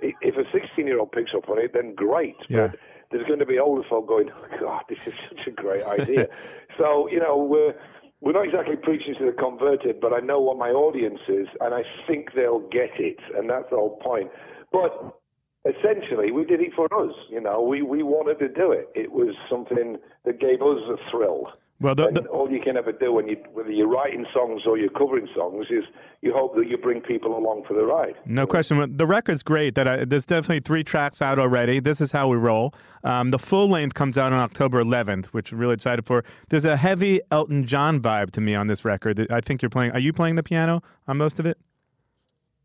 If 0.00 0.36
a 0.36 0.44
16-year-old 0.56 1.10
picks 1.12 1.32
up 1.36 1.48
on 1.48 1.58
it, 1.58 1.72
then 1.72 1.94
great. 1.94 2.36
Yeah. 2.48 2.68
But 2.68 2.78
there's 3.10 3.26
going 3.26 3.40
to 3.40 3.46
be 3.46 3.58
older 3.58 3.82
folk 3.88 4.06
going, 4.06 4.30
oh, 4.30 4.60
God, 4.60 4.82
this 4.88 4.98
is 5.06 5.14
such 5.28 5.46
a 5.46 5.50
great 5.50 5.84
idea. 5.84 6.26
so 6.78 7.08
you 7.08 7.20
know, 7.20 7.36
we're 7.36 7.74
we're 8.20 8.32
not 8.32 8.46
exactly 8.46 8.76
preaching 8.76 9.14
to 9.18 9.26
the 9.26 9.32
converted, 9.32 10.00
but 10.00 10.12
I 10.12 10.20
know 10.20 10.40
what 10.40 10.58
my 10.58 10.70
audience 10.70 11.20
is, 11.28 11.46
and 11.60 11.72
I 11.74 11.82
think 12.06 12.32
they'll 12.34 12.66
get 12.68 12.90
it, 12.98 13.18
and 13.36 13.48
that's 13.48 13.70
the 13.70 13.76
whole 13.76 13.98
point. 14.02 14.30
But 14.72 15.18
essentially, 15.64 16.32
we 16.32 16.44
did 16.44 16.60
it 16.60 16.72
for 16.74 16.86
us. 16.92 17.14
You 17.30 17.40
know, 17.40 17.62
we, 17.62 17.82
we 17.82 18.02
wanted 18.02 18.38
to 18.40 18.48
do 18.48 18.72
it. 18.72 18.88
It 18.94 19.12
was 19.12 19.34
something 19.48 19.98
that 20.24 20.40
gave 20.40 20.62
us 20.62 20.78
a 20.88 21.10
thrill. 21.10 21.52
Well, 21.80 21.94
the- 21.94 22.10
the- 22.10 22.26
all 22.28 22.50
you 22.50 22.60
can 22.60 22.76
ever 22.76 22.90
do 22.90 23.12
when 23.12 23.28
you 23.28 23.36
whether 23.52 23.70
you're 23.70 23.86
writing 23.86 24.26
songs 24.34 24.62
or 24.66 24.76
you're 24.78 24.90
covering 24.90 25.28
songs 25.34 25.66
is 25.70 25.84
you 26.22 26.32
hope 26.32 26.56
that 26.56 26.66
you 26.66 26.76
bring 26.76 27.00
people 27.00 27.38
along 27.38 27.62
for 27.68 27.74
the 27.74 27.84
ride. 27.84 28.16
No 28.26 28.46
question. 28.48 28.96
The 28.96 29.06
record's 29.06 29.44
great. 29.44 29.76
That 29.76 29.86
I, 29.86 30.04
there's 30.04 30.24
definitely 30.24 30.60
three 30.60 30.82
tracks 30.82 31.22
out 31.22 31.38
already. 31.38 31.78
This 31.78 32.00
is 32.00 32.10
how 32.10 32.26
we 32.26 32.36
roll. 32.36 32.74
Um, 33.04 33.30
the 33.30 33.38
full 33.38 33.68
length 33.68 33.94
comes 33.94 34.18
out 34.18 34.32
on 34.32 34.40
October 34.40 34.82
11th, 34.82 35.26
which 35.26 35.52
we're 35.52 35.58
really 35.58 35.74
excited 35.74 36.04
for. 36.04 36.24
There's 36.48 36.64
a 36.64 36.76
heavy 36.76 37.20
Elton 37.30 37.64
John 37.64 38.00
vibe 38.00 38.32
to 38.32 38.40
me 38.40 38.56
on 38.56 38.66
this 38.66 38.84
record. 38.84 39.24
I 39.30 39.40
think 39.40 39.62
you're 39.62 39.70
playing. 39.70 39.92
Are 39.92 40.00
you 40.00 40.12
playing 40.12 40.34
the 40.34 40.42
piano 40.42 40.82
on 41.06 41.16
most 41.16 41.38
of 41.38 41.46
it? 41.46 41.58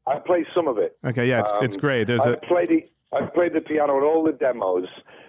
I 0.08 0.18
play 0.20 0.44
some 0.56 0.68
of 0.68 0.80
it. 0.80 0.98
Okay, 1.06 1.28
yeah, 1.30 1.42
it's 1.42 1.52
it's 1.62 1.76
Um, 1.76 1.82
great. 1.82 2.08
There's 2.08 2.26
I 2.26 2.32
a 2.32 2.38
played 2.38 2.72
it. 2.72 2.90
I 3.14 3.28
played 3.28 3.54
the 3.54 3.62
piano 3.62 3.96
on 3.96 4.02
all 4.04 4.24
the 4.24 4.32
demos, 4.34 4.88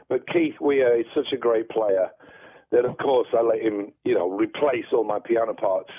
but 0.09 0.27
Keith 0.33 0.59
Weir 0.59 0.99
is 0.99 1.05
such 1.15 1.33
a 1.35 1.37
great 1.37 1.69
player 1.69 2.09
that, 2.75 2.85
of 2.85 2.99
course, 2.99 3.29
I 3.33 3.43
let 3.43 3.61
him, 3.61 3.93
you 4.05 4.15
know, 4.15 4.29
replace 4.29 4.87
all 4.93 5.05
my 5.05 5.19
piano 5.25 5.55
parts. 5.55 5.91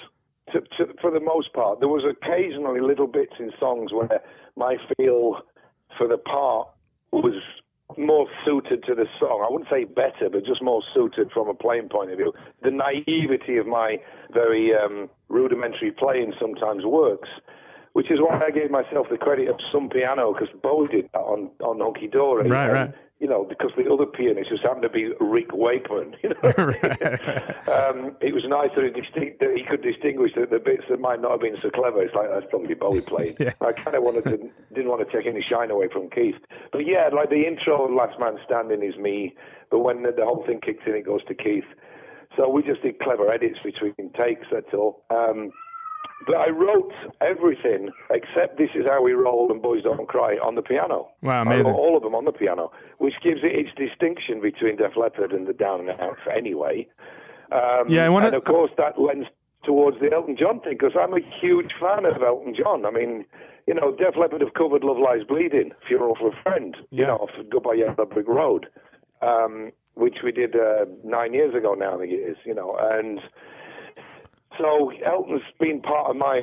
To, 0.54 0.62
to, 0.62 0.94
for 1.02 1.10
the 1.10 1.20
most 1.20 1.54
part, 1.54 1.80
there 1.80 1.90
was 1.90 2.04
occasionally 2.04 2.82
little 2.82 3.08
bits 3.08 3.34
in 3.40 3.52
songs 3.60 3.92
where 3.92 4.22
my 4.56 4.78
feel 4.96 5.42
for 5.98 6.08
the 6.08 6.18
part 6.18 6.68
was 7.12 7.42
more 7.98 8.28
suited 8.44 8.84
to 8.84 8.96
the 8.96 9.06
song. 9.20 9.46
I 9.48 9.52
wouldn't 9.52 9.70
say 9.70 9.86
better, 9.86 10.30
but 10.30 10.46
just 10.46 10.62
more 10.62 10.82
suited 10.94 11.32
from 11.32 11.48
a 11.48 11.54
playing 11.54 11.90
point 11.90 12.12
of 12.12 12.18
view. 12.18 12.34
The 12.62 12.72
naivety 12.72 13.58
of 13.58 13.68
my 13.68 13.98
very 14.34 14.72
um, 14.76 15.10
rudimentary 15.30 15.92
playing 15.92 16.34
sometimes 16.40 16.84
works 16.84 17.30
which 17.96 18.12
is 18.12 18.20
why 18.20 18.42
I 18.46 18.52
gave 18.52 18.72
myself 18.72 19.08
the 19.10 19.18
credit 19.18 19.48
of 19.48 19.56
some 19.72 19.88
piano 19.88 20.34
because 20.34 20.50
Bowie 20.62 20.90
did 20.90 21.10
that 21.14 21.20
on 21.20 21.50
on 21.62 21.80
Hunky 21.80 22.08
Dory. 22.08 22.50
Right, 22.50 22.66
and, 22.66 22.74
right. 22.74 22.94
You 23.22 23.30
know, 23.30 23.46
because 23.46 23.72
the 23.78 23.90
other 23.90 24.06
pianist 24.06 24.50
just 24.50 24.64
happened 24.64 24.84
to 24.84 24.90
be 24.90 25.14
Rick 25.22 25.54
Wakeman. 25.54 26.18
You 26.24 26.30
know, 26.36 26.44
um, 27.72 28.18
it 28.20 28.36
was 28.36 28.44
nice 28.44 28.72
that, 28.76 28.84
he 28.84 28.92
distinct, 28.92 29.40
that 29.40 29.56
he 29.56 29.64
could 29.64 29.82
distinguish 29.82 30.32
the, 30.36 30.46
the 30.46 30.60
bits 30.60 30.84
that 30.90 31.00
might 31.00 31.22
not 31.22 31.32
have 31.32 31.40
been 31.40 31.56
so 31.64 31.70
clever. 31.70 32.04
It's 32.04 32.14
like 32.14 32.28
that's 32.28 32.46
probably 32.50 32.76
Bowie 32.76 33.00
playing. 33.08 33.38
Yeah. 33.40 33.54
I 33.62 33.72
kind 33.72 33.96
of 33.96 34.04
wanted 34.04 34.26
to 34.26 34.52
didn't 34.76 34.92
want 34.92 35.08
to 35.08 35.18
take 35.18 35.26
any 35.26 35.42
shine 35.42 35.72
away 35.72 35.88
from 35.88 36.10
Keith, 36.10 36.36
but 36.74 36.86
yeah, 36.86 37.08
like 37.16 37.30
the 37.30 37.48
intro, 37.48 37.88
of 37.88 37.92
"Last 37.96 38.20
Man 38.20 38.36
Standing" 38.44 38.84
is 38.84 38.98
me, 39.00 39.34
but 39.72 39.80
when 39.80 40.04
the, 40.04 40.12
the 40.12 40.26
whole 40.26 40.44
thing 40.46 40.60
kicks 40.60 40.84
in, 40.86 40.96
it 40.96 41.06
goes 41.06 41.24
to 41.32 41.34
Keith. 41.34 41.72
So 42.36 42.50
we 42.50 42.62
just 42.62 42.84
did 42.84 43.00
clever 43.00 43.32
edits 43.32 43.60
between 43.64 43.96
takes. 44.20 44.48
That's 44.52 44.74
all. 44.74 45.06
Um, 45.10 45.54
but 46.28 46.36
I 46.38 46.50
wrote 46.50 46.92
everything 47.22 47.90
except 48.10 48.58
"This 48.58 48.70
Is 48.76 48.86
How 48.86 49.02
We 49.04 49.14
Roll" 49.14 49.52
and 49.52 49.62
"Boys 49.62 49.84
Don't 49.84 50.08
Cry" 50.08 50.38
on 50.38 50.56
the 50.56 50.62
piano. 50.62 51.10
Wow, 51.22 51.42
amazing. 51.44 51.74
all 51.74 51.96
of 51.98 52.04
them 52.04 52.16
on 52.16 52.26
the 52.26 52.32
piano, 52.32 52.72
which 52.98 53.16
gives 53.24 53.42
it 53.44 53.54
its 53.56 53.70
distinction 53.76 54.42
between 54.42 54.76
Def 54.78 54.96
Leppard 54.98 55.32
and 55.34 55.48
the 55.48 55.54
Down 55.54 55.82
and 55.90 56.00
Outs. 56.00 56.20
Anyway, 56.36 56.88
um, 57.52 57.88
Yeah, 57.90 58.06
I 58.06 58.10
wanna- 58.10 58.28
and 58.28 58.36
of 58.36 58.44
course 58.46 58.72
that 58.78 59.00
lends 59.00 59.28
towards 59.64 60.00
the 60.00 60.12
Elton 60.14 60.36
John 60.38 60.60
thing 60.60 60.74
because 60.78 60.96
I'm 60.96 61.14
a 61.14 61.20
huge 61.42 61.74
fan 61.80 62.06
of 62.06 62.22
Elton 62.22 62.54
John. 62.54 62.86
I 62.86 62.92
mean, 62.92 63.26
you 63.68 63.74
know, 63.74 63.92
Def 63.92 64.16
Leppard 64.16 64.42
have 64.42 64.54
covered 64.54 64.84
"Love 64.84 65.00
Lies 65.00 65.24
Bleeding," 65.24 65.72
"Funeral 65.88 66.16
for 66.16 66.28
a 66.30 66.36
Friend," 66.44 66.76
you 66.92 67.06
know, 67.06 67.16
off 67.16 67.32
"Goodbye 67.50 67.74
Yellow 67.76 68.06
Brick 68.06 68.28
Road," 68.28 68.68
um, 69.22 69.72
which 69.96 70.18
we 70.24 70.32
did 70.32 70.56
uh, 70.56 70.86
nine 71.04 71.34
years 71.34 71.56
ago 71.56 71.74
now. 71.74 71.96
I 71.96 72.00
think 72.00 72.12
it 72.14 72.18
is, 72.18 72.38
you 72.46 72.54
know, 72.54 72.70
and 72.80 73.20
so 74.58 74.92
Elton's 75.06 75.42
been 75.60 75.82
part 75.82 76.10
of 76.10 76.16
my 76.16 76.42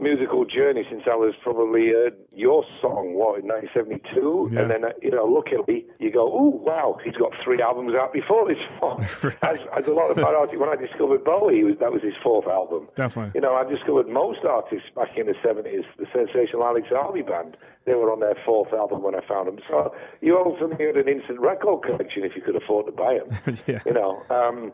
musical 0.00 0.44
journey 0.44 0.82
since 0.90 1.02
I 1.06 1.14
was 1.14 1.34
probably 1.42 1.90
uh, 1.94 2.10
your 2.32 2.64
song, 2.80 3.14
what, 3.14 3.38
in 3.38 3.46
1972? 3.46 4.50
Yeah. 4.52 4.60
And 4.60 4.70
then, 4.70 4.84
uh, 4.84 4.92
you 5.00 5.10
know, 5.10 5.24
luckily 5.24 5.86
you 6.00 6.10
go, 6.10 6.26
oh, 6.26 6.50
wow, 6.50 6.98
he's 7.04 7.14
got 7.14 7.32
three 7.42 7.62
albums 7.62 7.94
out 7.94 8.12
before 8.12 8.48
this 8.48 8.58
one. 8.80 9.02
as, 9.42 9.58
as 9.70 9.84
a 9.86 9.94
lot 9.94 10.10
of 10.10 10.16
my 10.18 10.34
artists, 10.34 10.58
when 10.58 10.68
I 10.68 10.76
discovered 10.76 11.22
Bowie, 11.22 11.62
was, 11.62 11.78
that 11.78 11.92
was 11.92 12.02
his 12.02 12.14
fourth 12.22 12.46
album. 12.46 12.88
Definitely. 12.96 13.32
You 13.34 13.40
know, 13.40 13.54
I 13.54 13.62
discovered 13.64 14.08
most 14.08 14.44
artists 14.44 14.90
back 14.94 15.16
in 15.16 15.26
the 15.26 15.38
70s, 15.44 15.86
the 15.98 16.06
sensational 16.12 16.64
Alex 16.64 16.88
Harvey 16.90 17.22
band. 17.22 17.56
They 17.86 17.94
were 17.94 18.10
on 18.10 18.20
their 18.20 18.36
fourth 18.44 18.72
album 18.72 19.02
when 19.02 19.14
I 19.14 19.20
found 19.26 19.46
them. 19.46 19.58
So 19.68 19.94
you 20.20 20.36
ultimately 20.36 20.86
had 20.86 20.96
an 20.96 21.08
instant 21.08 21.38
record 21.38 21.84
collection 21.84 22.24
if 22.24 22.34
you 22.34 22.42
could 22.42 22.56
afford 22.56 22.86
to 22.86 22.92
buy 22.92 23.18
them. 23.18 23.58
Yeah. 23.66 23.80
You 23.86 23.94
know, 23.94 24.22
um, 24.28 24.72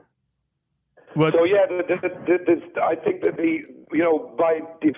What- 1.15 1.35
So 1.35 1.45
yeah, 1.45 1.67
the, 1.67 1.83
the, 1.89 2.09
the, 2.09 2.39
the, 2.75 2.83
I 2.83 2.95
think 2.97 3.23
that 3.23 3.37
the 3.37 3.61
you 3.93 4.03
know 4.03 4.35
by 4.39 4.61
def, 4.81 4.97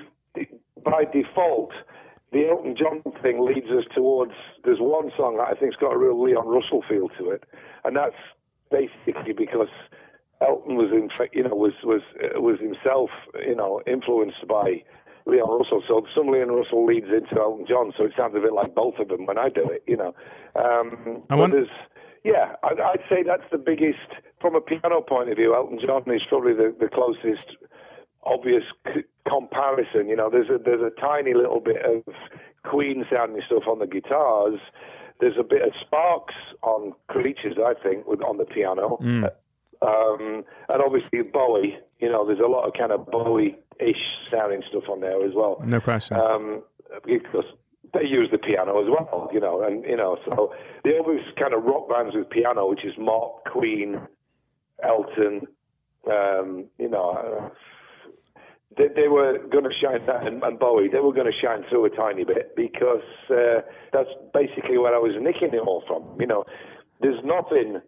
by 0.85 1.05
default, 1.05 1.73
the 2.33 2.49
Elton 2.49 2.77
John 2.79 3.03
thing 3.23 3.45
leads 3.45 3.69
us 3.71 3.85
towards. 3.95 4.33
There's 4.65 4.79
one 4.81 5.11
song 5.17 5.37
that 5.39 5.49
I 5.49 5.55
think's 5.59 5.77
got 5.77 5.93
a 5.93 5.99
real 5.99 6.21
Leon 6.23 6.47
Russell 6.47 6.83
feel 6.89 7.09
to 7.19 7.31
it, 7.31 7.45
and 7.85 7.97
that's 7.97 8.17
basically 8.71 9.33
because 9.33 9.69
Elton 10.41 10.77
was 10.77 10.91
in 10.93 11.09
fact, 11.17 11.35
you 11.35 11.43
know, 11.45 11.55
was 11.55 11.73
was 11.85 12.03
was 12.35 12.59
himself, 12.61 13.11
you 13.47 13.55
know, 13.55 13.81
influenced 13.87 14.47
by 14.49 14.83
Leon 15.27 15.49
Russell. 15.61 15.83
So 15.87 16.07
some 16.15 16.29
Leon 16.29 16.49
Russell 16.49 16.85
leads 16.85 17.07
into 17.07 17.41
Elton 17.41 17.65
John, 17.69 17.93
so 17.97 18.05
it 18.05 18.13
sounds 18.17 18.35
a 18.37 18.41
bit 18.41 18.53
like 18.53 18.75
both 18.75 18.99
of 18.99 19.09
them 19.09 19.25
when 19.27 19.39
I 19.39 19.49
do 19.49 19.69
it, 19.71 19.83
you 19.87 19.97
know. 19.97 20.15
Um, 20.57 21.23
I 21.31 21.37
but 21.37 21.39
want- 21.39 21.53
there's, 21.53 21.69
yeah, 22.25 22.57
I'd, 22.65 22.81
I'd 22.81 23.05
say 23.09 23.23
that's 23.23 23.49
the 23.53 23.59
biggest 23.59 23.99
from 24.43 24.57
a 24.57 24.61
piano 24.61 25.01
point 25.01 25.31
of 25.31 25.37
view. 25.37 25.55
Elton 25.55 25.79
John 25.81 26.03
is 26.15 26.23
probably 26.29 26.53
the, 26.53 26.75
the 26.79 26.89
closest 26.89 27.57
obvious 28.25 28.65
c- 28.93 29.09
comparison. 29.27 30.09
You 30.09 30.17
know, 30.17 30.29
there's 30.31 30.51
a 30.51 30.59
there's 30.63 30.83
a 30.83 31.01
tiny 31.01 31.33
little 31.33 31.61
bit 31.61 31.83
of 31.85 32.03
Queen 32.65 33.05
sounding 33.11 33.41
stuff 33.47 33.65
on 33.67 33.79
the 33.79 33.87
guitars. 33.87 34.61
There's 35.21 35.39
a 35.39 35.45
bit 35.45 35.63
of 35.63 35.73
Sparks 35.81 36.35
on 36.63 36.93
Creatures, 37.09 37.57
I 37.65 37.75
think, 37.81 38.07
with 38.07 38.21
on 38.23 38.39
the 38.39 38.45
piano. 38.45 38.99
Um, 39.81 40.45
and 40.69 40.83
obviously 40.85 41.23
Bowie, 41.23 41.77
you 41.99 42.09
know, 42.09 42.27
there's 42.27 42.41
a 42.41 42.49
lot 42.49 42.67
of 42.67 42.75
kind 42.79 42.93
of 42.93 43.07
Bowie-ish 43.07 43.97
sounding 44.31 44.63
stuff 44.69 44.85
on 44.89 45.01
there 45.01 45.25
as 45.25 45.33
well. 45.35 45.61
No 45.65 45.81
question. 45.81 46.17
Um, 46.17 46.63
because 47.05 47.45
they 47.95 48.05
use 48.05 48.29
the 48.31 48.39
piano 48.39 48.81
as 48.81 48.89
well, 48.89 49.29
you 49.33 49.41
know, 49.41 49.63
and 49.63 49.85
you 49.85 49.97
know, 49.97 50.17
so 50.25 50.53
the 50.85 50.99
obvious 50.99 51.25
kind 51.39 51.53
of 51.53 51.65
rock 51.65 51.89
bands 51.89 52.15
with 52.15 52.31
piano, 52.31 52.69
which 52.69 52.85
is 52.85 52.95
Mark, 52.99 53.45
Queen, 53.51 54.01
Elton, 54.83 55.43
um, 56.11 56.67
you 56.79 56.89
know, 56.89 57.11
uh, 57.11 57.49
they, 58.77 58.89
they 58.95 59.09
were 59.09 59.39
going 59.51 59.65
to 59.65 59.71
shine 59.81 60.01
and, 60.09 60.43
and 60.43 60.59
Bowie. 60.59 60.89
They 60.89 61.01
were 61.01 61.13
going 61.13 61.31
to 61.31 61.39
shine 61.41 61.65
through 61.69 61.87
a 61.87 61.91
tiny 61.91 62.25
bit 62.25 62.57
because 62.57 63.05
uh, 63.31 63.61
that's 63.93 64.09
basically 64.33 64.79
where 64.79 64.95
I 64.95 64.99
was 64.99 65.13
nicking 65.21 65.55
it 65.55 65.61
all 65.61 65.83
from. 65.87 66.21
You 66.21 66.27
know, 66.27 66.45
there's 67.01 67.23
nothing 67.25 67.81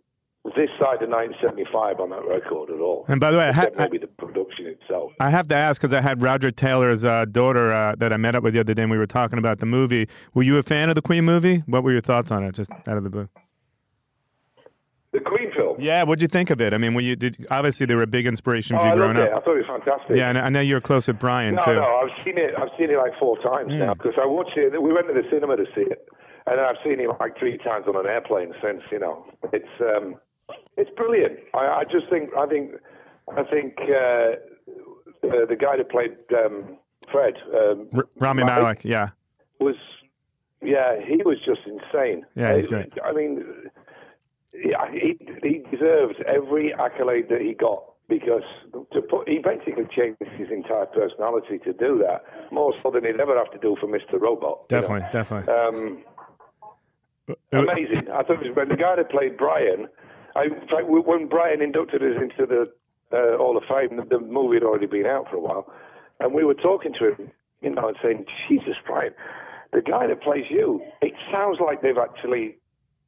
this 0.57 0.69
side 0.79 1.01
of 1.03 1.09
1975 1.09 2.01
on 2.01 2.11
that 2.11 2.23
record 2.29 2.69
at 2.69 2.79
all. 2.79 3.07
And 3.09 3.19
by 3.19 3.31
the 3.31 3.39
way, 3.39 3.49
I 3.49 3.53
ha- 3.53 3.67
maybe 3.79 3.97
the 3.97 4.07
production 4.07 4.67
itself. 4.67 5.13
I 5.19 5.31
have 5.31 5.49
to 5.49 5.55
ask 5.55 5.81
because 5.81 5.95
I 5.95 6.03
had 6.03 6.21
Roger 6.21 6.51
Taylor's 6.51 7.03
uh, 7.03 7.25
daughter 7.25 7.73
uh, 7.73 7.95
that 7.97 8.13
I 8.13 8.19
met 8.19 8.35
up 8.35 8.43
with 8.43 8.53
the 8.53 8.61
other 8.61 8.75
day, 8.75 8.83
and 8.83 8.91
we 8.91 8.99
were 8.99 9.07
talking 9.07 9.39
about 9.39 9.61
the 9.61 9.67
movie. 9.67 10.07
Were 10.35 10.43
you 10.43 10.59
a 10.59 10.63
fan 10.63 10.91
of 10.91 10.97
the 10.97 11.03
Queen 11.03 11.25
movie? 11.25 11.63
What 11.67 11.83
were 11.83 11.93
your 11.93 12.03
thoughts 12.03 12.31
on 12.31 12.45
it, 12.45 12.55
just 12.55 12.71
out 12.71 12.99
of 12.99 13.05
the 13.05 13.11
blue? 13.11 13.29
The 15.15 15.21
Queen 15.21 15.53
film. 15.55 15.77
Yeah, 15.79 16.03
what'd 16.03 16.21
you 16.21 16.27
think 16.29 16.51
of 16.51 16.61
it? 16.61 16.75
I 16.75 16.79
mean, 16.79 16.93
were 16.93 17.01
you 17.01 17.15
did 17.15 17.47
obviously 17.49 17.87
they 17.87 17.95
were 17.95 18.03
a 18.03 18.07
big 18.19 18.27
inspiration 18.27 18.75
Oh, 18.77 18.81
for 18.81 18.87
you 18.87 18.93
I 18.93 18.97
growing 18.97 19.17
loved 19.17 19.29
it. 19.29 19.33
up. 19.33 19.43
I 19.43 19.45
thought 19.45 19.55
it 19.59 19.67
was 19.69 19.81
fantastic. 19.85 20.17
Yeah, 20.17 20.29
and 20.31 20.39
I 20.39 20.49
know 20.49 20.61
you're 20.61 20.81
close 20.81 21.07
with 21.07 21.21
Brian 21.21 21.55
No, 21.55 21.65
too. 21.65 21.75
no, 21.77 21.85
I've 22.03 22.25
seen 22.25 22.37
it. 22.37 22.53
I've 22.59 22.69
seen 22.77 22.91
it 22.91 22.99
like 22.99 23.13
four 23.21 23.39
times 23.39 23.71
Hmm. 23.73 23.79
now 23.79 23.95
because 23.95 24.15
I 24.21 24.27
watched 24.27 24.57
it. 24.57 24.71
We 24.83 24.93
went 24.93 25.07
to 25.07 25.15
the 25.15 25.23
cinema 25.31 25.57
to 25.57 25.67
see 25.75 25.83
it, 25.83 26.09
and 26.49 26.61
I've 26.61 26.77
seen 26.85 26.99
it 26.99 27.09
like 27.21 27.39
three 27.39 27.57
times 27.59 27.87
on 27.87 27.95
an 27.97 28.07
airplane 28.07 28.53
since. 28.61 28.83
You 28.91 28.99
know, 28.99 29.25
it's 29.53 29.75
um, 29.81 30.17
it's 30.77 30.91
brilliant. 30.97 31.39
I, 31.55 31.65
I 31.81 31.85
just 31.85 32.11
think 32.11 32.31
I 32.37 32.47
think 32.47 32.73
I 33.31 33.45
think 33.45 33.75
uh, 33.83 34.35
the, 35.23 35.47
the 35.49 35.57
guy 35.57 35.77
that 35.77 35.91
played 35.91 36.17
um, 36.37 36.77
Fred 37.13 37.35
um, 37.55 37.87
R- 37.95 38.09
Rami 38.19 38.43
Malek 38.43 38.85
yeah. 38.85 39.11
was 39.61 39.77
yeah 40.61 40.99
he 41.07 41.23
was 41.25 41.39
just 41.47 41.61
insane. 41.67 42.27
Yeah, 42.35 42.57
he's 42.57 42.67
Uh, 42.67 42.71
great. 42.71 42.93
I 43.05 43.13
mean, 43.13 43.45
yeah, 44.55 44.91
he 44.93 45.19
he 45.43 45.63
deserves 45.71 46.17
every 46.27 46.73
accolade 46.75 47.29
that 47.31 47.41
he 47.41 47.55
got 47.55 47.85
because 48.09 48.43
to 48.93 49.01
put 49.03 49.29
he 49.29 49.39
basically 49.39 49.85
changed 49.97 50.19
his 50.37 50.51
entire 50.51 50.87
personality 50.87 51.59
to 51.65 51.73
do 51.73 51.99
that 51.99 52.23
more 52.53 52.75
so 52.83 52.91
than 52.91 53.05
he'd 53.05 53.19
ever 53.21 53.37
have 53.37 53.51
to 53.53 53.59
do 53.59 53.77
for 53.81 53.87
Mr. 53.87 54.21
Robot. 54.21 54.67
you 54.71 54.77
know. 54.77 54.81
Definitely, 54.81 55.09
definitely. 55.13 55.53
Um, 55.53 56.05
Uh, 57.29 57.35
amazing. 57.53 58.07
I 58.13 58.23
thought 58.23 58.43
it 58.45 58.49
was 58.49 58.57
when 58.57 58.69
the 58.69 58.77
guy 58.77 58.97
that 58.97 59.11
played 59.11 59.39
Brian. 59.39 59.89
I, 60.37 60.45
in 60.45 60.69
fact, 60.69 60.85
when 60.89 61.27
Brian 61.27 61.63
inducted 61.63 62.03
us 62.03 62.21
into 62.21 62.45
the 62.45 62.71
uh, 63.17 63.39
Hall 63.39 63.57
of 63.57 63.63
Fame, 63.65 63.97
the, 63.97 64.05
the 64.05 64.19
movie 64.19 64.57
had 64.57 64.63
already 64.63 64.87
been 64.87 65.07
out 65.07 65.31
for 65.31 65.37
a 65.37 65.41
while, 65.41 65.73
and 66.21 66.35
we 66.35 66.45
were 66.45 66.55
talking 66.55 66.93
to 66.99 67.15
him, 67.15 67.31
you 67.63 67.71
know, 67.71 67.89
and 67.89 67.97
saying, 68.03 68.27
"Jesus, 68.49 68.75
Brian, 68.87 69.15
the 69.73 69.81
guy 69.81 70.07
that 70.07 70.21
plays 70.23 70.45
you, 70.51 70.83
it 71.01 71.15
sounds 71.33 71.59
like 71.65 71.81
they've 71.81 71.97
actually 71.97 72.57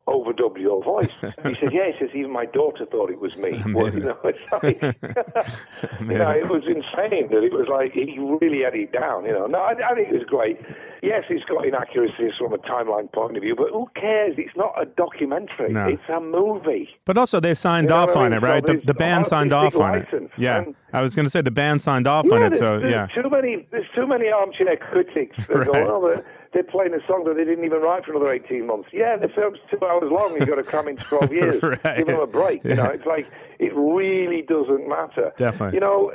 overdubbed 0.07 0.59
your 0.61 0.83
voice." 0.83 1.11
he 1.21 1.55
said, 1.61 1.73
"Yeah." 1.73 1.91
He 1.93 1.99
says, 1.99 2.11
"Even 2.15 2.31
my 2.31 2.47
daughter 2.47 2.87
thought 2.87 3.11
it 3.11 3.21
was 3.21 3.37
me." 3.37 3.63
Well, 3.73 3.93
you 3.95 4.01
know, 4.01 4.19
it's 4.25 4.39
like, 4.53 4.81
you 6.01 6.19
know, 6.19 6.31
it 6.31 6.49
was 6.49 6.63
insane 6.67 7.29
that 7.31 7.43
it 7.43 7.53
was 7.53 7.69
like 7.69 7.93
he 7.93 8.19
really 8.19 8.63
had 8.63 8.75
it 8.75 8.93
down. 8.93 9.25
You 9.25 9.33
know, 9.33 9.47
no, 9.47 9.59
I, 9.59 9.73
I 9.91 9.95
think 9.95 10.09
it 10.09 10.15
was 10.15 10.25
great. 10.27 10.59
Yes, 11.03 11.25
it's 11.29 11.45
got 11.45 11.65
inaccuracies 11.67 12.33
from 12.39 12.53
a 12.55 12.59
timeline 12.59 13.13
point 13.13 13.37
of 13.37 13.43
view, 13.43 13.55
but 13.55 13.69
who 13.71 13.87
cares? 13.95 14.35
It's 14.39 14.57
not 14.57 14.73
a 14.81 14.87
documentary. 14.87 15.73
No. 15.73 15.87
It's 15.87 16.03
a 16.09 16.21
movie. 16.21 16.89
But 17.05 17.17
also, 17.19 17.39
they 17.39 17.55
signed 17.55 17.85
You 17.85 17.91
know 17.91 17.97
off 18.03 18.17
I 18.17 18.25
on 18.25 18.31
mean? 18.31 18.43
it, 18.43 18.43
right? 18.43 18.67
So 18.67 18.73
the, 18.73 18.87
the 18.87 18.95
band 18.95 19.27
signed 19.27 19.53
off 19.53 19.77
on 19.77 19.99
it. 19.99 20.09
Yeah, 20.39 20.63
and- 20.63 20.75
I 20.93 21.03
was 21.03 21.15
going 21.15 21.27
to 21.27 21.31
say 21.31 21.43
the 21.43 21.51
band 21.51 21.83
signed 21.83 22.07
off 22.07 22.31
on 22.33 22.43
it. 22.53 22.59
So 22.59 22.79
yeah, 22.79 23.07
too 23.15 23.29
many. 23.29 23.67
There's 23.71 23.87
too 23.95 24.07
many 24.07 24.31
armchair 24.31 24.77
critics 24.79 25.47
that 25.47 25.55
Right. 25.59 25.67
go, 25.67 25.75
"Oh, 25.75 26.23
they're, 26.57 26.65
playing 26.65 26.95
a 26.95 27.07
song 27.07 27.25
that 27.25 27.37
they 27.37 27.45
didn't 27.45 27.65
even 27.65 27.81
write 27.81 28.05
for 28.05 28.13
another 28.13 28.33
18 28.33 28.67
months." 28.67 28.89
Yeah, 28.93 29.17
the 29.17 29.29
film's 29.29 29.59
two 29.71 29.85
hours 29.85 30.11
long. 30.11 30.37
You've 30.39 30.49
got 30.49 30.57
to 30.57 30.63
cram 30.65 30.89
in 30.89 30.97
12 30.97 31.33
years. 31.41 31.63
Right. 31.63 31.99
Give 31.99 32.07
them 32.07 32.21
a 32.21 32.27
break. 32.27 32.65
You 32.65 32.75
know, 32.75 32.87
it's 32.87 33.07
like 33.07 33.27
it 33.59 33.75
really 33.75 34.43
doesn't 34.43 34.89
matter. 34.89 35.33
Definitely. 35.37 35.77
You 35.77 35.81
know, 35.81 36.13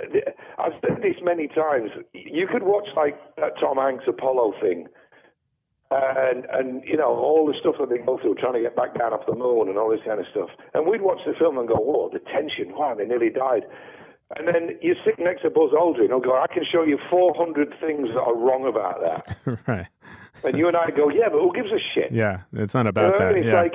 I've 0.57 0.73
said 0.81 1.01
this 1.01 1.15
many 1.21 1.47
times. 1.47 1.91
You 2.13 2.47
could 2.47 2.63
watch 2.63 2.87
like 2.95 3.17
that 3.37 3.59
Tom 3.59 3.77
Hanks 3.77 4.05
Apollo 4.07 4.55
thing. 4.61 4.87
And 5.93 6.45
and 6.45 6.83
you 6.85 6.95
know 6.95 7.11
all 7.11 7.45
the 7.45 7.53
stuff 7.59 7.75
that 7.79 7.89
they 7.89 7.97
go 7.97 8.17
through 8.17 8.35
trying 8.35 8.53
to 8.53 8.61
get 8.61 8.77
back 8.77 8.97
down 8.97 9.11
off 9.11 9.25
the 9.27 9.35
moon 9.35 9.67
and 9.67 9.77
all 9.77 9.89
this 9.91 9.99
kind 10.05 10.21
of 10.21 10.25
stuff. 10.31 10.49
And 10.73 10.87
we'd 10.87 11.01
watch 11.01 11.19
the 11.25 11.33
film 11.37 11.57
and 11.57 11.67
go, 11.67 11.75
"Whoa, 11.75 12.07
the 12.07 12.19
tension! 12.19 12.71
Wow, 12.71 12.95
they 12.95 13.03
nearly 13.03 13.29
died." 13.29 13.63
And 14.37 14.47
then 14.47 14.77
you 14.81 14.95
sit 15.05 15.19
next 15.19 15.41
to 15.43 15.49
Buzz 15.49 15.71
Aldrin 15.71 16.11
and 16.11 16.23
go, 16.23 16.35
"I 16.41 16.47
can 16.51 16.63
show 16.63 16.83
you 16.83 16.97
400 17.09 17.73
things 17.81 18.09
that 18.13 18.19
are 18.21 18.35
wrong 18.35 18.65
about 18.67 19.01
that." 19.01 19.37
right. 19.67 19.87
And 20.43 20.57
you 20.57 20.67
and 20.67 20.77
I 20.77 20.89
go, 20.91 21.09
"Yeah, 21.09 21.29
but 21.31 21.39
who 21.41 21.51
gives 21.53 21.71
a 21.71 21.79
shit?" 21.93 22.11
Yeah, 22.11 22.41
it's 22.53 22.73
not 22.73 22.85
You 22.85 22.89
about 22.89 23.11
know, 23.19 23.25
that. 23.25 23.35
it's 23.35 23.45
yeah. 23.47 23.61
like 23.61 23.73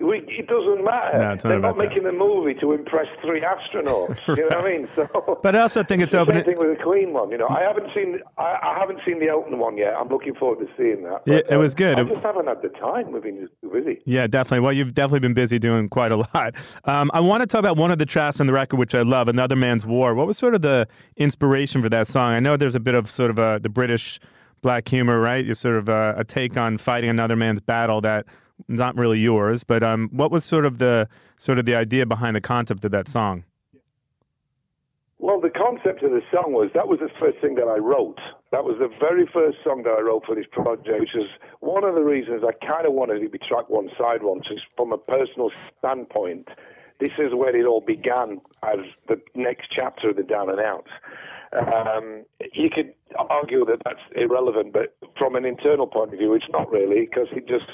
we, 0.00 0.18
it 0.28 0.46
doesn't 0.46 0.84
matter. 0.84 1.18
No, 1.18 1.30
it's 1.32 1.42
not 1.44 1.48
They're 1.50 1.58
about 1.58 1.76
not 1.76 1.78
that. 1.82 1.88
making 1.88 2.04
the 2.04 2.12
movie 2.12 2.54
to 2.60 2.72
impress 2.72 3.06
three 3.20 3.40
astronauts. 3.42 4.18
You 4.28 4.48
know 4.48 4.56
what 4.58 4.66
I 4.66 4.70
mean? 4.70 4.88
So, 4.96 5.38
But 5.42 5.56
I 5.56 5.60
also 5.60 5.82
think 5.82 6.02
it's 6.02 6.12
the 6.12 6.20
opening- 6.20 6.44
Same 6.44 6.54
thing 6.54 6.58
with 6.58 6.78
the 6.78 6.82
Queen 6.84 7.12
one. 7.12 7.30
You 7.30 7.38
know, 7.38 7.48
I 7.48 7.62
haven't 7.62 7.88
seen 7.94 8.20
I, 8.36 8.58
I 8.62 8.76
haven't 8.78 9.00
seen 9.06 9.18
the 9.20 9.28
Elton 9.28 9.58
one 9.58 9.76
yet. 9.76 9.94
I'm 9.94 10.08
looking 10.08 10.34
forward 10.34 10.60
to 10.66 10.72
seeing 10.76 11.02
that. 11.04 11.22
Yeah, 11.26 11.36
it 11.36 11.52
uh, 11.52 11.58
was 11.58 11.74
good. 11.74 11.98
I 11.98 12.04
just 12.04 12.22
haven't 12.24 12.46
had 12.46 12.62
the 12.62 12.68
time. 12.70 13.12
We've 13.12 13.22
been 13.22 13.48
too 13.60 13.70
busy. 13.70 14.00
Yeah, 14.06 14.26
definitely. 14.26 14.60
Well, 14.60 14.72
you've 14.72 14.94
definitely 14.94 15.20
been 15.20 15.34
busy 15.34 15.58
doing 15.58 15.88
quite 15.88 16.12
a 16.12 16.16
lot. 16.16 16.54
Um, 16.84 17.10
I 17.12 17.20
want 17.20 17.40
to 17.42 17.46
talk 17.46 17.58
about 17.60 17.76
one 17.76 17.90
of 17.90 17.98
the 17.98 18.06
tracks 18.06 18.40
on 18.40 18.46
the 18.46 18.52
record, 18.52 18.78
which 18.78 18.94
I 18.94 19.02
love, 19.02 19.28
"Another 19.28 19.56
Man's 19.56 19.84
War." 19.84 20.14
What 20.14 20.26
was 20.26 20.38
sort 20.38 20.54
of 20.54 20.62
the 20.62 20.86
inspiration 21.16 21.82
for 21.82 21.88
that 21.88 22.06
song? 22.08 22.32
I 22.32 22.40
know 22.40 22.56
there's 22.56 22.74
a 22.76 22.80
bit 22.80 22.94
of 22.94 23.10
sort 23.10 23.30
of 23.30 23.38
a, 23.38 23.58
the 23.62 23.68
British 23.68 24.20
black 24.62 24.88
humor, 24.88 25.20
right? 25.20 25.44
You 25.44 25.54
sort 25.54 25.76
of 25.76 25.88
uh, 25.88 26.14
a 26.16 26.24
take 26.24 26.56
on 26.56 26.78
fighting 26.78 27.10
another 27.10 27.36
man's 27.36 27.60
battle 27.60 28.00
that 28.02 28.26
not 28.66 28.96
really 28.96 29.18
yours. 29.18 29.64
But 29.64 29.82
um, 29.82 30.08
what 30.12 30.30
was 30.30 30.44
sort 30.44 30.64
of 30.64 30.78
the 30.78 31.08
sort 31.38 31.58
of 31.58 31.66
the 31.66 31.74
idea 31.74 32.06
behind 32.06 32.36
the 32.36 32.40
concept 32.40 32.84
of 32.84 32.90
that 32.92 33.08
song? 33.08 33.44
Well, 35.20 35.40
the 35.40 35.50
concept 35.50 36.04
of 36.04 36.12
the 36.12 36.22
song 36.32 36.52
was 36.52 36.70
that 36.74 36.86
was 36.86 37.00
the 37.00 37.10
first 37.18 37.38
thing 37.40 37.56
that 37.56 37.66
I 37.66 37.78
wrote. 37.78 38.20
That 38.52 38.62
was 38.62 38.76
the 38.78 38.88
very 39.00 39.26
first 39.26 39.58
song 39.64 39.82
that 39.82 39.90
I 39.90 40.00
wrote 40.00 40.24
for 40.24 40.36
this 40.36 40.46
project, 40.50 40.88
which 41.00 41.14
is 41.14 41.26
one 41.58 41.82
of 41.82 41.96
the 41.96 42.02
reasons 42.02 42.42
I 42.46 42.54
kind 42.64 42.86
of 42.86 42.92
wanted 42.92 43.20
to 43.20 43.28
be 43.28 43.38
track 43.38 43.68
one, 43.68 43.90
side 43.98 44.22
one, 44.22 44.42
just 44.46 44.62
from 44.76 44.92
a 44.92 44.98
personal 44.98 45.50
standpoint. 45.78 46.48
This 47.00 47.10
is 47.18 47.34
where 47.34 47.54
it 47.54 47.66
all 47.66 47.80
began 47.80 48.40
as 48.62 48.78
the 49.08 49.20
next 49.34 49.70
chapter 49.74 50.10
of 50.10 50.16
the 50.16 50.22
Down 50.22 50.50
and 50.50 50.60
Out. 50.60 50.86
Um, 51.52 52.24
you 52.52 52.70
could 52.70 52.94
argue 53.16 53.64
that 53.66 53.82
that's 53.84 54.04
irrelevant, 54.14 54.72
but 54.72 54.96
from 55.18 55.34
an 55.34 55.44
internal 55.44 55.86
point 55.86 56.12
of 56.12 56.18
view, 56.18 56.34
it's 56.34 56.50
not 56.50 56.70
really 56.70 57.06
because 57.10 57.28
it 57.32 57.48
just 57.48 57.70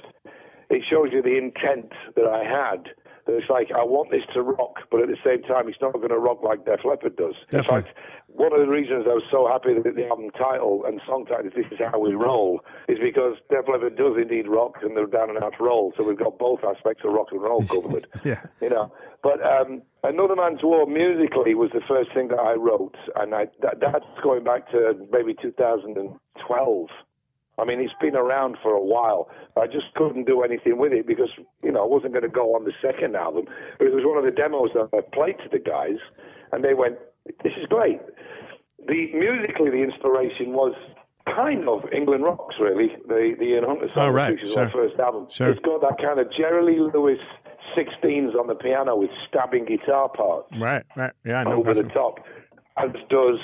it 0.71 0.83
shows 0.89 1.09
you 1.13 1.23
the 1.23 1.37
intent 1.37 1.93
that 2.17 2.27
I 2.27 2.45
had. 2.45 2.89
That 3.27 3.37
it's 3.37 3.49
like 3.49 3.73
I 3.73 3.83
want 3.83 4.11
this 4.11 4.23
to 4.35 4.43
rock, 4.43 4.81
but 4.91 5.01
at 5.01 5.09
the 5.09 5.17
same 5.25 5.43
time, 5.43 5.67
it's 5.69 5.81
not 5.81 5.95
going 5.95 6.11
to 6.11 6.19
rock 6.19 6.43
like 6.43 6.67
Def 6.67 6.85
Leppard 6.85 7.17
does. 7.17 7.35
In 7.53 7.63
fact, 7.63 7.89
one 8.27 8.53
of 8.53 8.61
the 8.61 8.69
reasons 8.69 9.07
I 9.09 9.15
was 9.15 9.25
so 9.31 9.49
happy 9.49 9.73
that 9.73 9.95
the 9.97 10.07
album 10.07 10.29
title 10.37 10.85
and 10.85 11.01
song 11.07 11.25
title 11.25 11.47
is 11.47 11.55
"This 11.57 11.65
Is 11.73 11.79
How 11.79 11.99
We 11.99 12.13
Roll" 12.13 12.61
is 12.87 12.99
because 12.99 13.37
Def 13.49 13.65
Leppard 13.67 13.97
does 13.97 14.19
indeed 14.21 14.47
rock 14.47 14.77
and 14.83 14.95
they're 14.95 15.07
down 15.07 15.31
and 15.31 15.43
out 15.43 15.59
roll. 15.59 15.95
So 15.97 16.05
we've 16.05 16.19
got 16.19 16.39
both 16.39 16.61
aspects 16.65 17.03
of 17.03 17.15
rock 17.15 17.29
and 17.31 17.41
roll 17.41 17.65
covered. 17.67 18.07
Yeah. 18.25 18.43
You 18.61 18.69
know, 18.69 18.93
but 19.23 19.41
um, 19.41 19.81
Another 20.05 20.37
Man's 20.37 20.63
War 20.63 20.87
musically 20.87 21.55
was 21.55 21.71
the 21.73 21.81
first 21.89 22.13
thing 22.13 22.29
that 22.29 22.39
I 22.39 22.53
wrote, 22.53 22.95
and 23.17 23.35
I, 23.35 23.47
that, 23.63 23.81
that's 23.81 24.05
going 24.23 24.45
back 24.45 24.71
to 24.73 24.93
maybe 25.11 25.35
2012. 25.41 26.89
I 27.59 27.65
mean, 27.65 27.81
it's 27.81 27.95
been 28.01 28.17
around 28.17 28.57
for 28.63 28.73
a 28.73 28.83
while. 28.83 29.29
I 29.57 29.67
just 29.67 29.95
couldn't 29.95 30.25
do 30.27 30.43
anything 30.43 30.77
with 30.79 30.93
it 30.93 31.07
because, 31.07 31.31
you 31.63 31.71
know, 31.73 31.85
I 31.85 31.87
wasn't 31.87 32.13
going 32.13 32.25
to 32.25 32.29
go 32.29 32.55
on 32.57 32.65
the 32.65 32.73
second 32.83 33.15
album. 33.17 33.45
It 33.81 33.95
was 33.95 34.05
one 34.05 34.19
of 34.19 34.25
the 34.25 34.33
demos 34.33 34.71
that 34.75 34.89
I 34.93 35.01
played 35.15 35.39
to 35.45 35.49
the 35.51 35.61
guys, 35.61 35.99
and 36.53 36.65
they 36.65 36.75
went, 36.75 36.97
"This 37.45 37.53
is 37.57 37.67
great." 37.67 38.01
The 38.87 39.13
musically, 39.15 39.71
the 39.71 39.83
inspiration 39.83 40.53
was 40.53 40.75
kind 41.35 41.69
of 41.69 41.85
England 41.93 42.25
Rocks, 42.25 42.57
really. 42.61 42.97
The 43.09 43.35
the 43.39 43.45
Ian 43.45 43.65
Hunter 43.65 43.89
song, 43.95 44.09
Oh, 44.09 44.11
right, 44.11 44.33
which 44.33 44.43
is 44.43 44.53
sure. 44.53 44.65
our 44.65 44.71
first 44.71 44.99
album. 44.99 45.27
Sure. 45.31 45.51
It's 45.51 45.61
got 45.61 45.81
that 45.81 45.97
kind 46.03 46.19
of 46.21 46.31
Jerry 46.37 46.63
Lee 46.75 46.81
Lewis 46.81 47.19
16s 47.77 48.35
on 48.39 48.47
the 48.47 48.55
piano 48.55 48.95
with 48.97 49.11
stabbing 49.29 49.65
guitar 49.65 50.09
parts 50.11 50.49
Right, 50.61 50.85
right. 50.97 51.13
Yeah, 51.25 51.41
I 51.41 51.45
know. 51.45 51.53
over 51.55 51.73
the 51.75 51.85
top, 51.85 52.19
as 52.77 52.91
does 53.09 53.39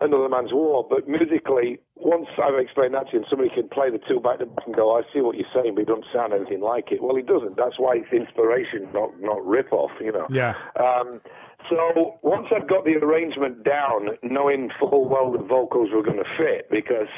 Another 0.00 0.28
Man's 0.28 0.52
War. 0.52 0.86
But 0.88 1.08
musically, 1.08 1.78
once 1.96 2.26
I've 2.42 2.58
explained 2.58 2.94
that 2.94 3.10
to 3.10 3.18
him, 3.18 3.24
somebody 3.28 3.50
can 3.50 3.68
play 3.68 3.90
the 3.90 4.00
two 4.08 4.20
back 4.20 4.38
to 4.38 4.46
back 4.46 4.66
and 4.66 4.74
go, 4.74 4.96
I 4.96 5.02
see 5.12 5.20
what 5.20 5.36
you're 5.36 5.50
saying, 5.54 5.74
but 5.74 5.82
it 5.82 5.88
doesn't 5.88 6.06
sound 6.12 6.32
anything 6.32 6.60
like 6.60 6.90
it. 6.90 7.02
Well, 7.02 7.16
it 7.16 7.26
doesn't. 7.26 7.56
That's 7.56 7.78
why 7.78 7.96
it's 7.96 8.12
inspiration, 8.12 8.88
not 8.92 9.10
not 9.20 9.44
rip 9.44 9.72
off, 9.72 9.92
you 10.00 10.12
know. 10.12 10.26
Yeah. 10.30 10.54
Um, 10.80 11.20
so 11.68 12.18
once 12.22 12.48
I'd 12.54 12.68
got 12.68 12.84
the 12.84 12.96
arrangement 12.96 13.64
down, 13.64 14.16
knowing 14.22 14.70
full 14.80 15.08
well 15.08 15.32
the 15.32 15.44
vocals 15.44 15.90
were 15.92 16.02
going 16.02 16.18
to 16.18 16.30
fit, 16.38 16.70
because 16.70 17.12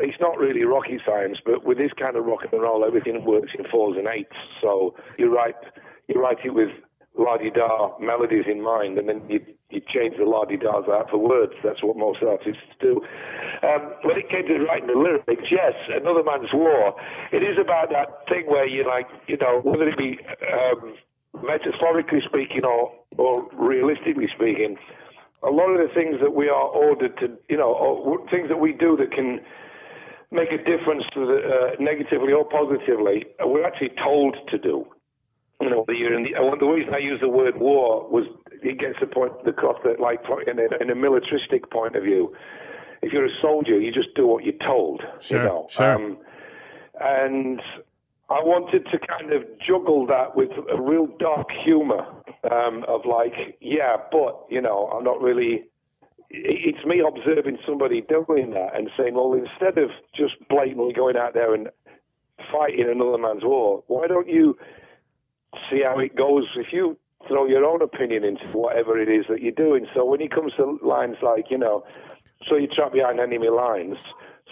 it's 0.00 0.18
not 0.20 0.36
really 0.36 0.64
rocket 0.64 1.00
science, 1.06 1.38
but 1.44 1.64
with 1.64 1.78
this 1.78 1.92
kind 1.98 2.16
of 2.16 2.24
rock 2.24 2.40
and 2.50 2.60
roll, 2.60 2.84
everything 2.84 3.24
works 3.24 3.52
in 3.56 3.64
fours 3.70 3.96
and 3.96 4.08
eights. 4.08 4.36
So 4.60 4.96
you 5.18 5.32
write 5.32 5.54
you 6.08 6.20
write 6.20 6.38
it 6.44 6.50
with 6.50 6.70
la 7.16 7.36
di 7.36 7.50
da 7.50 7.96
melodies 8.00 8.44
in 8.46 8.62
mind, 8.62 8.98
and 8.98 9.08
then 9.08 9.22
you 9.28 9.40
you 9.70 9.80
change 9.88 10.16
the 10.18 10.24
la 10.24 10.44
di 10.44 10.56
das 10.56 10.84
out 10.88 11.10
for 11.10 11.18
words. 11.18 11.52
That's 11.62 11.82
what 11.82 11.96
most 11.96 12.22
artists 12.22 12.62
do. 12.80 13.02
Um, 13.62 13.94
when 14.02 14.18
it 14.18 14.28
came 14.28 14.46
to 14.46 14.64
writing 14.64 14.88
the 14.88 14.98
lyrics, 14.98 15.48
yes, 15.50 15.74
another 15.90 16.22
man's 16.22 16.52
war. 16.52 16.94
It 17.32 17.42
is 17.42 17.58
about 17.58 17.90
that 17.90 18.26
thing 18.28 18.46
where 18.46 18.66
you 18.66 18.86
like, 18.86 19.06
you 19.26 19.36
know, 19.36 19.60
whether 19.62 19.88
it 19.88 19.98
be 19.98 20.18
um, 20.52 20.94
metaphorically 21.42 22.20
speaking 22.26 22.64
or 22.64 22.92
or 23.16 23.48
realistically 23.54 24.28
speaking, 24.34 24.76
a 25.42 25.50
lot 25.50 25.70
of 25.70 25.78
the 25.78 25.92
things 25.94 26.16
that 26.20 26.34
we 26.34 26.48
are 26.48 26.68
ordered 26.68 27.16
to, 27.18 27.36
you 27.48 27.56
know, 27.56 27.72
or 27.72 28.18
things 28.30 28.48
that 28.48 28.58
we 28.58 28.72
do 28.72 28.96
that 28.96 29.12
can 29.12 29.40
make 30.32 30.50
a 30.50 30.58
difference 30.58 31.04
to 31.14 31.26
the, 31.26 31.38
uh, 31.38 31.70
negatively 31.78 32.32
or 32.32 32.44
positively, 32.44 33.24
we're 33.44 33.64
actually 33.64 33.92
told 34.02 34.36
to 34.50 34.58
do. 34.58 34.84
You 35.60 35.70
know, 35.70 35.84
the, 35.86 35.94
the, 35.94 36.56
the 36.58 36.66
reason 36.66 36.94
I 36.94 36.98
use 36.98 37.20
the 37.20 37.28
word 37.28 37.56
war 37.58 38.08
was 38.10 38.24
it 38.62 38.78
gets 38.78 38.98
the 39.00 39.06
point 39.06 39.32
across 39.46 39.76
that, 39.84 40.00
like, 40.00 40.20
in 40.46 40.58
a, 40.58 40.82
in 40.82 40.90
a 40.90 40.94
militaristic 40.94 41.70
point 41.70 41.96
of 41.96 42.02
view, 42.02 42.34
if 43.02 43.12
you're 43.12 43.26
a 43.26 43.40
soldier, 43.40 43.78
you 43.78 43.92
just 43.92 44.14
do 44.14 44.26
what 44.26 44.44
you're 44.44 44.54
told. 44.66 45.02
Sure, 45.20 45.38
you 45.38 45.44
know, 45.44 45.66
sure. 45.70 45.94
Um, 45.94 46.18
and 47.00 47.60
I 48.30 48.40
wanted 48.40 48.86
to 48.86 48.98
kind 48.98 49.32
of 49.32 49.42
juggle 49.66 50.06
that 50.06 50.34
with 50.34 50.50
a 50.72 50.80
real 50.80 51.06
dark 51.18 51.48
humor 51.64 52.06
um, 52.50 52.84
of 52.88 53.02
like, 53.04 53.58
yeah, 53.60 53.96
but 54.10 54.46
you 54.50 54.60
know, 54.60 54.90
I'm 54.94 55.04
not 55.04 55.20
really. 55.20 55.64
It's 56.30 56.84
me 56.84 57.00
observing 57.06 57.58
somebody 57.66 58.00
doing 58.00 58.50
that 58.50 58.74
and 58.74 58.90
saying, 58.98 59.14
well, 59.14 59.34
instead 59.34 59.78
of 59.78 59.90
just 60.16 60.34
blatantly 60.48 60.92
going 60.92 61.16
out 61.16 61.34
there 61.34 61.54
and 61.54 61.68
fighting 62.50 62.88
another 62.90 63.18
man's 63.18 63.44
war, 63.44 63.84
why 63.86 64.08
don't 64.08 64.28
you 64.28 64.56
see 65.70 65.82
how 65.84 65.98
it 65.98 66.16
goes 66.16 66.44
if 66.56 66.66
you 66.72 66.96
throw 67.28 67.46
your 67.46 67.64
own 67.64 67.80
opinion 67.82 68.24
into 68.24 68.44
whatever 68.52 68.98
it 69.00 69.08
is 69.08 69.24
that 69.28 69.40
you're 69.40 69.52
doing? 69.52 69.86
So 69.94 70.04
when 70.04 70.20
it 70.20 70.30
comes 70.34 70.52
to 70.56 70.78
lines 70.82 71.16
like, 71.22 71.46
you 71.50 71.58
know, 71.58 71.84
so 72.48 72.56
you 72.56 72.66
trap 72.66 72.92
behind 72.92 73.20
enemy 73.20 73.48
lines, 73.48 73.96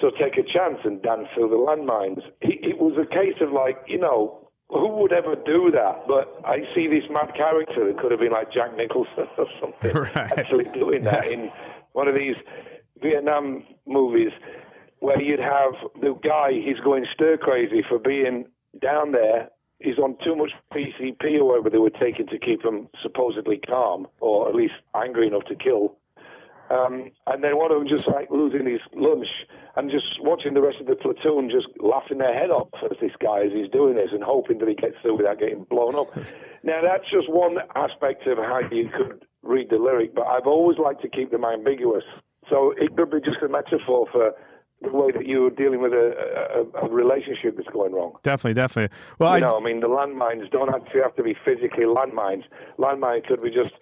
so 0.01 0.11
take 0.11 0.39
a 0.39 0.43
chance 0.43 0.79
and 0.85 1.03
dance 1.03 1.29
through 1.35 1.51
the 1.51 1.57
landmines. 1.57 2.23
It, 2.41 2.65
it 2.65 2.79
was 2.79 2.97
a 2.97 3.07
case 3.07 3.37
of 3.41 3.53
like, 3.53 3.77
you 3.87 3.99
know, 3.99 4.49
who 4.71 4.89
would 4.89 5.13
ever 5.13 5.35
do 5.37 5.71
that? 5.73 6.05
But 6.09 6.41
I 6.47 6.61
see 6.75 6.87
this 6.89 7.05
mad 7.11 7.35
character 7.37 7.87
that 7.87 7.99
could 8.01 8.11
have 8.11 8.21
been 8.21 8.33
like 8.33 8.51
Jack 8.53 8.75
Nicholson 8.77 9.29
or 9.39 9.47
something 9.61 9.93
Right. 9.93 10.17
actually 10.39 10.65
doing 10.73 11.05
that 11.05 11.27
in 11.27 11.51
one 11.93 12.09
of 12.09 12.15
these 12.15 12.37
Vietnam 13.03 13.65
movies 13.87 14.31
where 15.01 15.21
you'd 15.21 15.41
have 15.41 15.73
the 16.01 16.15
guy, 16.23 16.53
he's 16.53 16.79
going 16.83 17.05
stir 17.13 17.37
crazy 17.37 17.83
for 17.87 17.99
being 17.99 18.47
down 18.81 19.13
there. 19.13 19.51
He's 19.83 19.99
on 19.99 20.16
too 20.24 20.37
much 20.37 20.51
PCP 20.72 21.39
or 21.39 21.45
whatever 21.45 21.70
they 21.70 21.78
were 21.78 21.91
taking 21.91 22.26
to 22.28 22.39
keep 22.39 22.64
him 22.64 22.89
supposedly 23.03 23.59
calm 23.59 24.07
or 24.20 24.49
at 24.49 24.55
least 24.55 24.74
angry 24.95 25.26
enough 25.26 25.45
to 25.47 25.55
kill. 25.55 25.97
Um, 26.70 27.11
and 27.26 27.45
then 27.45 27.59
one 27.59 27.70
of 27.70 27.78
them 27.78 27.89
just 27.89 28.09
like 28.09 28.30
losing 28.30 28.64
his 28.66 28.80
lunch 28.95 29.26
and 29.76 29.91
just 29.91 30.22
watching 30.22 30.55
the 30.55 30.62
rest 30.62 30.78
of 30.80 30.87
the 30.87 30.97
platoon 30.97 31.51
just 31.51 31.68
laughing 31.80 32.18
their 32.18 32.33
head 32.33 32.51
off 32.51 32.68
as 32.85 32.97
this 33.01 33.12
guy 33.20 33.45
as 33.45 33.53
he's 33.53 33.68
doing 33.68 33.97
this 33.97 34.09
and 34.12 34.22
hoping 34.22 34.59
that 34.59 34.68
he 34.68 34.74
gets 34.74 34.97
through 35.03 35.18
without 35.18 35.39
getting 35.39 35.64
blown 35.64 35.95
up. 35.95 36.09
now 36.62 36.80
that's 36.80 37.05
just 37.11 37.28
one 37.28 37.59
aspect 37.74 38.26
of 38.26 38.39
how 38.39 38.61
you 38.70 38.89
could 38.89 39.26
read 39.43 39.68
the 39.68 39.76
lyric, 39.76 40.14
but 40.14 40.26
I've 40.26 40.47
always 40.47 40.78
liked 40.78 41.03
to 41.03 41.09
keep 41.09 41.30
them 41.30 41.45
ambiguous. 41.45 42.05
So 42.49 42.72
it 42.76 42.97
could 42.97 43.11
be 43.11 43.20
just 43.20 43.43
a 43.43 43.49
metaphor 43.49 44.07
for 44.11 44.33
the 44.83 44.93
way 44.93 45.12
that 45.12 45.26
you're 45.26 45.51
dealing 45.51 45.80
with 45.80 45.93
a, 45.93 46.64
a, 46.74 46.87
a 46.87 46.89
relationship 46.91 47.57
that's 47.57 47.68
going 47.68 47.93
wrong. 47.93 48.12
Definitely, 48.22 48.55
definitely. 48.55 48.97
Well, 49.18 49.30
I 49.30 49.39
You 49.39 49.47
know, 49.47 49.59
I 49.59 49.62
mean, 49.62 49.80
the 49.80 49.89
landmines 49.89 50.51
don't 50.51 50.74
actually 50.74 51.03
have 51.03 51.16
to 51.16 51.22
be 51.22 51.35
physically 51.45 51.85
landmines. 51.85 52.45
Landmine 52.78 53.26
could 53.26 53.43
be 53.43 53.51
just, 53.51 53.74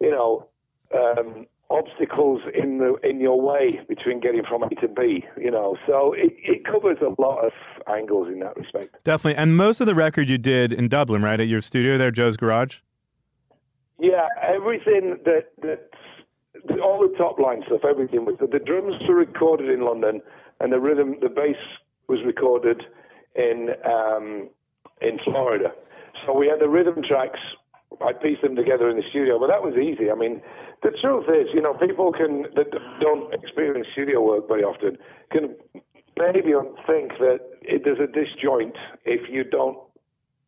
you 0.00 0.10
know, 0.10 0.48
um, 0.94 1.46
obstacles 1.68 2.42
in 2.54 2.78
the 2.78 2.94
in 3.02 3.20
your 3.20 3.40
way 3.40 3.80
between 3.88 4.20
getting 4.20 4.42
from 4.48 4.62
A 4.62 4.68
to 4.76 4.88
B. 4.88 5.24
You 5.36 5.50
know, 5.50 5.76
so 5.86 6.12
it, 6.12 6.32
it 6.38 6.64
covers 6.64 6.98
a 7.00 7.20
lot 7.20 7.44
of 7.44 7.52
angles 7.88 8.28
in 8.28 8.38
that 8.40 8.56
respect. 8.56 8.96
definitely. 9.04 9.36
And 9.36 9.56
most 9.56 9.80
of 9.80 9.86
the 9.86 9.94
record 9.94 10.28
you 10.28 10.38
did 10.38 10.72
in 10.72 10.88
Dublin, 10.88 11.22
right, 11.22 11.40
at 11.40 11.48
your 11.48 11.60
studio 11.60 11.98
there, 11.98 12.10
Joe's 12.10 12.36
Garage. 12.36 12.78
Yeah, 13.98 14.28
everything 14.42 15.18
that 15.24 15.50
that 15.62 15.90
all 16.82 17.00
the 17.00 17.14
top 17.16 17.38
line 17.38 17.62
stuff, 17.66 17.82
everything 17.88 18.24
was 18.24 18.36
the 18.38 18.58
drums 18.58 18.94
were 19.08 19.14
recorded 19.14 19.70
in 19.70 19.84
London, 19.84 20.20
and 20.60 20.72
the 20.72 20.80
rhythm, 20.80 21.16
the 21.20 21.28
bass 21.28 21.56
was 22.08 22.20
recorded 22.24 22.82
in 23.34 23.70
um, 23.84 24.48
in 25.00 25.18
Florida. 25.24 25.72
So 26.24 26.32
we 26.32 26.46
had 26.48 26.60
the 26.60 26.68
rhythm 26.68 27.02
tracks. 27.06 27.40
I 28.00 28.12
pieced 28.12 28.42
them 28.42 28.56
together 28.56 28.90
in 28.90 28.96
the 28.96 29.04
studio, 29.10 29.38
but 29.38 29.46
that 29.48 29.62
was 29.62 29.74
easy. 29.74 30.10
I 30.10 30.14
mean, 30.14 30.42
the 30.82 30.90
truth 31.00 31.26
is, 31.28 31.48
you 31.54 31.62
know, 31.62 31.74
people 31.74 32.12
can 32.12 32.44
that 32.54 32.70
don't 33.00 33.32
experience 33.32 33.86
studio 33.92 34.20
work 34.20 34.48
very 34.48 34.62
often 34.62 34.98
can 35.30 35.56
maybe 36.18 36.52
think 36.86 37.12
that 37.18 37.40
it, 37.62 37.82
there's 37.84 38.00
a 38.00 38.06
disjoint 38.06 38.76
if 39.04 39.28
you 39.30 39.44
don't 39.44 39.78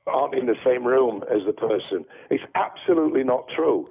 aren't 0.07 0.35
in 0.35 0.47
the 0.47 0.57
same 0.65 0.87
room 0.87 1.23
as 1.31 1.43
the 1.47 1.53
person. 1.53 2.05
It's 2.31 2.45
absolutely 2.55 3.25
not 3.25 3.45
true. 3.55 3.89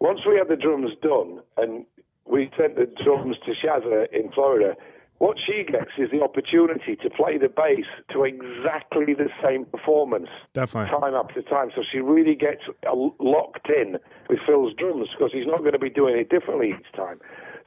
Once 0.00 0.20
we 0.26 0.36
had 0.36 0.48
the 0.48 0.56
drums 0.56 0.90
done 1.02 1.40
and 1.56 1.84
we 2.26 2.50
sent 2.58 2.76
the 2.76 2.86
drums 3.02 3.36
to 3.44 3.52
Shazza 3.52 4.06
in 4.12 4.30
Florida, 4.32 4.74
what 5.18 5.38
she 5.38 5.64
gets 5.64 5.92
is 5.96 6.10
the 6.10 6.22
opportunity 6.22 6.94
to 6.96 7.08
play 7.08 7.38
the 7.38 7.48
bass 7.48 7.86
to 8.12 8.24
exactly 8.24 9.14
the 9.14 9.30
same 9.42 9.64
performance 9.64 10.28
Definitely. 10.52 10.90
time 10.90 11.14
after 11.14 11.40
time. 11.42 11.70
So 11.74 11.82
she 11.90 11.98
really 11.98 12.34
gets 12.34 12.62
uh, 12.86 12.94
locked 13.18 13.70
in 13.70 13.96
with 14.28 14.40
Phil's 14.46 14.74
drums 14.76 15.08
because 15.16 15.32
he's 15.32 15.46
not 15.46 15.60
going 15.60 15.72
to 15.72 15.78
be 15.78 15.88
doing 15.88 16.18
it 16.18 16.28
differently 16.28 16.74
each 16.78 16.92
time. 16.94 17.18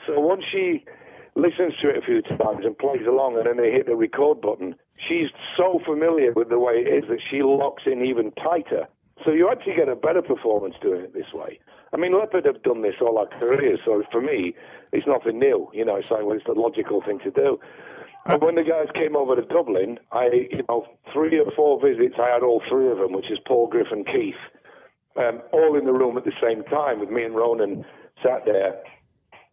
So 0.06 0.20
once 0.20 0.44
she 0.52 0.86
listens 1.36 1.74
to 1.82 1.90
it 1.90 1.98
a 1.98 2.02
few 2.02 2.22
times 2.22 2.66
and 2.66 2.78
plays 2.78 3.08
along 3.08 3.38
and 3.38 3.48
then 3.48 3.58
they 3.58 3.72
hit 3.72 3.88
the 3.88 3.96
record 3.96 4.42
button, 4.42 4.76
she's 5.08 5.30
so 5.58 5.80
familiar 5.84 6.34
with 6.34 6.50
the 6.50 6.60
way 6.60 6.74
it 6.86 7.04
is 7.04 7.10
that 7.10 7.20
she 7.32 7.42
locks 7.42 7.84
in 7.88 8.06
even 8.06 8.32
tighter. 8.34 8.88
So 9.26 9.32
you 9.32 9.50
actually 9.50 9.76
get 9.76 9.90
a 9.90 9.96
better 9.96 10.22
performance 10.22 10.76
doing 10.82 11.02
it 11.02 11.14
this 11.14 11.34
way. 11.34 11.60
I 11.94 11.98
mean, 11.98 12.18
Leppard 12.18 12.46
have 12.46 12.62
done 12.64 12.82
this 12.82 12.96
all 13.02 13.18
our 13.18 13.28
careers, 13.40 13.80
so 13.86 14.04
for 14.12 14.22
me, 14.22 14.54
it's 14.92 15.08
nothing 15.08 15.40
new. 15.40 15.70
You 15.74 15.86
know, 15.86 15.96
it's 15.96 16.10
like, 16.12 16.24
well, 16.24 16.36
it's 16.36 16.46
the 16.46 16.54
logical 16.54 17.02
thing 17.02 17.20
to 17.24 17.32
do. 17.32 17.60
And 18.26 18.42
when 18.42 18.56
the 18.56 18.64
guys 18.64 18.88
came 18.94 19.16
over 19.16 19.36
to 19.36 19.42
Dublin, 19.42 19.98
I, 20.12 20.30
you 20.52 20.64
know, 20.68 20.86
three 21.14 21.40
or 21.40 21.52
four 21.56 21.80
visits, 21.82 22.16
I 22.22 22.30
had 22.30 22.44
all 22.44 22.62
three 22.70 22.92
of 22.92 22.98
them, 23.00 23.14
which 23.14 23.32
is 23.32 23.40
Paul, 23.48 23.68
Griff, 23.68 23.88
and 23.92 24.06
Keith, 24.06 24.36
um, 25.16 25.42
all 25.52 25.78
in 25.78 25.86
the 25.86 25.94
room 25.94 26.18
at 26.18 26.26
the 26.26 26.34
same 26.42 26.64
time 26.66 27.00
with 27.00 27.10
me 27.10 27.24
and 27.24 27.36
Ronan 27.36 27.86
sat 28.22 28.46
there, 28.46 28.76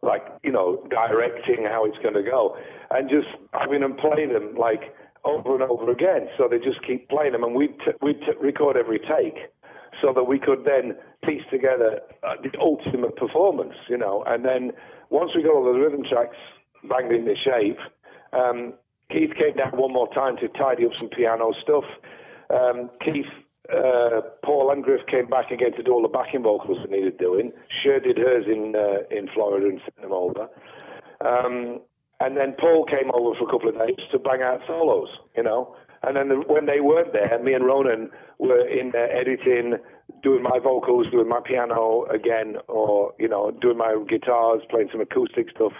like, 0.02 0.22
you 0.42 0.52
know, 0.52 0.86
directing 0.90 1.64
how 1.64 1.84
it's 1.86 1.98
going 2.02 2.14
to 2.14 2.22
go. 2.22 2.56
And 2.90 3.08
just 3.08 3.28
having 3.52 3.80
them 3.80 3.96
play 3.96 4.26
them, 4.26 4.56
like, 4.56 4.94
over 5.24 5.54
and 5.54 5.62
over 5.62 5.90
again. 5.90 6.28
So 6.36 6.46
they 6.48 6.58
just 6.58 6.84
keep 6.86 7.08
playing 7.08 7.32
them, 7.32 7.44
and 7.44 7.54
we'd, 7.54 7.78
t- 7.80 7.96
we'd 8.02 8.20
t- 8.20 8.32
record 8.40 8.76
every 8.76 8.98
take 8.98 9.48
so 10.00 10.12
that 10.14 10.24
we 10.24 10.38
could 10.38 10.64
then 10.64 10.96
piece 11.24 11.42
together 11.50 12.00
uh, 12.22 12.34
the 12.42 12.50
ultimate 12.60 13.16
performance, 13.16 13.74
you 13.88 13.98
know. 13.98 14.24
And 14.26 14.44
then 14.44 14.72
once 15.10 15.32
we 15.34 15.42
got 15.42 15.54
all 15.54 15.64
the 15.64 15.78
rhythm 15.78 16.02
tracks 16.08 16.36
banged 16.88 17.12
into 17.12 17.34
shape, 17.36 17.78
um, 18.32 18.74
Keith 19.10 19.30
came 19.38 19.56
down 19.56 19.76
one 19.76 19.92
more 19.92 20.12
time 20.12 20.36
to 20.38 20.48
tidy 20.48 20.84
up 20.84 20.92
some 20.98 21.08
piano 21.08 21.52
stuff. 21.62 21.84
Um, 22.50 22.90
Keith, 23.04 23.30
uh, 23.72 24.20
Paul 24.44 24.70
and 24.72 24.82
Griff 24.82 25.06
came 25.10 25.28
back 25.28 25.50
again 25.50 25.72
to 25.76 25.82
do 25.82 25.92
all 25.92 26.02
the 26.02 26.08
backing 26.08 26.42
vocals 26.42 26.78
that 26.82 26.90
needed 26.90 27.18
doing. 27.18 27.52
Share 27.82 28.00
did 28.00 28.18
hers 28.18 28.44
in 28.46 28.74
uh, 28.76 29.06
in 29.16 29.28
Florida 29.32 29.66
and 29.66 29.80
sent 29.80 30.02
them 30.02 30.12
over. 30.12 30.48
Um, 31.24 31.80
and 32.20 32.36
then 32.36 32.54
Paul 32.58 32.86
came 32.86 33.10
over 33.12 33.36
for 33.38 33.48
a 33.48 33.50
couple 33.50 33.68
of 33.68 33.76
days 33.76 34.04
to 34.10 34.18
bang 34.18 34.42
out 34.42 34.60
solos, 34.66 35.08
you 35.36 35.42
know. 35.42 35.76
And 36.06 36.16
then 36.16 36.28
the, 36.28 36.36
when 36.46 36.66
they 36.66 36.80
weren't 36.80 37.12
there, 37.12 37.38
me 37.42 37.52
and 37.52 37.66
Ronan 37.66 38.10
were 38.38 38.66
in 38.66 38.92
there 38.92 39.10
editing 39.10 39.74
doing 40.22 40.42
my 40.42 40.60
vocals, 40.62 41.06
doing 41.10 41.28
my 41.28 41.40
piano 41.44 42.06
again, 42.14 42.56
or 42.68 43.12
you 43.18 43.28
know, 43.28 43.50
doing 43.50 43.76
my 43.76 43.96
guitars, 44.08 44.62
playing 44.70 44.88
some 44.92 45.00
acoustic 45.00 45.50
stuff, 45.50 45.72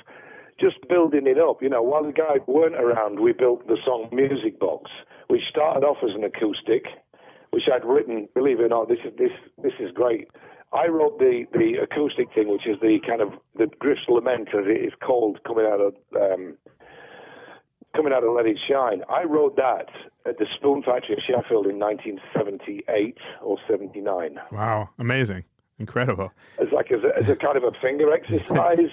just 0.60 0.76
building 0.88 1.26
it 1.26 1.38
up. 1.38 1.62
You 1.62 1.68
know, 1.68 1.82
while 1.82 2.04
the 2.04 2.12
guys 2.12 2.40
weren't 2.46 2.74
around, 2.74 3.20
we 3.20 3.32
built 3.32 3.66
the 3.68 3.78
song 3.84 4.08
Music 4.12 4.58
Box, 4.58 4.90
which 5.28 5.42
started 5.48 5.86
off 5.86 5.98
as 6.02 6.14
an 6.14 6.24
acoustic, 6.24 6.86
which 7.50 7.64
I'd 7.72 7.84
written. 7.84 8.28
Believe 8.34 8.58
it 8.58 8.64
or 8.64 8.68
not, 8.68 8.88
this 8.88 8.98
is 9.04 9.12
this 9.16 9.32
this 9.62 9.74
is 9.78 9.92
great. 9.92 10.28
I 10.72 10.88
wrote 10.88 11.18
the 11.18 11.44
the 11.52 11.78
acoustic 11.82 12.34
thing, 12.34 12.48
which 12.50 12.66
is 12.66 12.80
the 12.80 12.98
kind 13.06 13.22
of 13.22 13.30
the 13.54 13.68
Griff's 13.78 14.08
Lament, 14.08 14.48
as 14.48 14.66
it 14.66 14.84
is 14.84 14.92
called, 15.04 15.38
coming 15.46 15.66
out 15.66 15.80
of 15.80 15.94
um, 16.16 16.56
coming 17.94 18.12
out 18.12 18.24
of 18.24 18.34
Let 18.34 18.46
It 18.46 18.58
Shine. 18.68 19.02
I 19.08 19.22
wrote 19.22 19.56
that 19.56 19.86
at 20.28 20.38
the 20.38 20.46
Spoon 20.56 20.82
Factory 20.82 21.16
in 21.16 21.20
Sheffield 21.20 21.66
in 21.66 21.78
1978 21.78 23.18
or 23.42 23.58
79. 23.68 24.40
Wow, 24.52 24.90
amazing, 24.98 25.44
incredible. 25.78 26.32
As 26.60 26.68
like 26.72 26.90
as 26.92 27.00
a, 27.04 27.16
as 27.18 27.28
a 27.28 27.36
kind 27.44 27.56
of 27.56 27.64
a 27.64 27.72
finger 27.80 28.12
exercise, 28.12 28.90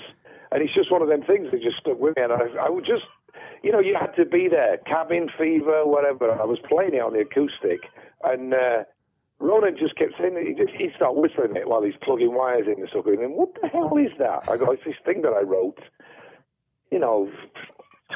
and 0.52 0.62
it's 0.62 0.74
just 0.74 0.92
one 0.92 1.02
of 1.02 1.08
them 1.08 1.24
things 1.24 1.52
that 1.52 1.62
just 1.62 1.78
stuck 1.78 2.00
with 2.00 2.16
me. 2.16 2.24
And 2.24 2.32
I, 2.32 2.66
I 2.66 2.70
would 2.70 2.86
just, 2.86 3.06
you 3.64 3.72
know, 3.72 3.80
you 3.80 3.96
had 4.00 4.16
to 4.16 4.26
be 4.26 4.48
there. 4.48 4.78
Cabin 4.86 5.30
fever, 5.38 5.86
whatever. 5.86 6.32
I 6.32 6.46
was 6.46 6.60
playing 6.68 6.94
it 6.94 7.02
on 7.02 7.14
the 7.14 7.20
acoustic, 7.20 7.90
and. 8.24 8.54
Uh, 8.54 8.84
Ronan 9.40 9.76
just 9.78 9.98
kept 9.98 10.14
saying 10.18 10.36
that 10.36 10.44
he 10.44 10.54
just 10.54 10.72
he'd 10.78 10.94
start 10.96 11.16
whistling 11.16 11.58
it 11.58 11.68
while 11.68 11.84
he's 11.84 11.96
plugging 12.02 12.34
wires 12.34 12.66
in 12.66 12.82
the 12.82 12.88
sucker. 12.88 13.12
And 13.12 13.22
then, 13.22 13.32
what 13.32 13.50
the 13.62 13.68
hell 13.68 13.98
is 13.98 14.12
that? 14.18 14.48
I 14.48 14.56
go, 14.56 14.72
it's 14.72 14.86
this 14.86 14.96
thing 15.04 15.22
that 15.24 15.34
I 15.34 15.42
wrote, 15.42 15.80
you 16.92 17.00
know, 17.00 17.30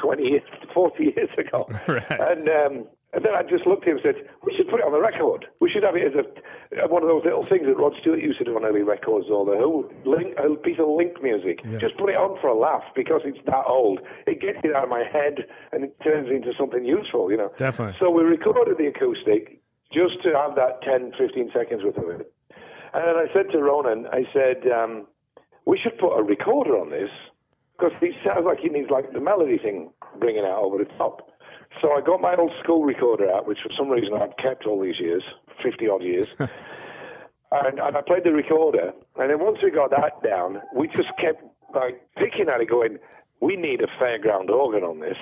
20 0.00 0.22
years, 0.22 0.42
40 0.72 1.04
years 1.04 1.28
ago. 1.36 1.68
Right. 1.88 2.04
And, 2.10 2.48
um, 2.48 2.86
and 3.12 3.24
then 3.24 3.32
I 3.32 3.42
just 3.42 3.66
looked 3.66 3.88
at 3.88 3.96
him 3.96 4.00
and 4.04 4.04
said, 4.04 4.28
we 4.44 4.52
should 4.52 4.68
put 4.68 4.80
it 4.80 4.86
on 4.86 4.92
the 4.92 5.00
record. 5.00 5.48
We 5.60 5.70
should 5.72 5.82
have 5.82 5.96
it 5.96 6.12
as 6.12 6.16
a 6.20 6.88
one 6.92 7.00
of 7.00 7.08
those 7.08 7.24
little 7.24 7.48
things 7.48 7.64
that 7.64 7.80
Rod 7.80 7.96
Stewart 8.00 8.20
used 8.20 8.36
to 8.38 8.44
do 8.44 8.52
on 8.56 8.68
early 8.68 8.84
records 8.84 9.32
or 9.32 9.48
the 9.48 9.56
whole, 9.56 9.88
link, 10.04 10.36
a 10.36 10.52
piece 10.60 10.76
of 10.76 10.92
link 10.92 11.16
music. 11.24 11.64
Just 11.80 11.96
put 11.96 12.10
it 12.12 12.20
on 12.20 12.36
for 12.40 12.48
a 12.52 12.58
laugh 12.58 12.84
because 12.94 13.22
it's 13.24 13.40
that 13.46 13.64
old. 13.64 14.00
It 14.26 14.44
gets 14.44 14.60
it 14.62 14.76
out 14.76 14.84
of 14.84 14.90
my 14.92 15.04
head 15.08 15.48
and 15.72 15.84
it 15.84 15.96
turns 16.04 16.28
into 16.28 16.52
something 16.58 16.84
useful, 16.84 17.30
you 17.32 17.38
know. 17.38 17.50
Definitely. 17.56 17.96
So 17.98 18.10
we 18.12 18.24
recorded 18.24 18.76
the 18.76 18.92
acoustic 18.92 19.58
just 19.88 20.20
to 20.22 20.36
have 20.36 20.54
that 20.60 20.84
10, 20.84 21.16
15 21.16 21.50
seconds 21.56 21.80
worth 21.82 21.96
of 21.96 22.20
it. 22.20 22.28
And 22.92 23.02
then 23.08 23.16
I 23.16 23.26
said 23.32 23.48
to 23.52 23.58
Ronan, 23.58 24.06
I 24.12 24.28
said, 24.36 24.68
um, 24.68 25.06
we 25.64 25.80
should 25.80 25.96
put 25.96 26.12
a 26.12 26.22
recorder 26.22 26.76
on 26.76 26.90
this 26.90 27.10
because 27.72 27.92
it 28.02 28.14
sounds 28.24 28.44
like 28.44 28.58
it 28.64 28.72
needs 28.72 28.90
like 28.90 29.12
the 29.12 29.20
melody 29.20 29.56
thing 29.56 29.92
bringing 30.20 30.44
out 30.44 30.60
over 30.60 30.76
the 30.76 30.90
top. 30.96 31.27
So 31.80 31.92
I 31.92 32.00
got 32.00 32.20
my 32.20 32.34
old 32.34 32.52
school 32.62 32.84
recorder 32.84 33.30
out, 33.30 33.46
which 33.46 33.58
for 33.62 33.70
some 33.76 33.88
reason 33.88 34.14
I'd 34.14 34.36
kept 34.38 34.66
all 34.66 34.80
these 34.80 34.98
years, 34.98 35.22
50 35.62 35.88
odd 35.88 36.02
years. 36.02 36.28
and, 36.38 37.78
and 37.78 37.96
I 37.96 38.00
played 38.02 38.24
the 38.24 38.32
recorder. 38.32 38.92
And 39.16 39.30
then 39.30 39.40
once 39.40 39.58
we 39.62 39.70
got 39.70 39.90
that 39.90 40.22
down, 40.22 40.60
we 40.74 40.88
just 40.88 41.10
kept 41.20 41.42
like 41.74 42.00
picking 42.16 42.48
at 42.48 42.60
it, 42.60 42.68
going, 42.68 42.98
we 43.40 43.56
need 43.56 43.80
a 43.82 43.86
fairground 44.02 44.50
organ 44.50 44.82
on 44.82 45.00
this. 45.00 45.16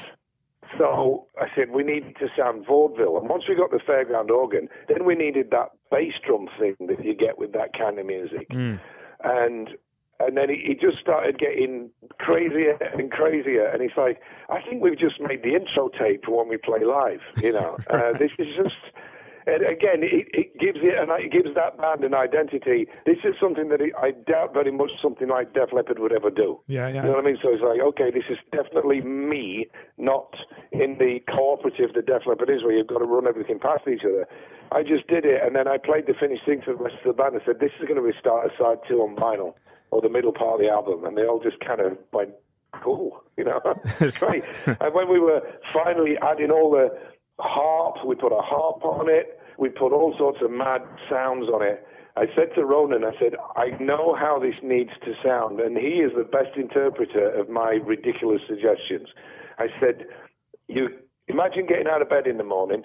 So 0.79 1.27
I 1.41 1.47
said 1.55 1.71
we 1.71 1.83
need 1.83 2.17
to 2.19 2.29
sound 2.37 2.67
vaudeville, 2.67 3.19
and 3.19 3.29
once 3.29 3.45
we 3.49 3.55
got 3.55 3.71
the 3.71 3.79
fairground 3.79 4.31
organ, 4.31 4.69
then 4.89 5.05
we 5.05 5.15
needed 5.15 5.51
that 5.51 5.71
bass 5.91 6.15
drum 6.27 6.49
thing 6.59 6.75
that 6.89 7.05
you 7.05 7.15
get 7.15 7.39
with 7.39 7.53
that 7.53 7.73
kind 7.79 7.99
of 7.99 8.07
music, 8.07 8.49
mm. 8.51 8.81
and 9.23 9.71
and 10.21 10.37
then 10.37 10.49
he, 10.49 10.57
it 10.57 10.81
just 10.81 10.99
started 10.99 11.39
getting 11.39 11.91
crazier 12.19 12.79
and 12.95 13.11
crazier, 13.11 13.67
and 13.67 13.83
he's 13.83 13.97
like 13.97 14.21
I 14.49 14.61
think 14.63 14.83
we've 14.83 14.99
just 14.99 15.21
made 15.21 15.43
the 15.43 15.55
intro 15.55 15.89
tape 15.89 16.25
for 16.25 16.39
when 16.39 16.49
we 16.49 16.57
play 16.57 16.85
live. 16.85 17.21
You 17.43 17.53
know, 17.53 17.77
uh, 17.91 18.13
this 18.19 18.31
is 18.39 18.49
just. 18.57 18.77
And 19.49 19.63
again, 19.63 20.03
it, 20.03 20.27
it 20.35 20.59
gives 20.59 20.81
it, 20.83 20.99
and 20.99 21.07
it 21.23 21.31
gives 21.31 21.55
that 21.55 21.79
band 21.79 22.03
an 22.03 22.15
identity. 22.15 22.89
This 23.07 23.19
is 23.23 23.37
something 23.41 23.69
that 23.69 23.79
I 23.97 24.11
doubt 24.11 24.53
very 24.53 24.73
much 24.73 24.91
something 25.01 25.29
like 25.29 25.53
Def 25.53 25.73
Leppard 25.73 26.01
would 26.01 26.13
ever 26.13 26.31
do. 26.31 26.59
Yeah, 26.67 26.89
yeah. 26.89 27.07
You 27.07 27.11
know 27.11 27.15
what 27.15 27.27
I 27.27 27.31
mean? 27.31 27.39
So 27.41 27.55
it's 27.55 27.63
like, 27.63 27.79
okay, 27.81 28.11
this 28.11 28.27
is 28.29 28.39
definitely 28.51 29.03
me, 29.03 29.69
not 29.99 30.35
in 30.73 30.99
the 30.99 31.21
cooperative 31.31 31.95
that 31.95 32.07
Def 32.07 32.27
Leppard 32.27 32.51
is, 32.51 32.65
where 32.65 32.77
you've 32.77 32.89
got 32.89 32.99
to 32.99 33.05
run 33.05 33.29
everything 33.29 33.61
past 33.61 33.87
each 33.87 34.03
other. 34.03 34.27
I 34.73 34.83
just 34.83 35.07
did 35.07 35.25
it, 35.25 35.41
and 35.45 35.55
then 35.55 35.69
I 35.69 35.79
played 35.79 36.07
the 36.07 36.15
finished 36.19 36.45
thing 36.45 36.63
to 36.63 36.73
the 36.75 36.83
rest 36.83 36.97
of 37.05 37.17
the 37.17 37.23
band. 37.23 37.39
I 37.41 37.45
said, 37.47 37.61
this 37.61 37.71
is 37.79 37.87
going 37.87 38.03
to 38.03 38.07
be 38.07 38.19
start 38.19 38.51
a 38.51 38.57
side 38.59 38.79
two 38.89 38.99
on 38.99 39.15
vinyl, 39.15 39.55
or 39.91 40.01
the 40.01 40.09
middle 40.09 40.33
part 40.33 40.55
of 40.55 40.61
the 40.61 40.69
album, 40.69 41.05
and 41.05 41.17
they 41.17 41.25
all 41.25 41.41
just 41.43 41.59
kind 41.61 41.81
of 41.81 41.97
went, 42.13 42.31
cool, 42.83 43.23
you 43.37 43.45
know, 43.45 43.61
it's 44.01 44.19
great. 44.19 44.43
and 44.67 44.95
when 44.95 45.09
we 45.11 45.21
were 45.21 45.41
finally 45.73 46.17
adding 46.23 46.51
all 46.51 46.71
the 46.71 46.89
harp, 47.39 48.05
we 48.07 48.15
put 48.15 48.33
a 48.33 48.43
harp 48.43 48.85
on 48.85 49.09
it, 49.09 49.41
we 49.59 49.69
put 49.69 49.93
all 49.93 50.15
sorts 50.19 50.39
of 50.43 50.51
mad 50.51 50.83
sounds 51.11 51.49
on 51.49 51.63
it. 51.63 51.87
I 52.17 52.25
said 52.35 52.55
to 52.55 52.65
Ronan, 52.65 53.05
I 53.05 53.13
said, 53.19 53.35
I 53.57 53.77
know 53.83 54.17
how 54.19 54.39
this 54.39 54.55
needs 54.63 54.91
to 55.05 55.13
sound, 55.23 55.61
and 55.61 55.77
he 55.77 56.01
is 56.01 56.13
the 56.17 56.25
best 56.25 56.57
interpreter 56.57 57.29
of 57.39 57.51
my 57.51 57.79
ridiculous 57.85 58.41
suggestions. 58.49 59.09
I 59.59 59.67
said, 59.79 60.07
you 60.67 60.89
imagine 61.29 61.67
getting 61.67 61.87
out 61.87 62.01
of 62.01 62.09
bed 62.09 62.27
in 62.27 62.39
the 62.39 62.45
morning, 62.45 62.85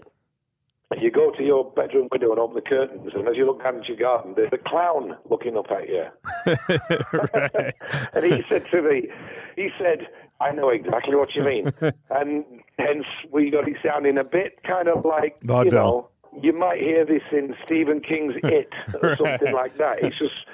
you 1.00 1.12
go 1.12 1.32
to 1.32 1.44
your 1.44 1.72
bedroom 1.72 2.10
window 2.12 2.32
and 2.32 2.40
open 2.40 2.56
the 2.56 2.62
curtains, 2.62 3.12
and 3.14 3.28
as 3.28 3.38
you 3.38 3.46
look 3.46 3.64
down 3.64 3.78
into 3.78 3.90
your 3.90 3.98
garden, 3.98 4.34
there's 4.36 4.52
a 4.52 4.58
clown 4.58 5.16
looking 5.30 5.56
up 5.56 5.68
at 5.72 5.88
you. 5.88 6.06
and 8.14 8.26
he 8.26 8.44
said 8.50 8.66
to 8.72 8.82
me, 8.82 9.08
he 9.56 9.70
said, 9.80 10.08
I 10.42 10.52
know 10.52 10.70
exactly 10.70 11.16
what 11.16 11.36
you 11.36 11.44
mean. 11.44 11.72
and 12.10 12.44
hence 12.78 13.06
we 13.32 13.52
got 13.52 13.68
it 13.68 13.78
sounding 13.86 14.18
a 14.18 14.24
bit 14.24 14.64
kind 14.64 14.88
of 14.88 15.06
like, 15.06 15.38
you 15.42 15.48
Vaudeville. 15.48 15.72
know, 15.80 16.10
you 16.42 16.52
might 16.52 16.80
hear 16.80 17.06
this 17.06 17.24
in 17.32 17.56
Stephen 17.66 18.02
King's 18.02 18.36
It 18.44 18.74
or 19.02 19.16
something 19.18 19.54
like 19.54 19.78
that. 19.78 20.04
It's 20.04 20.18
just, 20.18 20.46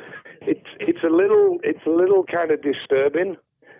it's, 0.41 0.67
it's 0.79 1.03
a 1.03 1.09
little, 1.09 1.59
it's 1.63 1.85
a 1.85 1.89
little 1.89 2.23
kind 2.25 2.51
of 2.51 2.61
disturbing. 2.61 3.37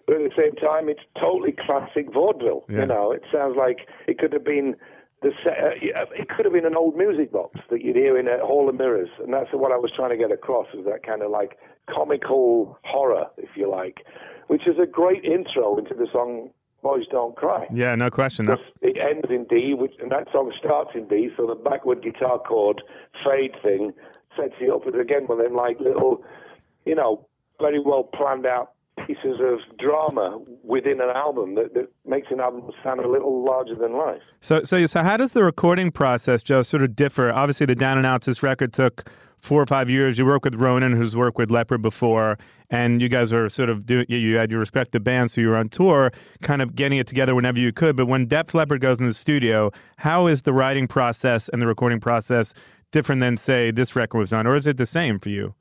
But 0.08 0.22
at 0.22 0.32
the 0.32 0.42
same 0.42 0.56
time, 0.56 0.88
it's 0.88 1.02
totally 1.20 1.52
classic 1.52 2.14
vaudeville. 2.14 2.64
Yeah. 2.70 2.80
You 2.80 2.86
know, 2.86 3.12
it 3.12 3.24
sounds 3.30 3.58
like 3.58 3.90
it 4.08 4.18
could 4.18 4.32
have 4.32 4.46
been 4.46 4.78
the 5.22 5.32
se- 5.44 5.92
uh, 5.96 6.06
it 6.16 6.30
could 6.30 6.46
have 6.46 6.54
been 6.54 6.66
an 6.66 6.76
old 6.76 6.96
music 6.96 7.32
box 7.32 7.60
that 7.72 7.82
you'd 7.84 7.96
hear 7.96 8.18
in 8.18 8.28
a 8.28 8.38
Hall 8.46 8.70
of 8.70 8.76
Mirrors, 8.76 9.10
and 9.24 9.34
that's 9.34 9.50
what 9.52 9.72
I 9.72 9.78
was 9.78 9.92
trying 9.96 10.12
to 10.12 10.18
get 10.18 10.32
across 10.32 10.68
was 10.74 10.86
that 10.86 11.04
kind 11.04 11.22
of 11.24 11.32
like 11.32 11.58
comical 11.90 12.78
horror, 12.84 13.26
if 13.38 13.50
you 13.56 13.70
like, 13.70 14.06
which 14.48 14.68
is 14.68 14.76
a 14.82 14.86
great 14.86 15.24
intro 15.26 15.78
into 15.78 15.96
the 15.96 16.08
song 16.12 16.52
"Boys 16.84 17.08
Don't 17.10 17.36
Cry." 17.36 17.66
Yeah, 17.74 17.96
no 17.96 18.10
question. 18.12 18.46
No- 18.46 18.58
It 18.82 18.98
ends 18.98 19.28
in 19.30 19.46
D, 19.46 19.74
which, 19.74 19.94
and 20.00 20.12
that 20.12 20.28
song 20.32 20.54
starts 20.58 20.92
in 20.94 21.08
D, 21.08 21.30
so 21.36 21.48
the 21.48 21.56
backward 21.56 22.04
guitar 22.04 22.38
chord 22.40 22.84
fade 23.26 23.56
thing 23.64 23.94
sets 24.36 24.54
you 24.60 24.76
up 24.76 24.86
as 24.88 24.94
again 24.94 25.26
one 25.26 25.40
of 25.40 25.46
them 25.46 25.56
like 25.56 25.80
little, 25.80 26.24
you 26.86 26.94
know, 26.94 27.26
very 27.60 27.80
well 27.80 28.04
planned 28.04 28.46
out 28.46 28.74
pieces 29.06 29.40
of 29.40 29.60
drama 29.78 30.40
within 30.64 31.02
an 31.02 31.10
album 31.10 31.56
that, 31.56 31.74
that 31.74 31.92
makes 32.06 32.28
an 32.32 32.40
album 32.40 32.70
sound 32.84 33.00
a 33.00 33.08
little 33.08 33.44
larger 33.44 33.76
than 33.76 33.94
life. 33.94 34.22
So, 34.42 34.64
so, 34.64 34.86
so, 34.86 35.04
how 35.04 35.18
does 35.18 35.34
the 35.34 35.44
recording 35.44 35.92
process, 35.92 36.44
Joe, 36.44 36.64
sort 36.64 36.84
of 36.84 36.96
differ? 36.96 37.32
Obviously, 37.32 37.66
the 37.66 37.76
Down 37.76 37.98
and 37.98 38.06
Outs 38.06 38.28
this 38.28 38.42
record 38.42 38.74
took 38.74 39.10
four 39.40 39.62
or 39.62 39.66
five 39.66 39.90
years. 39.90 40.18
You 40.18 40.26
work 40.26 40.44
with 40.44 40.56
Ronan, 40.56 40.94
who's 40.94 41.16
worked 41.16 41.38
with 41.38 41.52
Leppard 41.52 41.82
before, 41.82 42.38
and 42.70 43.02
you 43.02 43.10
guys 43.10 43.32
are 43.32 43.50
sort 43.50 43.70
of 43.70 43.86
doing. 43.86 44.06
You 44.10 44.38
had 44.38 44.52
your 44.52 44.60
respective 44.60 45.04
bands, 45.04 45.34
so 45.34 45.42
you 45.42 45.50
were 45.50 45.58
on 45.58 45.70
tour, 45.70 46.12
kind 46.42 46.62
of 46.62 46.76
getting 46.76 46.98
it 46.98 47.08
together 47.08 47.36
whenever 47.36 47.60
you 47.60 47.72
could. 47.72 47.96
But 47.96 48.08
when 48.08 48.26
Def 48.26 48.54
Leppard 48.54 48.82
goes 48.82 49.00
in 49.00 49.08
the 49.08 49.14
studio, 49.14 49.72
how 49.98 50.28
is 50.28 50.42
the 50.42 50.54
writing 50.54 50.88
process 50.88 51.50
and 51.50 51.62
the 51.62 51.68
recording 51.68 52.00
process 52.00 52.54
different 52.92 53.20
than, 53.20 53.38
say, 53.38 53.72
this 53.72 53.96
record 53.96 54.18
was 54.20 54.34
on, 54.34 54.48
or 54.48 54.56
is 54.56 54.68
it 54.68 54.78
the 54.78 54.86
same 54.86 55.20
for 55.20 55.30
you? 55.30 55.54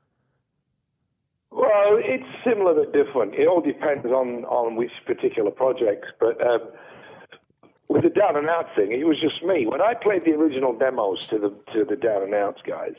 Similar 2.47 2.73
but 2.75 2.93
different. 2.93 3.35
It 3.35 3.47
all 3.47 3.61
depends 3.61 4.05
on, 4.05 4.45
on 4.45 4.75
which 4.75 4.91
particular 5.05 5.51
projects. 5.51 6.07
But 6.19 6.39
um, 6.45 6.61
with 7.89 8.03
the 8.03 8.09
Down 8.09 8.35
and 8.37 8.47
Out 8.49 8.67
thing, 8.75 8.91
it 8.91 9.05
was 9.05 9.19
just 9.19 9.43
me. 9.43 9.65
When 9.65 9.81
I 9.81 9.93
played 9.93 10.23
the 10.25 10.31
original 10.31 10.77
demos 10.77 11.19
to 11.29 11.39
the 11.39 11.49
to 11.73 11.85
the 11.85 11.95
Down 11.95 12.23
and 12.23 12.33
Outs 12.33 12.61
guys, 12.65 12.95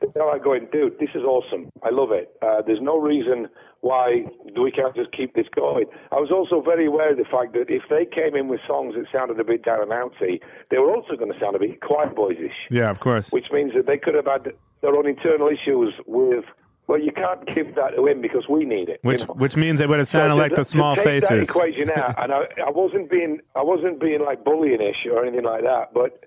they 0.00 0.08
were 0.16 0.26
like 0.26 0.42
going, 0.42 0.68
"Dude, 0.72 0.98
this 0.98 1.10
is 1.14 1.22
awesome. 1.22 1.70
I 1.82 1.90
love 1.90 2.10
it. 2.12 2.36
Uh, 2.42 2.62
there's 2.66 2.80
no 2.80 2.98
reason 2.98 3.48
why 3.80 4.24
we 4.60 4.70
can't 4.70 4.94
just 4.94 5.12
keep 5.12 5.34
this 5.34 5.46
going." 5.54 5.86
I 6.10 6.16
was 6.16 6.30
also 6.30 6.62
very 6.62 6.86
aware 6.86 7.12
of 7.12 7.18
the 7.18 7.24
fact 7.24 7.52
that 7.52 7.66
if 7.68 7.82
they 7.90 8.04
came 8.04 8.34
in 8.34 8.48
with 8.48 8.60
songs 8.66 8.94
that 8.96 9.06
sounded 9.12 9.38
a 9.40 9.44
bit 9.44 9.62
Down 9.62 9.82
and 9.82 9.92
Outsy, 9.92 10.40
they 10.70 10.78
were 10.78 10.94
also 10.94 11.16
going 11.16 11.32
to 11.32 11.38
sound 11.38 11.56
a 11.56 11.58
bit 11.58 11.80
Quireboysish 11.80 12.68
Yeah, 12.70 12.90
of 12.90 13.00
course. 13.00 13.30
which 13.30 13.46
means 13.52 13.72
that 13.74 13.86
they 13.86 13.98
could 13.98 14.14
have 14.14 14.26
had 14.26 14.52
their 14.80 14.94
own 14.96 15.06
internal 15.06 15.48
issues 15.48 15.94
with. 16.06 16.44
Well, 16.90 17.00
you 17.00 17.12
can't 17.12 17.46
give 17.54 17.76
that 17.76 17.94
to 17.94 18.04
him 18.04 18.20
because 18.20 18.48
we 18.48 18.64
need 18.64 18.88
it. 18.88 18.98
you 19.04 19.08
Which 19.10 19.28
know? 19.28 19.34
which 19.34 19.54
means 19.56 19.78
they 19.78 19.86
would 19.86 20.00
have 20.00 20.08
sounded 20.08 20.34
to- 20.34 20.40
like 20.42 20.56
the 20.56 20.64
small 20.64 20.96
take 20.96 21.04
faces. 21.04 21.28
That 21.28 21.42
equation 21.44 21.88
out, 21.92 22.20
and 22.20 22.32
I, 22.32 22.40
I 22.66 22.70
wasn't 22.70 23.08
being 23.08 23.38
I 23.54 23.62
wasn't 23.62 24.00
being 24.00 24.22
like 24.24 24.42
bullying-ish 24.42 25.06
or 25.08 25.24
anything 25.24 25.44
like 25.44 25.62
that, 25.62 25.94
but 25.94 26.24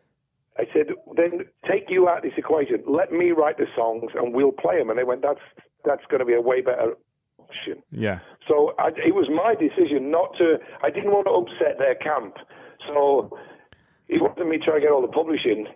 I 0.58 0.64
said, 0.74 0.88
then 1.18 1.42
take 1.70 1.90
you 1.90 2.08
out 2.08 2.20
of 2.20 2.24
this 2.24 2.38
equation. 2.38 2.82
Let 2.88 3.12
me 3.12 3.32
write 3.32 3.58
the 3.58 3.66
songs, 3.76 4.12
and 4.16 4.34
we'll 4.34 4.54
play 4.54 4.78
them. 4.78 4.90
And 4.90 4.98
they 4.98 5.04
went, 5.04 5.22
that's 5.22 5.42
that's 5.84 6.06
going 6.10 6.20
to 6.20 6.26
be 6.26 6.34
a 6.34 6.40
way 6.42 6.62
better 6.62 6.94
option. 7.40 7.84
yeah. 7.92 8.20
So 8.48 8.74
I, 8.80 8.88
it 9.06 9.14
was 9.14 9.28
my 9.30 9.56
decision 9.56 10.12
not 10.12 10.30
to. 10.38 10.60
I 10.82 10.90
didn't 10.92 11.12
want 11.12 11.28
to 11.28 11.34
upset 11.44 11.78
their 11.78 11.96
camp. 11.96 12.36
So 12.88 13.38
it 14.08 14.22
wasn't 14.22 14.48
me 14.48 14.60
trying 14.64 14.78
to 14.80 14.82
get 14.82 14.92
all 14.92 15.02
the 15.02 15.08
publishing 15.10 15.68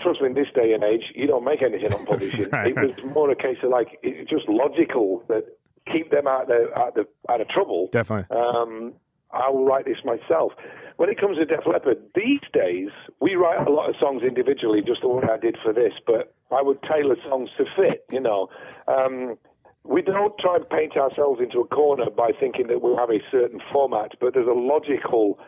trust 0.00 0.20
me, 0.20 0.28
in 0.28 0.34
this 0.34 0.48
day 0.54 0.72
and 0.72 0.82
age, 0.84 1.04
you 1.14 1.26
don't 1.26 1.44
make 1.44 1.62
anything 1.62 1.92
on 1.92 2.06
publishing. 2.06 2.48
Right. 2.52 2.68
It 2.68 2.76
was 2.76 3.14
more 3.14 3.30
a 3.30 3.36
case 3.36 3.58
of 3.62 3.70
like 3.70 3.98
it's 4.02 4.28
just 4.28 4.48
logical 4.48 5.24
that 5.28 5.44
keep 5.90 6.10
them 6.10 6.26
out 6.26 6.50
of 6.50 6.72
out 6.76 6.98
of, 6.98 7.06
out 7.28 7.40
of 7.40 7.48
trouble. 7.48 7.88
Definitely. 7.92 8.36
Um, 8.36 8.94
I 9.32 9.48
will 9.50 9.64
write 9.64 9.86
this 9.86 9.98
myself. 10.04 10.52
When 10.96 11.08
it 11.08 11.18
comes 11.18 11.38
to 11.38 11.44
Def 11.46 11.66
Leppard, 11.66 11.98
these 12.14 12.42
days 12.52 12.90
we 13.20 13.34
write 13.34 13.66
a 13.66 13.70
lot 13.70 13.88
of 13.88 13.96
songs 13.98 14.22
individually, 14.22 14.82
just 14.86 15.00
the 15.00 15.08
way 15.08 15.24
I 15.30 15.38
did 15.38 15.56
for 15.62 15.72
this. 15.72 15.92
But 16.06 16.34
I 16.50 16.62
would 16.62 16.82
tailor 16.82 17.16
songs 17.28 17.48
to 17.56 17.64
fit. 17.76 18.04
You 18.10 18.20
know, 18.20 18.48
um, 18.86 19.38
we 19.84 20.02
don't 20.02 20.36
try 20.38 20.56
and 20.56 20.68
paint 20.68 20.96
ourselves 20.96 21.40
into 21.40 21.60
a 21.60 21.66
corner 21.66 22.10
by 22.10 22.30
thinking 22.38 22.66
that 22.68 22.82
we'll 22.82 22.98
have 22.98 23.10
a 23.10 23.20
certain 23.30 23.60
format. 23.72 24.12
But 24.20 24.34
there's 24.34 24.46
a 24.46 24.62
logical 24.62 25.38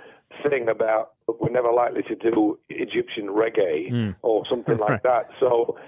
thing 0.48 0.68
about 0.68 1.13
we're 1.26 1.50
never 1.50 1.72
likely 1.72 2.02
to 2.02 2.14
do 2.14 2.58
Egyptian 2.68 3.28
reggae 3.28 3.88
hmm. 3.88 4.10
or 4.22 4.44
something 4.48 4.78
like 4.78 5.02
that. 5.04 5.28
So, 5.40 5.78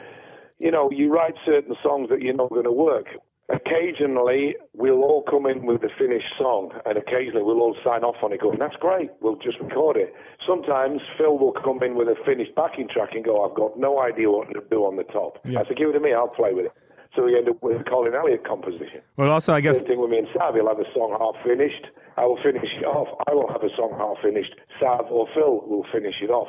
you 0.58 0.70
know, 0.70 0.90
you 0.90 1.12
write 1.12 1.34
certain 1.44 1.74
songs 1.82 2.08
that 2.10 2.22
you're 2.22 2.34
not 2.34 2.50
going 2.50 2.64
to 2.64 2.72
work. 2.72 3.06
Occasionally, 3.48 4.56
we'll 4.74 5.04
all 5.04 5.22
come 5.22 5.46
in 5.46 5.66
with 5.66 5.84
a 5.84 5.88
finished 5.96 6.26
song, 6.36 6.72
and 6.84 6.98
occasionally 6.98 7.44
we'll 7.44 7.60
all 7.60 7.76
sign 7.84 8.02
off 8.02 8.16
on 8.20 8.32
it, 8.32 8.40
going, 8.40 8.58
"That's 8.58 8.74
great. 8.74 9.10
We'll 9.20 9.36
just 9.36 9.60
record 9.60 9.96
it." 9.96 10.12
Sometimes 10.44 11.00
Phil 11.16 11.38
will 11.38 11.52
come 11.52 11.80
in 11.84 11.94
with 11.94 12.08
a 12.08 12.16
finished 12.26 12.56
backing 12.56 12.88
track 12.88 13.10
and 13.14 13.24
go, 13.24 13.44
"I've 13.44 13.54
got 13.54 13.78
no 13.78 14.00
idea 14.00 14.32
what 14.32 14.48
to 14.52 14.62
do 14.68 14.84
on 14.84 14.96
the 14.96 15.04
top." 15.04 15.38
I 15.44 15.64
said, 15.64 15.76
"Give 15.76 15.90
it 15.90 15.92
to 15.92 16.00
me. 16.00 16.12
I'll 16.12 16.26
play 16.26 16.54
with 16.54 16.66
it." 16.66 16.72
So 17.16 17.24
we 17.24 17.34
end 17.34 17.48
up 17.48 17.62
with 17.62 17.80
a 17.80 17.84
Collen 17.84 18.14
Elliott 18.14 18.44
composition. 18.46 19.00
Well, 19.16 19.32
also, 19.32 19.54
I 19.54 19.62
guess 19.62 19.78
Same 19.78 19.86
thing 19.86 20.00
with 20.00 20.10
me 20.10 20.18
and 20.18 20.28
Sav. 20.36 20.54
He'll 20.54 20.68
have 20.68 20.78
a 20.78 20.92
song 20.92 21.16
half 21.18 21.42
finished. 21.42 21.86
I 22.18 22.26
will 22.26 22.36
finish 22.42 22.68
it 22.76 22.84
off. 22.84 23.08
I 23.26 23.32
will 23.32 23.48
have 23.48 23.64
a 23.64 23.74
song 23.74 23.96
half 23.96 24.22
finished. 24.22 24.54
Sav 24.78 25.06
or 25.08 25.26
Phil 25.34 25.64
will 25.66 25.86
finish 25.90 26.16
it 26.20 26.28
off. 26.28 26.48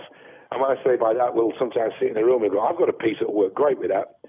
And 0.52 0.62
when 0.62 0.72
I 0.72 0.76
say 0.84 0.98
by 0.98 1.14
that, 1.14 1.34
we'll 1.36 1.54
sometimes 1.58 1.94
sit 2.00 2.12
in 2.12 2.18
a 2.18 2.26
room 2.26 2.44
and 2.44 2.52
go, 2.52 2.60
I've 2.60 2.78
got 2.78 2.90
a 2.90 2.94
piece 2.94 3.18
that 3.20 3.30
will 3.30 3.48
work 3.48 3.54
great 3.54 3.80
with 3.80 3.90
that. 3.90 4.20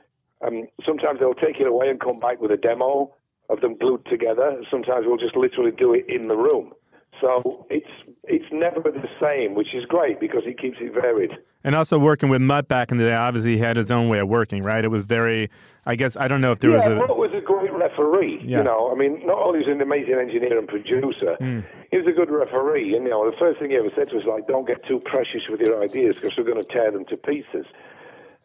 Um, 0.46 0.68
sometimes 0.86 1.18
they'll 1.18 1.34
take 1.34 1.58
it 1.58 1.66
away 1.66 1.88
and 1.90 1.98
come 2.00 2.20
back 2.20 2.40
with 2.40 2.52
a 2.52 2.56
demo 2.56 3.14
of 3.50 3.60
them 3.60 3.76
glued 3.76 4.06
together. 4.06 4.62
Sometimes 4.70 5.06
we'll 5.06 5.16
just 5.16 5.36
literally 5.36 5.72
do 5.72 5.92
it 5.94 6.06
in 6.08 6.28
the 6.28 6.36
room. 6.36 6.72
So 7.20 7.66
it's 7.68 7.90
it's 8.24 8.44
never 8.52 8.80
the 8.92 9.08
same, 9.20 9.54
which 9.54 9.74
is 9.74 9.84
great 9.86 10.20
because 10.20 10.42
it 10.44 10.58
keeps 10.60 10.76
it 10.80 10.92
varied. 10.92 11.32
And 11.64 11.74
also 11.74 11.98
working 11.98 12.28
with 12.28 12.40
Mutt 12.40 12.68
back 12.68 12.92
in 12.92 12.98
the 12.98 13.04
day, 13.04 13.14
obviously 13.14 13.52
he 13.54 13.58
had 13.58 13.76
his 13.76 13.90
own 13.90 14.08
way 14.08 14.20
of 14.20 14.28
working, 14.28 14.62
right? 14.62 14.84
It 14.84 14.88
was 14.88 15.04
very, 15.04 15.50
I 15.88 15.96
guess, 15.96 16.18
I 16.18 16.28
don't 16.28 16.42
know 16.42 16.52
if 16.52 16.60
there 16.60 16.70
was 16.70 16.84
yeah, 16.84 16.92
a. 16.92 16.96
Mutt 16.96 17.16
was 17.16 17.32
a 17.32 17.40
great 17.40 17.72
referee. 17.72 18.44
Yeah. 18.44 18.58
You 18.58 18.64
know, 18.64 18.92
I 18.92 18.94
mean, 18.94 19.24
not 19.24 19.38
only 19.40 19.60
was 19.60 19.66
he 19.66 19.72
an 19.72 19.80
amazing 19.80 20.20
engineer 20.20 20.58
and 20.58 20.68
producer, 20.68 21.34
Hmm. 21.40 21.60
he 21.90 21.96
was 21.96 22.06
a 22.06 22.12
good 22.12 22.30
referee. 22.30 22.94
And, 22.94 23.04
you 23.04 23.10
know, 23.10 23.24
the 23.24 23.36
first 23.38 23.58
thing 23.58 23.70
he 23.70 23.76
ever 23.76 23.88
said 23.96 24.12
was 24.12 24.24
like, 24.28 24.46
don't 24.46 24.66
get 24.68 24.84
too 24.84 25.00
precious 25.00 25.48
with 25.48 25.60
your 25.64 25.82
ideas 25.82 26.16
because 26.20 26.36
we're 26.36 26.44
going 26.44 26.62
to 26.62 26.68
tear 26.68 26.92
them 26.92 27.06
to 27.06 27.16
pieces. 27.16 27.64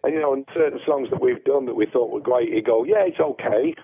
And, 0.04 0.14
you 0.14 0.22
know, 0.22 0.34
in 0.34 0.46
certain 0.54 0.80
songs 0.88 1.10
that 1.12 1.20
we've 1.22 1.44
done 1.44 1.66
that 1.66 1.76
we 1.76 1.86
thought 1.86 2.12
were 2.12 2.24
great, 2.24 2.54
he'd 2.54 2.66
go, 2.66 2.86
yeah, 2.86 3.04
it's 3.04 3.20
okay. 3.20 3.76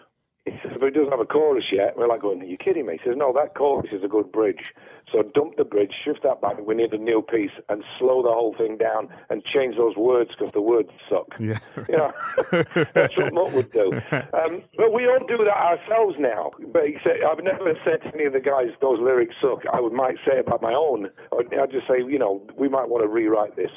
He 0.46 0.56
says, 0.64 0.80
but 0.80 0.88
it 0.88 0.96
doesn't 0.96 1.12
have 1.12 1.20
a 1.20 1.26
chorus 1.26 1.66
yet. 1.72 1.98
We're 1.98 2.08
like 2.08 2.22
going, 2.22 2.42
are 2.42 2.46
you 2.46 2.58
kidding 2.58 2.86
me? 2.86 2.94
He 2.94 3.10
says, 3.10 3.18
no, 3.18 3.34
that 3.34 3.56
chorus 3.56 3.92
is 3.92 4.04
a 4.04 4.08
good 4.08 4.32
bridge. 4.32 4.72
So 5.12 5.24
dump 5.34 5.58
the 5.58 5.64
bridge, 5.64 5.92
shift 6.04 6.24
that 6.24 6.42
back. 6.42 6.60
We 6.66 6.76
need 6.76 6.94
a 6.94 6.98
new 6.98 7.22
piece 7.22 7.52
and 7.70 7.84
slow 7.98 8.22
the 8.22 8.30
whole 8.30 8.56
thing 8.58 8.78
down 8.78 9.10
and 9.30 9.44
change 9.44 9.76
those 9.78 9.96
words 9.96 10.32
because 10.38 10.54
the 10.54 10.62
words 10.62 10.90
suck. 11.10 11.28
Yeah. 11.40 11.60
You 11.88 11.98
know, 11.98 12.12
that's 12.94 13.18
what 13.18 13.34
Mutt 13.34 13.54
would 13.54 13.72
do. 13.72 13.92
Um, 14.32 14.62
but 14.78 14.94
we 14.94 15.08
all 15.08 15.20
do 15.28 15.38
that 15.38 15.58
ourselves 15.58 16.16
now. 16.20 16.52
But 16.72 16.84
said, 17.04 17.18
I've 17.30 17.44
never 17.44 17.74
said 17.84 18.02
to 18.04 18.14
any 18.14 18.26
of 18.26 18.34
the 18.34 18.40
guys, 18.40 18.68
those 18.82 19.00
lyrics 19.00 19.36
suck. 19.42 19.64
I 19.72 19.82
would 19.82 19.94
might 19.94 20.16
say 20.26 20.40
about 20.40 20.62
my 20.62 20.74
own. 20.74 21.10
I'd 21.38 21.72
just 21.72 21.88
say, 21.88 21.98
you 21.98 22.20
know, 22.20 22.46
we 22.58 22.70
might 22.70 22.90
want 22.90 23.04
to 23.04 23.08
rewrite 23.08 23.56
this 23.56 23.72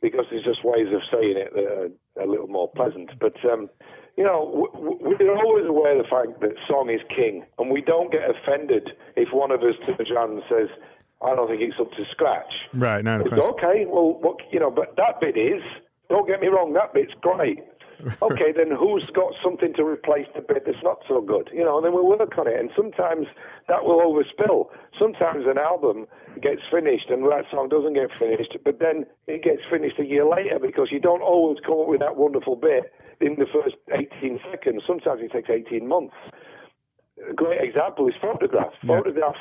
because 0.00 0.24
there's 0.30 0.44
just 0.44 0.64
ways 0.64 0.88
of 0.92 1.00
saying 1.12 1.36
it 1.36 1.54
that 1.54 1.64
are 1.64 2.24
a 2.24 2.26
little 2.26 2.48
more 2.48 2.70
pleasant. 2.74 3.10
But, 3.20 3.36
um, 3.44 3.68
you 4.16 4.24
know, 4.24 4.68
we're 4.74 5.36
always 5.36 5.66
aware 5.66 5.98
of 5.98 6.04
the 6.04 6.08
fact 6.08 6.40
that 6.40 6.52
song 6.68 6.90
is 6.90 7.00
king, 7.08 7.44
and 7.58 7.70
we 7.70 7.80
don't 7.80 8.12
get 8.12 8.22
offended 8.28 8.90
if 9.16 9.32
one 9.32 9.50
of 9.50 9.62
us 9.62 9.74
turns 9.86 10.10
around 10.10 10.32
and 10.32 10.42
says, 10.48 10.68
I 11.24 11.34
don't 11.34 11.48
think 11.48 11.62
it's 11.62 11.78
up 11.80 11.90
to 11.92 12.04
scratch. 12.10 12.52
Right, 12.74 13.04
no, 13.04 13.18
no 13.18 13.24
It's 13.24 13.32
okay, 13.32 13.86
well, 13.86 14.18
what, 14.20 14.36
you 14.50 14.60
know, 14.60 14.70
but 14.70 14.96
that 14.96 15.20
bit 15.20 15.36
is, 15.36 15.62
don't 16.10 16.26
get 16.26 16.40
me 16.40 16.48
wrong, 16.48 16.72
that 16.74 16.92
bit's 16.92 17.14
great. 17.20 17.58
Okay, 18.20 18.50
then 18.50 18.74
who's 18.74 19.08
got 19.14 19.32
something 19.44 19.74
to 19.74 19.84
replace 19.84 20.26
the 20.34 20.40
bit 20.40 20.64
that's 20.66 20.82
not 20.82 20.98
so 21.06 21.20
good? 21.20 21.48
You 21.52 21.62
know, 21.62 21.76
and 21.76 21.86
then 21.86 21.92
we'll 21.92 22.08
work 22.08 22.36
on 22.36 22.48
it. 22.48 22.58
And 22.58 22.68
sometimes 22.74 23.28
that 23.68 23.84
will 23.84 24.02
overspill. 24.02 24.66
Sometimes 24.98 25.46
an 25.46 25.56
album 25.56 26.06
gets 26.42 26.62
finished 26.68 27.10
and 27.10 27.22
that 27.30 27.44
song 27.52 27.68
doesn't 27.68 27.94
get 27.94 28.10
finished, 28.18 28.56
but 28.64 28.80
then 28.80 29.06
it 29.28 29.44
gets 29.44 29.62
finished 29.70 30.00
a 30.00 30.04
year 30.04 30.26
later 30.26 30.58
because 30.58 30.88
you 30.90 30.98
don't 30.98 31.22
always 31.22 31.58
come 31.64 31.78
up 31.78 31.86
with 31.86 32.00
that 32.00 32.16
wonderful 32.16 32.56
bit 32.56 32.92
in 33.22 33.36
the 33.38 33.46
first 33.46 33.76
18 33.92 34.40
seconds. 34.50 34.82
Sometimes 34.86 35.22
it 35.22 35.32
takes 35.32 35.48
18 35.48 35.86
months. 35.86 36.14
A 37.30 37.32
great 37.34 37.60
example 37.62 38.08
is 38.08 38.14
Photograph. 38.20 38.72
Photograph 38.86 39.36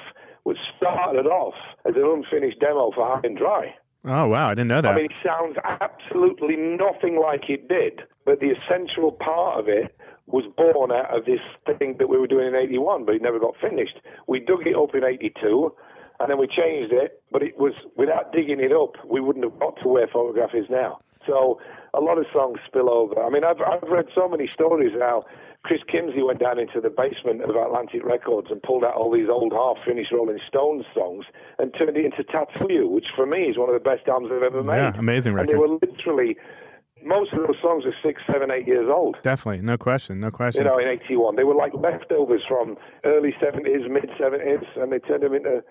was 0.46 0.58
started 0.78 1.26
off 1.26 1.56
as 1.86 1.96
an 1.96 2.04
unfinished 2.04 2.60
demo 2.60 2.92
for 2.94 3.06
High 3.08 3.22
and 3.24 3.38
Dry. 3.38 3.74
Oh, 4.04 4.28
wow, 4.28 4.50
I 4.50 4.56
didn't 4.56 4.70
know 4.70 4.82
that. 4.82 4.94
I 4.94 4.96
mean, 4.96 5.06
it 5.06 5.12
sounds 5.24 5.58
absolutely 5.64 6.56
nothing 6.58 7.20
like 7.22 7.50
it 7.50 7.68
did, 7.68 8.02
but 8.26 8.40
the 8.40 8.50
essential 8.50 9.12
part 9.12 9.60
of 9.60 9.68
it 9.68 9.96
was 10.26 10.46
born 10.58 10.92
out 10.92 11.16
of 11.16 11.26
this 11.26 11.42
thing 11.78 11.98
that 12.00 12.08
we 12.08 12.18
were 12.18 12.28
doing 12.28 12.48
in 12.48 12.56
81, 12.56 13.06
but 13.06 13.16
it 13.16 13.22
never 13.22 13.40
got 13.40 13.56
finished. 13.62 14.00
We 14.28 14.40
dug 14.40 14.66
it 14.66 14.76
up 14.76 14.96
in 14.96 15.04
82, 15.04 15.76
and 16.20 16.30
then 16.30 16.40
we 16.40 16.48
changed 16.48 16.94
it, 16.94 17.22
but 17.32 17.44
it 17.44 17.58
was, 17.60 17.74
without 17.96 18.32
digging 18.34 18.60
it 18.60 18.72
up, 18.72 18.94
we 19.06 19.22
wouldn't 19.22 19.46
have 19.46 19.60
got 19.60 19.76
to 19.84 19.88
where 19.88 20.08
Photograph 20.08 20.56
is 20.56 20.66
now. 20.70 21.00
So 21.28 21.60
a 21.94 22.00
lot 22.00 22.18
of 22.18 22.26
songs 22.32 22.60
spill 22.66 22.90
over. 22.90 23.22
I 23.22 23.30
mean, 23.30 23.44
I've, 23.44 23.62
I've 23.62 23.88
read 23.90 24.06
so 24.16 24.28
many 24.28 24.50
stories 24.54 24.94
how 25.00 25.26
Chris 25.64 25.82
Kimsey 25.92 26.26
went 26.26 26.40
down 26.40 26.58
into 26.58 26.82
the 26.82 26.90
basement 26.90 27.44
of 27.44 27.56
Atlantic 27.56 28.04
Records 28.04 28.48
and 28.50 28.62
pulled 28.64 28.84
out 28.84 28.96
all 28.96 29.12
these 29.12 29.30
old 29.30 29.54
half-finished 29.54 30.12
Rolling 30.12 30.40
Stones 30.48 30.86
songs 30.94 31.26
and 31.60 31.74
turned 31.78 31.98
it 31.98 32.06
into 32.06 32.24
Tattoo 32.24 32.90
which 32.90 33.08
for 33.16 33.26
me 33.26 33.44
is 33.44 33.58
one 33.58 33.70
of 33.70 33.76
the 33.76 33.84
best 33.84 34.08
albums 34.08 34.32
I've 34.34 34.44
ever 34.44 34.64
made. 34.64 34.78
Yeah, 34.78 34.94
amazing 34.98 35.38
And 35.38 35.48
they 35.48 35.56
were 35.56 35.78
literally, 35.82 36.36
most 37.04 37.34
of 37.34 37.40
those 37.46 37.62
songs 37.62 37.86
are 37.86 37.94
six, 38.02 38.22
seven, 38.32 38.50
eight 38.50 38.66
years 38.66 38.90
old. 38.90 39.18
Definitely, 39.22 39.62
no 39.62 39.78
question, 39.78 40.20
no 40.20 40.32
question. 40.32 40.64
You 40.64 40.70
know, 40.70 40.80
in 40.80 40.88
81. 40.88 41.36
They 41.36 41.44
were 41.44 41.56
like 41.56 41.74
leftovers 41.76 42.42
from 42.48 42.78
early 43.04 43.36
70s, 43.42 43.90
mid 43.90 44.10
70s, 44.20 44.66
and 44.78 44.92
they 44.92 45.00
turned 45.00 45.24
them 45.24 45.34
into 45.34 45.62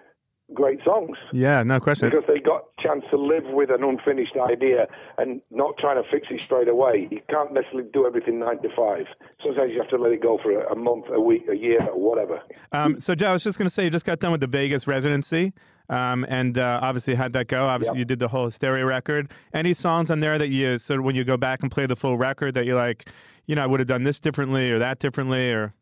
great 0.54 0.80
songs 0.84 1.16
yeah, 1.32 1.62
no 1.62 1.78
question. 1.80 2.10
because 2.10 2.24
they 2.26 2.40
got 2.40 2.64
a 2.78 2.82
chance 2.82 3.04
to 3.10 3.16
live 3.16 3.44
with 3.46 3.70
an 3.70 3.84
unfinished 3.84 4.36
idea 4.36 4.86
and 5.18 5.40
not 5.50 5.76
trying 5.78 6.02
to 6.02 6.08
fix 6.10 6.26
it 6.30 6.40
straight 6.44 6.68
away. 6.68 7.08
You 7.10 7.20
can't 7.30 7.52
necessarily 7.52 7.88
do 7.92 8.06
everything 8.06 8.38
nine 8.40 8.60
to 8.62 8.68
five. 8.76 9.06
Sometimes 9.44 9.72
you 9.72 9.80
have 9.80 9.90
to 9.90 9.96
let 9.96 10.12
it 10.12 10.22
go 10.22 10.38
for 10.42 10.52
a, 10.62 10.76
month, 10.76 11.06
a 11.12 11.20
week, 11.20 11.44
a 11.50 11.56
year, 11.56 11.80
or 11.88 12.00
whatever. 12.10 12.40
Um, 12.72 13.00
so, 13.00 13.14
Joe, 13.14 13.28
I 13.28 13.32
was 13.32 13.44
just 13.44 13.58
going 13.58 13.68
to 13.68 13.74
say, 13.74 13.84
you 13.84 13.90
just 13.90 14.04
got 14.04 14.20
done 14.20 14.32
with 14.32 14.40
the 14.40 14.46
Vegas 14.46 14.86
residency, 14.86 15.52
um, 15.88 16.24
and 16.28 16.56
uh, 16.58 16.80
obviously 16.82 17.14
how'd 17.14 17.32
that 17.34 17.48
go? 17.48 17.66
Obviously, 17.66 17.96
Yep. 17.96 17.98
you 17.98 18.04
did 18.04 18.18
the 18.18 18.28
whole 18.28 18.46
Hysteria 18.46 18.84
record. 18.84 19.30
Any 19.52 19.72
songs 19.74 20.10
on 20.10 20.20
there 20.20 20.38
that 20.38 20.48
you 20.48 20.78
sort 20.78 21.00
of 21.00 21.04
when 21.04 21.14
you 21.16 21.24
go 21.24 21.36
back 21.36 21.62
and 21.62 21.70
play 21.70 21.86
the 21.86 21.96
full 21.96 22.16
record 22.16 22.54
that 22.54 22.64
you're 22.64 22.78
like, 22.78 23.10
you 23.46 23.54
know, 23.54 23.62
I 23.62 23.66
would 23.66 23.80
have 23.80 23.88
done 23.88 24.04
this 24.04 24.20
differently 24.20 24.70
or 24.70 24.78
that 24.78 24.98
differently, 25.00 25.50
or 25.52 25.74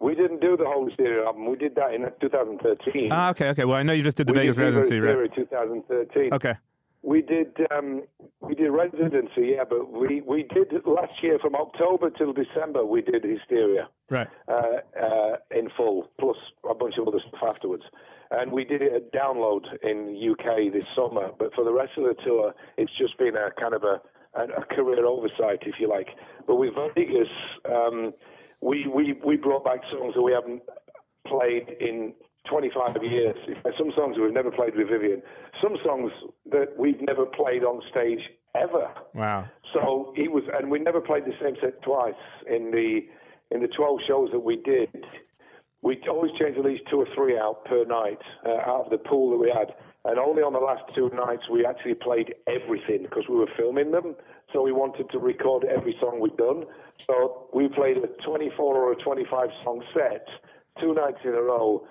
We 0.00 0.14
didn't 0.14 0.40
do 0.40 0.56
the 0.56 0.64
whole 0.64 0.86
Hysteria 0.86 1.24
album. 1.24 1.46
We 1.50 1.56
did 1.56 1.74
that 1.74 1.92
in 1.92 2.02
2013. 2.20 3.10
ah, 3.10 3.30
okay, 3.30 3.48
okay. 3.48 3.64
Well, 3.64 3.76
I 3.76 3.82
know 3.82 3.92
you 3.92 4.02
just 4.02 4.16
did 4.16 4.26
the 4.26 4.32
we 4.32 4.40
Vegas 4.40 4.56
did 4.56 4.62
residency, 4.62 5.00
right? 5.00 5.34
2013. 5.34 6.32
Okay, 6.34 6.54
We 7.02 7.22
did 7.22 7.56
um, 7.76 8.02
we 8.40 8.54
did 8.54 8.70
residency, 8.70 9.54
yeah, 9.56 9.64
but 9.68 9.90
we, 9.90 10.20
we 10.20 10.44
did 10.54 10.72
last 10.86 11.12
year 11.22 11.38
from 11.40 11.54
October 11.56 12.10
till 12.10 12.32
December. 12.32 12.84
We 12.84 13.02
did 13.02 13.24
Hysteria 13.24 13.88
right. 14.08 14.28
uh, 14.46 14.52
uh, 15.00 15.36
in 15.50 15.68
full, 15.76 16.10
plus 16.20 16.36
a 16.68 16.74
bunch 16.74 16.94
of 16.98 17.08
other 17.08 17.20
stuff 17.28 17.42
afterwards. 17.56 17.84
And 18.30 18.52
we 18.52 18.64
did 18.64 18.82
it 18.82 18.92
at 18.92 19.12
download 19.12 19.64
in 19.82 20.14
UK 20.32 20.72
this 20.72 20.84
summer. 20.94 21.30
But 21.38 21.54
for 21.54 21.64
the 21.64 21.72
rest 21.72 21.92
of 21.96 22.04
the 22.04 22.14
tour, 22.24 22.54
it's 22.76 22.92
just 22.98 23.16
been 23.18 23.34
a 23.36 23.48
kind 23.58 23.74
of 23.74 23.82
a, 23.84 24.00
a, 24.38 24.60
a 24.60 24.64
career 24.74 25.04
oversight, 25.06 25.60
if 25.62 25.76
you 25.80 25.88
like. 25.88 26.08
But 26.46 26.56
with 26.56 26.74
Vegas, 26.94 27.28
um, 27.64 28.12
we, 28.60 28.86
we 28.86 29.14
we 29.24 29.36
brought 29.36 29.64
back 29.64 29.80
songs 29.90 30.14
that 30.14 30.22
we 30.22 30.32
haven't 30.32 30.62
played 31.26 31.76
in 31.80 32.14
25 32.48 33.02
years. 33.02 33.36
Some 33.78 33.92
songs 33.94 34.16
we've 34.20 34.32
never 34.32 34.50
played 34.50 34.74
with 34.76 34.88
Vivian. 34.88 35.22
Some 35.62 35.76
songs 35.84 36.10
that 36.50 36.78
we've 36.78 37.00
never 37.02 37.26
played 37.26 37.62
on 37.62 37.82
stage 37.90 38.20
ever. 38.54 38.88
Wow. 39.14 39.46
So 39.72 40.12
he 40.16 40.28
was, 40.28 40.44
and 40.54 40.70
we 40.70 40.78
never 40.78 41.00
played 41.00 41.24
the 41.24 41.34
same 41.42 41.56
set 41.60 41.82
twice 41.82 42.14
in 42.50 42.70
the 42.70 43.00
in 43.50 43.62
the 43.62 43.68
12 43.68 44.00
shows 44.06 44.30
that 44.32 44.40
we 44.40 44.56
did. 44.56 44.88
We 45.80 45.98
always 46.10 46.32
changed 46.38 46.58
at 46.58 46.64
least 46.64 46.82
two 46.90 47.00
or 47.00 47.06
three 47.14 47.38
out 47.38 47.64
per 47.64 47.84
night 47.84 48.18
uh, 48.44 48.70
out 48.70 48.86
of 48.86 48.90
the 48.90 48.98
pool 48.98 49.30
that 49.30 49.38
we 49.38 49.48
had. 49.48 49.74
And 50.04 50.18
only 50.18 50.42
on 50.42 50.52
the 50.52 50.58
last 50.58 50.82
two 50.94 51.10
nights 51.14 51.44
we 51.50 51.64
actually 51.64 51.94
played 51.94 52.34
everything 52.46 53.02
because 53.02 53.24
we 53.28 53.36
were 53.36 53.50
filming 53.56 53.90
them. 53.90 54.16
So 54.52 54.62
we 54.62 54.72
wanted 54.72 55.10
to 55.10 55.18
record 55.18 55.64
every 55.64 55.94
song 56.00 56.20
we'd 56.20 56.36
done. 56.36 56.64
So 57.06 57.48
we 57.52 57.68
played 57.68 57.98
a 57.98 58.06
24 58.24 58.76
or 58.76 58.92
a 58.92 58.96
25 58.96 59.48
song 59.64 59.82
set 59.94 60.26
two 60.80 60.94
nights 60.94 61.18
in 61.24 61.30
a 61.34 61.42
row 61.42 61.86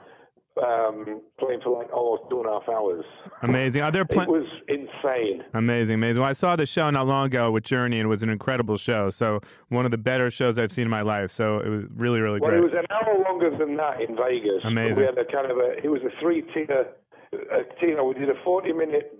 um, 0.65 1.21
playing 1.39 1.59
for 1.63 1.77
like 1.77 1.93
almost 1.93 2.23
two 2.31 2.39
and 2.39 2.47
a 2.47 2.53
half 2.53 2.67
hours. 2.69 3.05
Amazing. 3.43 3.81
Are 3.83 3.91
there 3.91 4.01
It 4.09 4.27
was 4.27 4.47
insane. 4.67 5.43
Amazing, 5.53 5.95
amazing. 5.95 6.21
Well, 6.21 6.29
I 6.29 6.33
saw 6.33 6.55
the 6.55 6.65
show 6.65 6.89
not 6.89 7.05
long 7.05 7.27
ago 7.27 7.51
with 7.51 7.63
Journey, 7.63 7.99
and 7.99 8.05
it 8.05 8.09
was 8.09 8.23
an 8.23 8.29
incredible 8.29 8.77
show. 8.77 9.11
So 9.11 9.39
one 9.69 9.85
of 9.85 9.91
the 9.91 9.97
better 9.99 10.31
shows 10.31 10.57
I've 10.57 10.71
seen 10.71 10.85
in 10.85 10.89
my 10.89 11.01
life. 11.03 11.31
So 11.31 11.59
it 11.59 11.69
was 11.69 11.83
really, 11.95 12.21
really 12.21 12.39
Well, 12.39 12.49
great. 12.49 12.59
it 12.59 12.63
was 12.63 12.73
an 12.73 12.85
hour 12.89 13.19
longer 13.29 13.55
than 13.55 13.75
that 13.77 14.01
in 14.01 14.15
Vegas. 14.15 14.63
Amazing. 14.63 14.97
We 14.97 15.03
had 15.05 15.17
a 15.19 15.25
kind 15.25 15.51
of 15.51 15.57
a. 15.57 15.77
It 15.83 15.89
was 15.89 16.01
a 16.01 16.09
three 16.19 16.41
tier. 16.53 16.87
A 17.33 17.63
tier. 17.79 18.03
We 18.03 18.13
did 18.15 18.29
a 18.29 18.41
forty 18.43 18.71
minute 18.73 19.13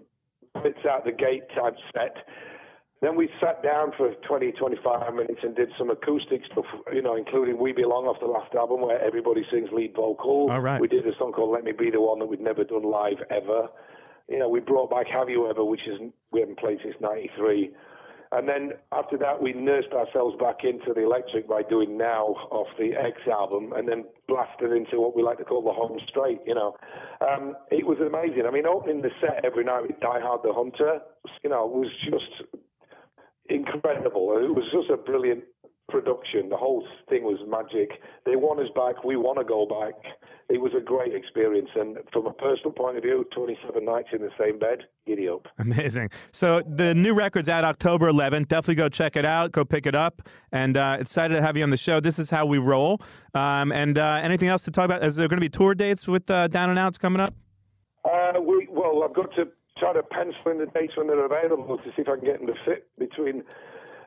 blitz 0.56 0.80
out 0.90 1.06
the 1.06 1.12
gate 1.12 1.44
type 1.56 1.76
set. 1.94 2.16
Then 3.02 3.16
we 3.16 3.30
sat 3.40 3.62
down 3.62 3.92
for 3.96 4.12
20, 4.28 4.54
25 4.54 5.14
minutes 5.14 5.40
and 5.44 5.56
did 5.56 5.70
some 5.78 5.92
acoustic 5.92 6.42
stuff, 6.52 6.66
you 6.92 7.02
know, 7.02 7.16
including 7.16 7.60
We 7.60 7.72
Belong 7.72 8.06
off 8.06 8.20
the 8.20 8.26
last 8.26 8.56
album 8.56 8.82
where 8.82 9.00
everybody 9.00 9.46
sings 9.52 9.70
lead 9.72 9.94
vocal. 9.96 10.50
All 10.50 10.62
right. 10.62 10.82
We 10.82 10.88
did 10.88 11.06
a 11.06 11.16
song 11.20 11.32
called 11.32 11.52
Let 11.52 11.64
Me 11.64 11.74
Be 11.74 11.92
the 11.92 12.02
One 12.02 12.18
that 12.20 12.26
we'd 12.26 12.42
never 12.42 12.64
done 12.64 12.84
live 12.84 13.22
ever. 13.30 13.68
You 14.28 14.40
know, 14.40 14.50
we 14.50 14.62
brought 14.62 14.90
back 14.90 15.06
Have 15.14 15.30
You 15.30 15.48
Ever, 15.48 15.64
which 15.64 15.88
is 15.88 16.00
we 16.32 16.40
haven't 16.40 16.58
played 16.58 16.80
since 16.84 16.96
93. 17.00 17.72
And 18.32 18.50
then 18.50 18.74
after 18.92 19.18
that, 19.20 19.42
we 19.42 19.54
nursed 19.54 19.94
ourselves 19.94 20.36
back 20.40 20.64
into 20.64 20.94
the 20.94 21.04
electric 21.04 21.48
by 21.48 21.62
doing 21.64 21.98
Now 21.98 22.36
off 22.52 22.68
the 22.78 22.92
X 22.94 23.22
album, 23.32 23.72
and 23.74 23.88
then 23.88 24.04
blasted 24.28 24.72
into 24.72 25.00
what 25.00 25.16
we 25.16 25.24
like 25.24 25.38
to 25.38 25.46
call 25.46 25.62
the 25.62 25.72
home 25.72 25.98
straight. 26.10 26.40
You 26.46 26.56
know, 26.56 26.76
um, 27.22 27.56
it 27.72 27.86
was 27.86 28.00
amazing. 28.00 28.44
I 28.46 28.52
mean, 28.52 28.66
opening 28.66 29.02
the 29.02 29.12
set 29.22 29.46
every 29.46 29.64
night 29.64 29.84
with 29.84 30.00
Die 30.02 30.20
Hard 30.20 30.42
the 30.44 30.52
Hunter, 30.52 31.00
you 31.44 31.50
know, 31.50 31.66
was 31.68 31.88
just 32.04 32.52
incredible. 33.50 34.38
It 34.38 34.54
was 34.54 34.66
just 34.72 34.90
a 34.90 34.98
brilliant 34.98 35.44
production. 35.90 36.50
The 36.50 36.58
whole 36.58 36.86
thing 37.10 37.24
was 37.24 37.40
magic. 37.48 37.90
They 38.26 38.36
want 38.36 38.60
us 38.60 38.68
back. 38.76 39.04
We 39.04 39.16
want 39.16 39.40
to 39.40 39.46
go 39.46 39.66
back. 39.66 39.94
It 40.50 40.60
was 40.60 40.72
a 40.78 40.82
great 40.82 41.14
experience. 41.14 41.70
And 41.76 41.98
from 42.12 42.26
a 42.26 42.34
personal 42.34 42.72
point 42.72 42.98
of 42.98 43.04
view, 43.04 43.26
27 43.34 43.84
nights 43.84 44.10
in 44.14 44.22
the 44.22 44.30
same 44.40 44.60
bed, 44.60 44.80
giddy 45.06 45.30
up. 45.30 45.48
Amazing. 45.60 46.10
So 46.32 46.62
the 46.68 46.94
new 46.94 47.14
record's 47.14 47.50
out 47.50 47.64
October 47.64 48.12
11th. 48.12 48.48
Definitely 48.48 48.76
go 48.76 48.90
check 48.90 49.16
it 49.16 49.26
out. 49.26 49.52
Go 49.52 49.66
pick 49.66 49.86
it 49.86 49.96
up. 49.96 50.28
And 50.52 50.78
uh, 50.78 50.98
excited 51.00 51.36
to 51.36 51.42
have 51.42 51.58
you 51.58 51.64
on 51.64 51.70
the 51.70 51.78
show. 51.78 52.00
This 52.00 52.20
is 52.20 52.30
how 52.30 52.46
we 52.46 52.58
roll. 52.58 53.02
Um, 53.34 53.72
and 53.72 53.98
uh, 53.98 54.20
anything 54.22 54.50
else 54.50 54.64
to 54.64 54.72
talk 54.72 54.86
about? 54.86 55.04
Is 55.04 55.16
there 55.16 55.28
going 55.28 55.38
to 55.38 55.46
be 55.46 55.50
tour 55.50 55.74
dates 55.74 56.08
with 56.08 56.30
uh, 56.30 56.48
Down 56.48 56.70
and 56.70 56.80
Outs 56.80 56.98
coming 56.98 57.22
up? 57.22 57.34
Uh, 58.06 58.40
we 58.40 58.68
well, 58.72 59.04
I've 59.04 59.14
got 59.14 59.34
to 59.36 59.46
try 59.80 59.94
to 59.94 60.04
pencil 60.04 60.52
in 60.52 60.60
the 60.60 60.68
dates 60.68 60.94
when 60.96 61.08
they're 61.08 61.26
available 61.26 61.78
to 61.78 61.84
see 61.96 62.02
if 62.02 62.08
I 62.08 62.16
can 62.16 62.26
get 62.26 62.40
them 62.40 62.48
to 62.48 62.56
fit 62.66 62.88
between 62.98 63.44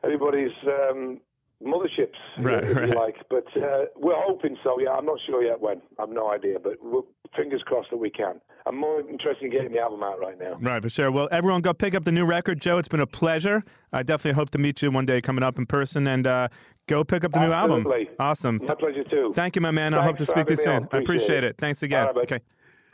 everybody's 0.03 0.51
um, 0.65 1.19
motherships, 1.63 2.17
Right, 2.39 2.63
if 2.63 2.75
right. 2.75 2.89
you 2.89 2.95
like. 2.95 3.15
But 3.29 3.45
uh, 3.57 3.85
we're 3.95 4.15
hoping 4.15 4.57
so. 4.63 4.79
Yeah, 4.79 4.91
I'm 4.91 5.05
not 5.05 5.19
sure 5.25 5.43
yet 5.43 5.61
when. 5.61 5.81
I've 5.99 6.09
no 6.09 6.31
idea, 6.31 6.57
but 6.59 6.73
fingers 7.35 7.61
crossed 7.65 7.89
that 7.91 7.97
we 7.97 8.09
can. 8.09 8.41
I'm 8.65 8.77
more 8.77 8.99
interested 8.99 9.45
in 9.45 9.51
getting 9.51 9.71
the 9.71 9.79
album 9.79 10.03
out 10.03 10.19
right 10.19 10.39
now. 10.39 10.57
Right, 10.59 10.81
for 10.81 10.89
sure. 10.89 11.11
Well, 11.11 11.27
everyone 11.31 11.61
go 11.61 11.73
pick 11.73 11.95
up 11.95 12.03
the 12.03 12.11
new 12.11 12.25
record. 12.25 12.59
Joe, 12.59 12.77
it's 12.77 12.87
been 12.87 12.99
a 12.99 13.07
pleasure. 13.07 13.63
I 13.93 14.03
definitely 14.03 14.35
hope 14.35 14.51
to 14.51 14.57
meet 14.57 14.81
you 14.81 14.91
one 14.91 15.05
day 15.05 15.21
coming 15.21 15.43
up 15.43 15.57
in 15.57 15.65
person. 15.65 16.07
And 16.07 16.27
uh, 16.27 16.47
go 16.87 17.03
pick 17.03 17.23
up 17.23 17.31
the 17.31 17.39
new 17.39 17.51
album. 17.51 17.79
Absolutely. 17.79 18.09
Awesome. 18.19 18.59
My 18.63 18.75
pleasure 18.75 19.03
too. 19.03 19.31
Thank 19.35 19.55
you, 19.55 19.61
my 19.61 19.71
man. 19.71 19.93
I 19.93 20.03
hope 20.03 20.17
to 20.17 20.25
speak 20.25 20.45
to 20.47 20.53
you 20.53 20.57
soon. 20.57 20.87
I 20.91 20.97
appreciate 20.97 21.43
it. 21.43 21.51
it. 21.51 21.57
Thanks 21.57 21.83
again. 21.83 22.07
Right, 22.07 22.17
okay. 22.17 22.39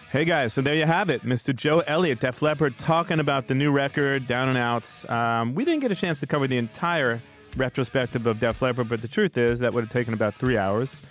Hey 0.10 0.24
guys, 0.24 0.54
so 0.54 0.62
there 0.62 0.74
you 0.74 0.86
have 0.86 1.10
it, 1.10 1.24
Mr. 1.24 1.54
Joe 1.54 1.82
Elliott, 1.82 2.22
Def 2.22 2.42
Leppard, 2.42 2.78
talking 2.78 3.20
about 3.20 3.48
the 3.48 3.54
new 3.54 3.72
record, 3.72 4.26
Down 4.26 4.48
and 4.48 4.58
Outs. 4.58 5.08
Um, 5.10 5.54
we 5.54 5.66
didn't 5.66 5.82
get 5.82 5.92
a 5.92 5.96
chance 5.96 6.22
to 6.22 6.28
cover 6.28 6.48
the 6.48 6.58
entire 6.58 7.20
retrospective 7.58 8.26
of 8.26 8.40
Def 8.40 8.62
Leppard, 8.62 8.88
but 8.88 9.02
the 9.02 9.10
truth 9.10 9.38
is 9.38 9.60
that 9.60 9.74
would 9.74 9.84
have 9.84 9.92
taken 9.92 10.14
about 10.14 10.34
three 10.34 10.58
hours. 10.58 11.06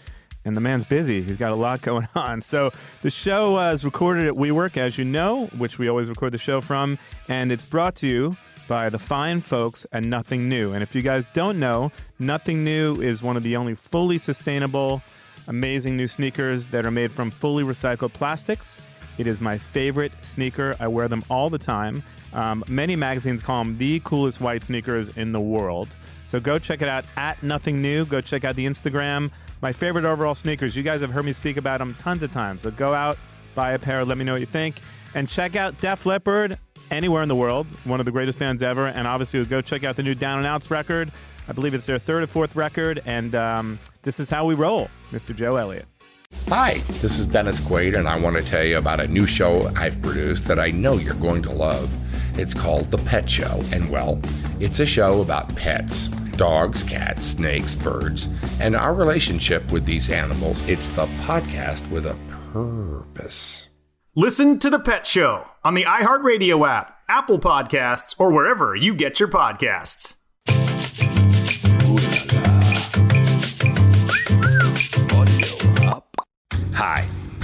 And 0.46 0.56
the 0.56 0.62
man's 0.62 0.86
busy. 0.86 1.22
He's 1.22 1.36
got 1.36 1.52
a 1.52 1.56
lot 1.56 1.82
going 1.82 2.08
on. 2.14 2.40
So 2.40 2.70
the 3.02 3.10
show 3.10 3.52
was 3.52 3.84
recorded 3.84 4.28
at 4.28 4.32
WeWork, 4.32 4.78
as 4.78 4.96
you 4.96 5.04
know, 5.04 5.46
which 5.58 5.78
we 5.78 5.88
always 5.88 6.08
record 6.08 6.32
the 6.32 6.38
show 6.38 6.62
from, 6.62 6.98
and 7.28 7.52
it's 7.52 7.66
brought 7.66 7.96
to 7.96 8.06
you 8.06 8.34
by 8.66 8.88
the 8.88 8.98
fine 8.98 9.42
folks 9.42 9.84
at 9.92 10.04
Nothing 10.04 10.48
New. 10.48 10.72
And 10.72 10.82
if 10.82 10.94
you 10.94 11.02
guys 11.02 11.26
don't 11.34 11.60
know, 11.60 11.92
Nothing 12.18 12.64
New 12.64 13.02
is 13.02 13.22
one 13.22 13.36
of 13.36 13.42
the 13.42 13.56
only 13.56 13.74
fully 13.74 14.16
sustainable 14.16 15.02
amazing 15.48 15.96
new 15.96 16.06
sneakers 16.06 16.68
that 16.68 16.86
are 16.86 16.90
made 16.90 17.12
from 17.12 17.30
fully 17.30 17.64
recycled 17.64 18.12
plastics. 18.12 18.80
It 19.18 19.26
is 19.26 19.40
my 19.40 19.56
favorite 19.56 20.12
sneaker. 20.20 20.76
I 20.78 20.88
wear 20.88 21.08
them 21.08 21.22
all 21.30 21.48
the 21.48 21.58
time. 21.58 22.02
Um, 22.34 22.62
many 22.68 22.96
magazines 22.96 23.40
call 23.42 23.64
them 23.64 23.78
the 23.78 24.00
coolest 24.00 24.40
white 24.40 24.64
sneakers 24.64 25.16
in 25.16 25.32
the 25.32 25.40
world. 25.40 25.94
So 26.26 26.38
go 26.38 26.58
check 26.58 26.82
it 26.82 26.88
out 26.88 27.06
at 27.16 27.42
Nothing 27.42 27.80
New. 27.80 28.04
Go 28.04 28.20
check 28.20 28.44
out 28.44 28.56
the 28.56 28.66
Instagram. 28.66 29.30
My 29.62 29.72
favorite 29.72 30.04
overall 30.04 30.34
sneakers. 30.34 30.76
You 30.76 30.82
guys 30.82 31.00
have 31.00 31.10
heard 31.10 31.24
me 31.24 31.32
speak 31.32 31.56
about 31.56 31.78
them 31.78 31.94
tons 31.94 32.22
of 32.22 32.32
times. 32.32 32.62
So 32.62 32.70
go 32.70 32.92
out, 32.92 33.16
buy 33.54 33.72
a 33.72 33.78
pair, 33.78 34.04
let 34.04 34.18
me 34.18 34.24
know 34.24 34.32
what 34.32 34.40
you 34.40 34.46
think. 34.46 34.80
And 35.14 35.28
check 35.28 35.56
out 35.56 35.80
Def 35.80 36.04
Leppard 36.04 36.58
anywhere 36.90 37.22
in 37.22 37.28
the 37.28 37.36
world. 37.36 37.66
One 37.84 38.00
of 38.00 38.06
the 38.06 38.12
greatest 38.12 38.38
bands 38.38 38.62
ever. 38.62 38.88
And 38.88 39.06
obviously, 39.06 39.42
go 39.46 39.62
check 39.62 39.82
out 39.82 39.96
the 39.96 40.02
new 40.02 40.14
Down 40.14 40.38
and 40.38 40.46
Outs 40.46 40.70
record. 40.70 41.10
I 41.48 41.52
believe 41.52 41.72
it's 41.74 41.86
their 41.86 41.98
third 41.98 42.22
or 42.22 42.26
fourth 42.26 42.54
record. 42.54 43.02
And 43.06 43.34
um, 43.34 43.78
this 44.06 44.20
is 44.20 44.30
how 44.30 44.46
we 44.46 44.54
roll, 44.54 44.88
Mr. 45.10 45.34
Joe 45.34 45.56
Elliott. 45.56 45.86
Hi, 46.48 46.74
this 47.00 47.18
is 47.18 47.26
Dennis 47.26 47.58
Quaid, 47.58 47.98
and 47.98 48.06
I 48.06 48.16
want 48.16 48.36
to 48.36 48.42
tell 48.44 48.62
you 48.62 48.78
about 48.78 49.00
a 49.00 49.08
new 49.08 49.26
show 49.26 49.68
I've 49.74 50.00
produced 50.00 50.46
that 50.46 50.60
I 50.60 50.70
know 50.70 50.94
you're 50.94 51.14
going 51.14 51.42
to 51.42 51.52
love. 51.52 51.92
It's 52.38 52.54
called 52.54 52.92
The 52.92 52.98
Pet 52.98 53.28
Show, 53.28 53.62
and 53.72 53.90
well, 53.90 54.20
it's 54.60 54.78
a 54.78 54.86
show 54.86 55.22
about 55.22 55.54
pets 55.56 56.08
dogs, 56.36 56.82
cats, 56.82 57.24
snakes, 57.24 57.74
birds, 57.74 58.28
and 58.60 58.76
our 58.76 58.92
relationship 58.92 59.72
with 59.72 59.86
these 59.86 60.10
animals. 60.10 60.62
It's 60.68 60.88
the 60.90 61.06
podcast 61.24 61.90
with 61.90 62.04
a 62.04 62.16
purpose. 62.52 63.68
Listen 64.14 64.58
to 64.58 64.68
The 64.68 64.78
Pet 64.78 65.06
Show 65.06 65.46
on 65.64 65.72
the 65.72 65.84
iHeartRadio 65.84 66.68
app, 66.68 66.98
Apple 67.08 67.38
Podcasts, 67.38 68.14
or 68.18 68.30
wherever 68.30 68.76
you 68.76 68.94
get 68.94 69.18
your 69.18 69.30
podcasts. 69.30 70.15